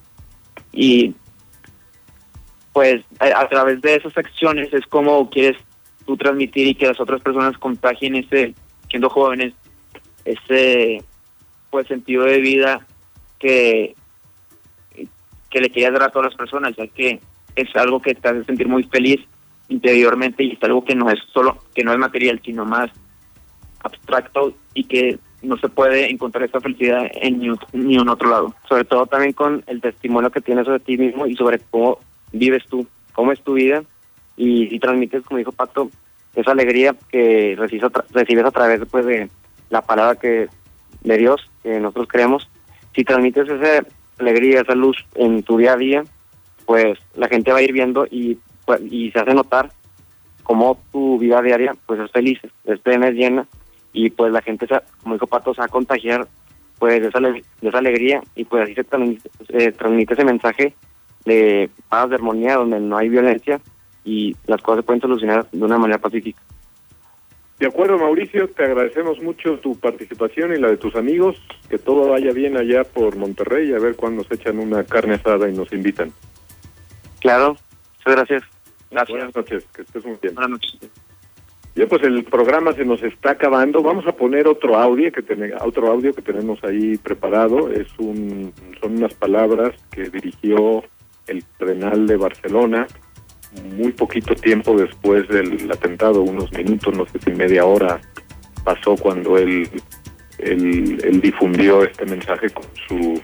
Y 0.73 1.15
pues 2.75 3.03
a, 3.19 3.41
a 3.41 3.49
través 3.49 3.81
de 3.81 3.95
esas 3.95 4.17
acciones 4.19 4.75
es 4.75 4.87
como 4.87 5.31
quieres 5.31 5.57
tú 6.05 6.17
transmitir 6.17 6.67
y 6.67 6.75
que 6.75 6.87
las 6.87 7.01
otras 7.01 7.23
personas 7.23 7.57
contagien 7.57 8.17
ese, 8.17 8.55
siendo 8.91 9.09
jóvenes, 9.09 9.55
ese 10.25 11.03
pues 11.71 11.87
sentido 11.87 12.25
de 12.25 12.41
vida 12.41 12.87
que, 13.39 13.95
que 15.51 15.61
le 15.61 15.71
querías 15.71 15.93
dar 15.93 16.05
a 16.05 16.11
todas 16.11 16.31
las 16.31 16.37
personas, 16.37 16.75
ya 16.77 16.87
que 16.87 17.21
es 17.55 17.75
algo 17.77 18.01
que 18.01 18.15
te 18.15 18.29
hace 18.29 18.45
sentir 18.45 18.69
muy 18.69 18.85
feliz 18.85 19.21
interiormente 19.69 20.45
y 20.45 20.53
es 20.53 20.63
algo 20.63 20.85
que 20.85 20.95
no 20.95 21.11
es 21.11 21.19
solo, 21.33 21.59
que 21.75 21.83
no 21.83 21.93
es 21.93 21.99
material, 21.99 22.41
sino 22.45 22.65
más 22.65 22.91
abstracto 23.81 24.55
y 24.75 24.85
que 24.85 25.19
no 25.47 25.57
se 25.57 25.69
puede 25.69 26.11
encontrar 26.11 26.45
esta 26.45 26.61
felicidad 26.61 27.07
en 27.13 27.39
ni, 27.39 27.49
ni 27.73 27.99
otro 27.99 28.31
lado. 28.31 28.55
Sobre 28.69 28.85
todo 28.85 29.07
también 29.07 29.33
con 29.33 29.63
el 29.67 29.81
testimonio 29.81 30.31
que 30.31 30.41
tienes 30.41 30.67
sobre 30.67 30.81
ti 30.81 30.99
mismo 30.99 31.27
y 31.27 31.35
sobre 31.37 31.59
cómo 31.71 31.99
vives 32.33 32.65
tú, 32.69 32.87
cómo 33.13 33.33
es 33.33 33.41
tu 33.43 33.55
vida 33.55 33.83
y 34.37 34.69
si 34.69 34.79
transmites, 34.79 35.25
como 35.25 35.39
dijo 35.39 35.53
Pato, 35.53 35.91
esa 36.35 36.51
alegría 36.51 36.95
que 37.11 37.55
recibes 37.57 37.85
a, 37.85 38.05
recibes 38.13 38.45
a 38.45 38.51
través 38.51 38.81
pues, 38.91 39.07
de 39.07 39.31
la 39.71 39.83
palabra 39.83 40.17
que 40.17 40.49
de 41.03 41.19
Dios 41.19 41.49
que 41.63 41.81
nosotros 41.81 42.09
creemos, 42.09 42.49
si 42.95 43.05
transmites 43.05 43.49
esa 43.49 43.87
alegría, 44.19 44.61
esa 44.61 44.75
luz 44.75 44.97
en 45.15 45.43
tu 45.43 45.57
día 45.57 45.73
a 45.75 45.77
día, 45.77 46.05
pues 46.67 46.99
la 47.15 47.29
gente 47.29 47.53
va 47.53 47.59
a 47.59 47.63
ir 47.63 47.73
viendo 47.73 48.07
y, 48.11 48.39
pues, 48.65 48.81
y 48.91 49.11
se 49.13 49.21
hace 49.21 49.35
notar 49.35 49.71
cómo 50.43 50.79
tu 50.93 51.19
vida 51.19 51.41
diaria 51.43 51.75
pues 51.87 52.01
es 52.01 52.11
feliz, 52.11 52.39
es 52.65 52.81
plena, 52.81 53.09
es 53.09 53.15
llena 53.15 53.47
y 53.97 54.11
pues 54.11 54.31
la 54.31 54.43
gente, 54.43 54.67
se- 54.67 54.81
como 55.03 55.15
dijo 55.15 55.27
Pato, 55.27 55.55
se 55.55 55.61
va 55.63 55.65
a 55.65 55.69
contagiar 55.69 56.29
pues 56.79 57.01
de 57.01 57.09
esa, 57.09 57.19
de 57.21 57.43
esa 57.63 57.79
alegría 57.79 58.21
y 58.35 58.45
pues 58.45 58.63
así 58.65 58.75
se 58.75 58.85
transmite, 58.85 59.31
se 59.49 59.73
transmite 59.73 60.13
ese 60.13 60.25
mensaje 60.25 60.75
de 61.25 61.71
paz, 61.89 62.11
de 62.11 62.17
armonía, 62.17 62.57
donde 62.57 62.79
no 62.79 62.99
hay 62.99 63.09
violencia 63.09 63.59
y 64.05 64.37
las 64.47 64.61
cosas 64.61 64.81
se 64.81 64.83
pueden 64.87 65.01
solucionar 65.01 65.47
de 65.51 65.65
una 65.65 65.79
manera 65.79 65.99
pacífica. 65.99 66.41
De 67.59 67.67
acuerdo, 67.67 67.97
Mauricio, 67.99 68.49
te 68.51 68.65
agradecemos 68.65 69.19
mucho 69.23 69.59
tu 69.61 69.75
participación 69.81 70.53
y 70.55 70.59
la 70.61 70.69
de 70.69 70.77
tus 70.77 70.95
amigos. 70.95 71.41
Que 71.71 71.79
todo 71.79 72.11
vaya 72.11 72.31
bien 72.33 72.59
allá 72.59 72.85
por 72.85 73.17
Monterrey, 73.17 73.73
a 73.73 73.79
ver 73.79 73.97
cuándo 73.97 74.23
nos 74.23 74.31
echan 74.31 74.59
una 74.59 74.85
carne 74.85 75.15
asada 75.15 75.49
y 75.49 75.55
nos 75.55 75.73
invitan. 75.73 76.13
Claro, 77.21 77.57
muchas 77.97 78.15
gracias. 78.15 78.43
Gracias. 78.91 79.09
Buenas 79.17 79.35
noches, 79.35 79.65
que 79.75 79.81
estés 79.83 80.05
muy 80.05 80.19
bien. 80.21 80.35
Buenas 80.35 80.51
noches. 80.51 80.79
Bien, 81.77 81.89
pues 81.91 82.03
el 82.05 82.25
programa 82.25 82.73
se 82.73 82.87
nos 82.87 83.03
está 83.03 83.33
acabando. 83.33 83.83
Vamos 83.83 84.07
a 84.07 84.13
poner 84.17 84.49
otro 84.49 84.77
audio 84.77 85.13
que 85.13 85.21
ten- 85.23 85.53
otro 85.63 85.89
audio 85.93 86.15
que 86.15 86.23
tenemos 86.23 86.59
ahí 86.65 86.97
preparado. 86.97 87.71
Es 87.71 87.87
un 87.99 88.51
son 88.81 88.97
unas 88.97 89.13
palabras 89.13 89.75
que 89.91 90.09
dirigió 90.09 90.83
el 91.27 91.45
Cardenal 91.59 92.07
de 92.07 92.17
Barcelona 92.17 92.87
muy 93.77 93.93
poquito 93.93 94.35
tiempo 94.35 94.75
después 94.77 95.29
del 95.29 95.71
atentado, 95.71 96.23
unos 96.23 96.51
minutos, 96.53 96.97
no 96.97 97.05
sé 97.07 97.19
si 97.25 97.31
media 97.33 97.65
hora 97.67 98.01
pasó 98.65 98.97
cuando 98.97 99.37
él 99.37 99.69
él, 100.39 100.99
él 101.05 101.21
difundió 101.21 101.83
este 101.83 102.07
mensaje 102.07 102.49
con 102.51 102.65
su 102.89 103.21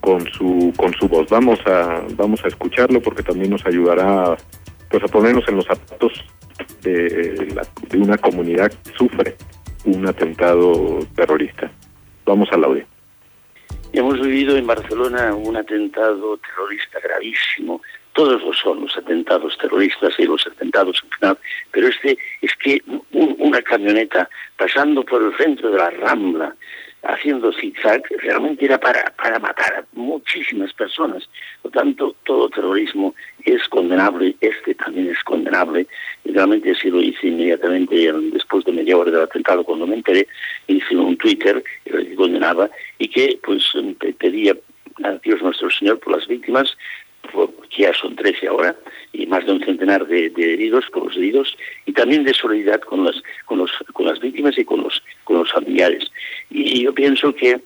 con 0.00 0.26
su 0.32 0.72
con 0.76 0.92
su 0.92 1.08
voz. 1.08 1.26
Vamos 1.30 1.58
a 1.66 2.02
vamos 2.16 2.44
a 2.44 2.48
escucharlo 2.48 3.00
porque 3.00 3.22
también 3.22 3.50
nos 3.50 3.64
ayudará 3.64 4.36
pues 4.90 5.02
a 5.02 5.08
ponernos 5.08 5.48
en 5.48 5.56
los 5.56 5.64
zapatos 5.64 6.12
de, 6.82 7.48
la- 7.54 7.66
de 7.88 7.98
una 7.98 8.16
comunidad 8.18 8.70
que 8.70 8.92
sufre 8.96 9.36
un 9.84 10.06
atentado 10.06 11.00
terrorista. 11.14 11.70
Vamos 12.24 12.48
al 12.52 12.64
audio. 12.64 12.84
Hemos 13.92 14.20
vivido 14.20 14.56
en 14.56 14.66
Barcelona 14.66 15.34
un 15.34 15.56
atentado 15.56 16.38
terrorista 16.38 16.98
gravísimo. 17.00 17.82
Todos 18.14 18.42
lo 18.42 18.52
son 18.52 18.80
los 18.82 18.96
atentados 18.96 19.56
terroristas 19.58 20.14
y 20.18 20.24
los 20.24 20.46
atentados 20.46 21.00
en 21.02 21.10
final, 21.10 21.38
pero 21.70 21.88
este 21.88 22.16
es 22.40 22.54
que 22.56 22.82
un- 23.12 23.36
una 23.38 23.60
camioneta 23.62 24.28
pasando 24.56 25.04
por 25.04 25.22
el 25.22 25.36
centro 25.36 25.70
de 25.70 25.78
la 25.78 25.90
Rambla, 25.90 26.54
haciendo 27.04 27.52
zigzag, 27.52 28.02
realmente 28.18 28.64
era 28.64 28.78
para, 28.78 29.12
para 29.16 29.38
matar 29.40 29.74
a 29.74 29.84
muchísimas 29.92 30.72
personas. 30.74 31.28
Por 31.60 31.72
tanto, 31.72 32.14
todo 32.24 32.48
terrorismo 32.48 33.14
es 33.44 33.66
condenable, 33.68 34.36
este 34.40 34.74
también 34.76 35.08
es 35.08 35.22
condenable. 35.24 35.86
Realmente 36.32 36.70
así 36.70 36.88
lo 36.90 37.02
hice 37.02 37.28
inmediatamente 37.28 38.04
eh, 38.04 38.12
después 38.32 38.64
de 38.64 38.72
media 38.72 38.96
hora 38.96 39.10
del 39.10 39.22
atentado, 39.22 39.64
cuando 39.64 39.86
me 39.86 39.96
enteré, 39.96 40.26
hice 40.66 40.96
un 40.96 41.16
Twitter 41.16 41.62
que 41.84 42.14
condenaba 42.14 42.70
y 42.98 43.08
que 43.08 43.38
pues 43.42 43.70
pe- 43.98 44.14
pedía 44.14 44.56
a 45.04 45.12
Dios 45.24 45.42
nuestro 45.42 45.70
Señor 45.70 45.98
por 46.00 46.16
las 46.16 46.26
víctimas, 46.26 46.76
porque 47.32 47.82
ya 47.82 47.92
son 47.94 48.16
13 48.16 48.48
ahora, 48.48 48.74
y 49.12 49.26
más 49.26 49.44
de 49.46 49.52
un 49.52 49.64
centenar 49.64 50.06
de, 50.06 50.26
heridos, 50.36 50.86
con 50.90 51.04
los 51.06 51.16
heridos, 51.16 51.56
y 51.86 51.92
también 51.92 52.24
de 52.24 52.34
solidaridad 52.34 52.80
con 52.80 53.04
las, 53.04 53.22
con 53.46 53.58
los, 53.58 53.70
con 53.92 54.06
las 54.06 54.18
víctimas 54.20 54.56
y 54.58 54.64
con 54.64 54.82
los, 54.82 55.02
con 55.24 55.38
los 55.38 55.52
familiares. 55.52 56.10
Y 56.50 56.82
yo 56.82 56.92
pienso 56.94 57.34
que, 57.34 57.60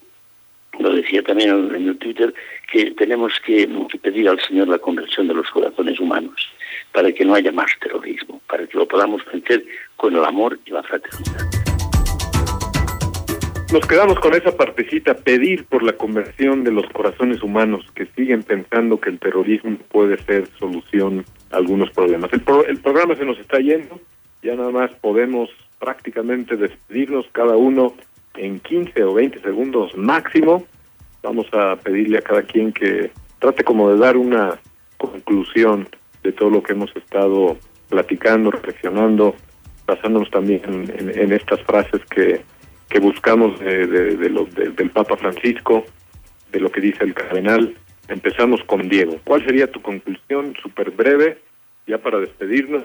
lo 0.79 0.93
decía 0.93 1.23
también 1.23 1.71
en 1.75 1.89
el 1.89 1.97
Twitter, 1.99 2.35
que 2.71 2.91
tenemos 2.93 3.33
que 3.45 3.67
pedir 4.03 4.29
al 4.29 4.41
Señor 4.41 4.69
la 4.69 4.79
conversión 4.79 5.27
de 5.29 5.35
los 5.35 5.49
corazones 5.51 5.99
humanos, 5.99 6.49
para 6.97 7.13
que 7.13 7.27
no 7.27 7.35
haya 7.35 7.53
más 7.53 7.71
terrorismo, 7.79 8.41
para 8.49 8.67
que 8.67 8.79
lo 8.79 8.89
podamos 8.89 9.21
vencer 9.31 9.63
con 9.97 10.17
el 10.17 10.25
amor 10.25 10.59
y 10.65 10.71
la 10.71 10.83
fraternidad. 10.83 11.45
Nos 13.71 13.87
quedamos 13.87 14.19
con 14.19 14.33
esa 14.33 14.57
partecita, 14.57 15.13
pedir 15.13 15.67
por 15.67 15.83
la 15.83 15.93
conversión 15.93 16.65
de 16.65 16.73
los 16.73 16.87
corazones 16.95 17.43
humanos 17.43 17.85
que 17.95 18.07
siguen 18.17 18.43
pensando 18.43 18.99
que 18.99 19.11
el 19.11 19.19
terrorismo 19.19 19.77
puede 19.91 20.17
ser 20.23 20.49
solución 20.59 21.27
a 21.51 21.57
algunos 21.59 21.91
problemas. 21.91 22.33
El, 22.33 22.43
el 22.67 22.79
programa 22.79 23.15
se 23.15 23.27
nos 23.27 23.39
está 23.41 23.59
yendo, 23.59 24.01
ya 24.43 24.55
nada 24.55 24.71
más 24.71 24.91
podemos 24.93 25.51
prácticamente 25.79 26.57
despedirnos 26.57 27.27
cada 27.33 27.59
uno 27.59 27.93
en 28.37 28.59
15 28.59 29.05
o 29.05 29.13
20 29.13 29.43
segundos 29.43 29.95
máximo. 29.99 30.65
Vamos 31.23 31.47
a 31.53 31.77
pedirle 31.77 32.17
a 32.17 32.23
cada 32.23 32.41
quien 32.41 32.73
que 32.73 33.11
trate 33.39 33.65
como 33.65 33.91
de 33.91 33.99
dar 33.99 34.17
una 34.17 34.59
conclusión 34.97 35.87
de 36.27 36.33
todo 36.33 36.51
lo 36.51 36.63
que 36.63 36.73
hemos 36.73 36.95
estado 36.97 37.57
platicando, 37.89 38.51
reflexionando, 38.51 39.35
basándonos 39.87 40.31
también 40.31 40.63
en 40.99 41.33
estas 41.33 41.63
frases 41.63 42.05
que 42.07 42.43
que 42.89 43.01
buscamos 43.01 43.59
de, 43.61 43.87
de, 43.87 44.31
lo, 44.31 44.45
del 44.45 44.91
Papa 44.91 45.17
Francisco, 45.17 45.85
de 46.53 46.61
lo 46.61 46.71
que 46.71 46.81
dice 46.81 47.05
el 47.05 47.15
cardenal. 47.15 47.77
Empezamos 48.09 48.63
con 48.65 48.89
Diego. 48.89 49.19
¿Cuál 49.25 49.45
sería 49.45 49.71
tu 49.71 49.83
conclusión 49.83 50.55
súper 50.63 50.93
breve, 50.93 51.39
ya 51.87 51.99
para 51.99 52.19
despedirnos 52.19 52.85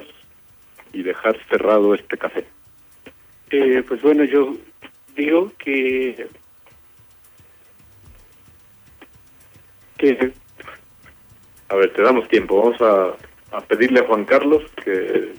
y 0.93 1.03
dejar 1.03 1.37
cerrado 1.49 1.93
este 1.93 2.17
café? 2.17 2.45
Eh, 3.51 3.83
pues 3.87 4.01
bueno, 4.01 4.23
yo 4.23 4.55
digo 5.15 5.51
que 5.59 6.27
que 9.97 10.33
a 11.69 11.75
ver, 11.75 11.93
te 11.93 12.01
damos 12.01 12.27
tiempo. 12.27 12.59
Vamos 12.59 12.81
a, 12.81 13.15
a 13.52 13.62
pedirle 13.62 13.99
a 13.99 14.06
Juan 14.06 14.26
Carlos 14.26 14.64
que, 14.84 15.34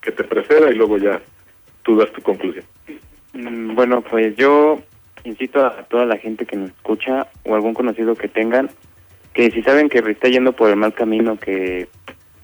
que 0.00 0.12
te 0.12 0.24
preceda 0.24 0.70
y 0.70 0.74
luego 0.74 0.98
ya 0.98 1.20
tú 1.82 1.96
das 1.96 2.12
tu 2.12 2.22
conclusión. 2.22 2.64
Mm, 3.32 3.74
bueno, 3.74 4.02
pues 4.02 4.36
yo 4.36 4.80
incito 5.24 5.64
a 5.64 5.82
toda 5.84 6.06
la 6.06 6.16
gente 6.16 6.46
que 6.46 6.56
nos 6.56 6.70
escucha 6.70 7.28
o 7.44 7.54
algún 7.54 7.74
conocido 7.74 8.14
que 8.14 8.28
tengan 8.28 8.70
que 9.36 9.50
si 9.50 9.62
saben 9.62 9.90
que 9.90 9.98
está 9.98 10.28
yendo 10.28 10.54
por 10.54 10.70
el 10.70 10.76
mal 10.76 10.94
camino, 10.94 11.38
que, 11.38 11.88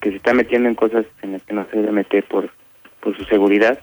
que 0.00 0.10
se 0.10 0.16
está 0.16 0.34
metiendo 0.34 0.68
en 0.68 0.74
cosas 0.74 1.06
en 1.22 1.32
las 1.32 1.42
que 1.42 1.54
no 1.54 1.66
se 1.70 1.78
debe 1.78 1.90
meter 1.90 2.22
por, 2.24 2.50
por 3.00 3.16
su 3.16 3.24
seguridad, 3.24 3.78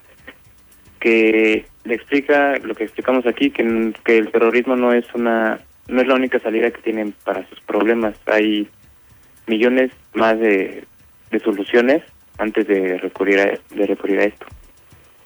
que 1.00 1.66
le 1.86 1.96
explica 1.96 2.58
lo 2.60 2.76
que 2.76 2.84
explicamos 2.84 3.26
aquí, 3.26 3.50
que, 3.50 3.94
que 4.04 4.20
el 4.20 4.32
terrorismo 4.32 4.76
no 4.76 4.94
es 4.94 5.06
una 5.16 5.60
no 5.88 6.02
es 6.02 6.08
la 6.08 6.14
única 6.14 6.38
salida 6.38 6.70
que 6.70 6.84
tienen 6.84 7.16
para 7.24 7.50
sus 7.50 7.60
problemas. 7.62 8.14
Hay 8.28 8.70
millones 9.48 9.92
más 10.14 10.40
de, 10.40 10.84
de 11.32 11.39
soluciones 11.39 12.03
antes 12.38 12.67
de 12.67 12.97
recurrir 12.97 13.39
a, 13.39 13.75
de 13.75 13.86
recurrir 13.86 14.19
a 14.19 14.23
esto. 14.25 14.45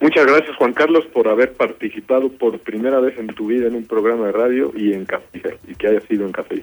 Muchas 0.00 0.26
gracias 0.26 0.56
Juan 0.56 0.74
Carlos 0.74 1.06
por 1.06 1.28
haber 1.28 1.54
participado 1.54 2.28
por 2.30 2.58
primera 2.58 3.00
vez 3.00 3.16
en 3.18 3.28
tu 3.28 3.46
vida 3.46 3.68
en 3.68 3.74
un 3.74 3.86
programa 3.86 4.26
de 4.26 4.32
radio 4.32 4.72
y 4.76 4.92
en 4.92 5.04
Café 5.04 5.58
y 5.66 5.74
que 5.76 5.88
haya 5.88 6.00
sido 6.02 6.26
en 6.26 6.32
Café 6.32 6.62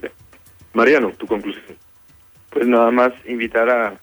Mariano, 0.73 1.11
tu 1.17 1.25
conclusión. 1.25 1.77
Pues 2.49 2.67
nada 2.67 2.91
más 2.91 3.13
invitar 3.25 3.69
a, 3.69 3.99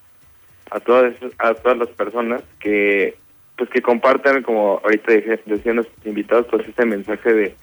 a 0.71 0.81
todas 0.81 1.15
a 1.39 1.55
todas 1.55 1.79
las 1.79 1.89
personas 1.91 2.43
que 2.59 3.17
pues 3.57 3.71
que 3.71 3.83
compartan 3.83 4.43
como 4.43 4.81
ahorita 4.83 5.13
decían 5.47 5.77
los 5.77 5.87
invitados 6.05 6.47
pues 6.51 6.67
este 6.67 6.87
mensaje 6.87 7.33
de, 7.33 7.55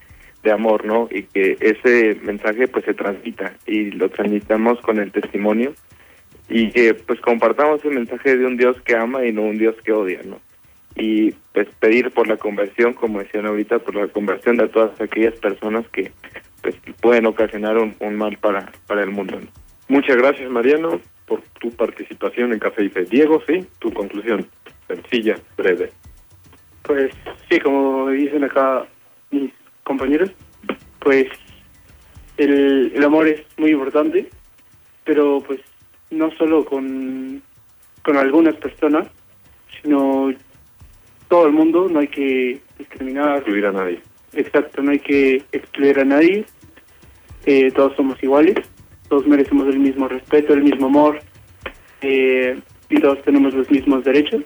de 0.44 0.52
amor, 0.52 0.86
¿no? 0.86 1.08
Y 1.12 1.24
que 1.24 1.58
ese 1.60 2.20
mensaje 2.22 2.68
pues 2.68 2.86
se 2.86 2.94
transmita 2.94 3.54
y 3.66 3.92
lo 3.92 4.10
transmitamos 4.10 4.80
con 4.82 5.00
el 5.00 5.12
testimonio 5.12 5.74
y 6.48 6.70
que 6.72 6.94
pues 6.94 7.20
compartamos 7.22 7.84
el 7.86 7.92
mensaje 7.92 8.38
de 8.38 8.46
un 8.46 8.58
Dios 8.58 8.80
que 8.82 8.96
ama 8.96 9.26
y 9.26 9.32
no 9.32 9.44
un 9.44 9.58
Dios 9.58 9.76
que 9.84 9.92
odia, 9.92 10.22
¿no? 10.24 10.40
y 10.96 11.32
pues 11.54 11.68
pedir 11.80 12.12
por 12.12 12.28
la 12.28 12.38
conversión, 12.38 12.94
como 12.94 13.20
decían 13.20 13.46
ahorita, 13.46 13.80
por 13.80 13.96
la 13.96 14.08
conversión 14.08 14.58
de 14.58 14.70
todas 14.70 15.00
aquellas 15.00 15.34
personas 15.36 15.88
que 15.90 16.12
pues 16.62 16.76
pueden 17.02 17.26
ocasionar 17.26 17.78
un, 17.78 18.16
mal 18.16 18.38
para, 18.38 18.72
para 18.88 19.04
el 19.04 19.12
mundo. 19.12 19.40
Muchas 19.88 20.16
gracias 20.18 20.50
Mariano 20.50 21.00
por 21.28 21.42
tu 21.60 21.70
participación 21.72 22.54
en 22.54 22.60
Café 22.60 22.86
y 22.86 22.90
Fe. 22.90 23.04
Diego, 23.06 23.42
sí, 23.46 23.66
tu 23.80 23.92
conclusión, 23.94 24.48
sencilla, 24.88 25.36
breve. 25.58 25.92
Pues 26.84 27.12
sí, 27.50 27.60
como 27.60 28.10
dicen 28.10 28.44
acá 28.44 28.86
mis 29.32 29.52
compañeros, 29.84 30.32
pues 31.00 31.28
el, 32.38 32.94
el 32.96 33.04
amor 33.04 33.28
es 33.28 33.42
muy 33.58 33.72
importante, 33.72 34.30
pero 35.04 35.42
pues 35.46 35.60
no 36.12 36.32
solo 36.32 36.66
con, 36.66 37.42
con 38.04 38.18
algunas 38.18 38.56
personas, 38.56 39.08
sino 39.82 40.34
todo 41.28 41.48
el 41.48 41.54
mundo, 41.54 41.88
no 41.90 42.00
hay 42.00 42.08
que 42.08 42.60
discriminar. 42.78 43.38
Excluir 43.38 43.66
a 43.66 43.72
nadie. 43.72 44.02
Exacto, 44.34 44.82
no 44.82 44.92
hay 44.92 45.00
que 45.00 45.44
excluir 45.52 46.00
a 46.00 46.06
nadie. 46.06 46.46
Eh, 47.46 47.72
todos 47.72 47.96
somos 47.96 48.22
iguales, 48.24 48.56
todos 49.08 49.28
merecemos 49.28 49.68
el 49.68 49.80
mismo 49.80 50.08
respeto, 50.08 50.54
el 50.54 50.64
mismo 50.64 50.88
amor 50.88 51.20
eh, 52.02 52.58
y 52.90 53.00
todos 53.00 53.22
tenemos 53.24 53.54
los 53.54 53.70
mismos 53.70 54.04
derechos. 54.04 54.44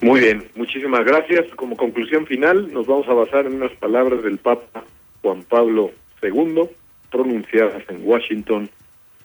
Muy 0.00 0.20
bien, 0.20 0.44
muchísimas 0.54 1.04
gracias. 1.04 1.46
Como 1.56 1.76
conclusión 1.76 2.26
final, 2.26 2.72
nos 2.72 2.86
vamos 2.86 3.08
a 3.08 3.14
basar 3.14 3.46
en 3.46 3.54
unas 3.54 3.72
palabras 3.72 4.22
del 4.22 4.38
Papa 4.38 4.84
Juan 5.22 5.42
Pablo 5.42 5.90
II, 6.22 6.68
pronunciadas 7.10 7.82
en 7.88 8.00
Washington 8.04 8.70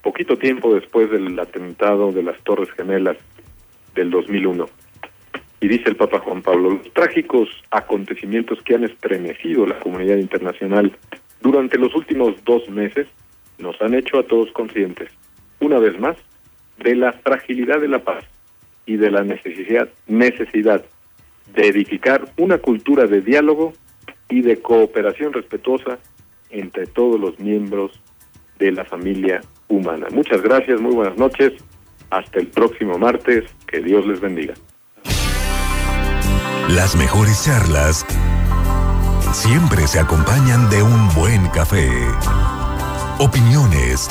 poquito 0.03 0.37
tiempo 0.37 0.75
después 0.75 1.09
del 1.09 1.39
atentado 1.39 2.11
de 2.11 2.21
las 2.21 2.37
Torres 2.43 2.69
Gemelas 2.73 3.17
del 3.95 4.11
2001. 4.11 4.67
Y 5.61 5.67
dice 5.69 5.89
el 5.89 5.95
Papa 5.95 6.19
Juan 6.19 6.41
Pablo, 6.41 6.71
los 6.71 6.93
trágicos 6.93 7.49
acontecimientos 7.71 8.61
que 8.63 8.75
han 8.75 8.83
estremecido 8.83 9.65
la 9.65 9.79
comunidad 9.79 10.17
internacional 10.17 10.95
durante 11.41 11.77
los 11.77 11.95
últimos 11.95 12.35
dos 12.43 12.69
meses 12.69 13.07
nos 13.57 13.81
han 13.81 13.93
hecho 13.93 14.19
a 14.19 14.27
todos 14.27 14.51
conscientes, 14.51 15.09
una 15.61 15.79
vez 15.79 15.97
más, 15.99 16.17
de 16.79 16.95
la 16.95 17.13
fragilidad 17.13 17.79
de 17.79 17.87
la 17.87 18.03
paz 18.03 18.25
y 18.85 18.97
de 18.97 19.09
la 19.09 19.23
necesidad, 19.23 19.89
necesidad 20.07 20.83
de 21.55 21.67
edificar 21.67 22.25
una 22.37 22.57
cultura 22.57 23.07
de 23.07 23.21
diálogo 23.21 23.73
y 24.29 24.41
de 24.41 24.61
cooperación 24.61 25.31
respetuosa 25.31 25.99
entre 26.49 26.87
todos 26.87 27.19
los 27.19 27.39
miembros 27.39 28.01
de 28.59 28.71
la 28.71 28.83
familia 28.83 29.41
humana. 29.75 30.07
Muchas 30.11 30.41
gracias, 30.41 30.79
muy 30.79 30.93
buenas 30.93 31.17
noches, 31.17 31.53
hasta 32.09 32.39
el 32.39 32.47
próximo 32.47 32.97
martes, 32.97 33.43
que 33.67 33.81
Dios 33.81 34.05
les 34.05 34.19
bendiga. 34.19 34.53
Las 36.69 36.95
mejores 36.95 37.43
charlas 37.43 38.05
siempre 39.33 39.87
se 39.87 39.99
acompañan 39.99 40.69
de 40.69 40.81
un 40.81 41.13
buen 41.13 41.47
café. 41.49 41.89
Opiniones, 43.19 44.07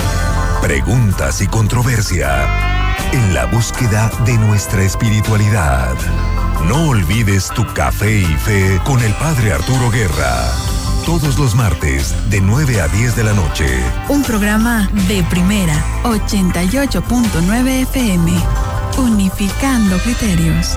preguntas 0.61 1.41
y 1.43 1.47
controversia 1.47 2.47
en 3.13 3.35
la 3.35 3.47
búsqueda 3.47 4.11
de 4.25 4.39
nuestra 4.39 4.83
espiritualidad. 4.83 5.95
No 6.69 6.91
olvides 6.91 7.51
tu 7.51 7.65
café 7.75 8.19
y 8.19 8.25
fe 8.25 8.81
con 8.85 9.03
el 9.03 9.13
Padre 9.15 9.53
Arturo 9.53 9.91
Guerra. 9.91 10.82
Todos 11.05 11.37
los 11.37 11.57
martes 11.57 12.15
de 12.31 12.41
9 12.41 12.81
a 12.81 12.87
10 12.87 13.17
de 13.17 13.25
la 13.25 13.33
noche. 13.33 13.67
Un 14.09 14.23
programa 14.23 14.89
de 15.09 15.25
primera 15.25 15.75
88.9 16.05 17.83
FM. 17.83 18.33
Unificando 18.99 19.99
criterios. 19.99 20.77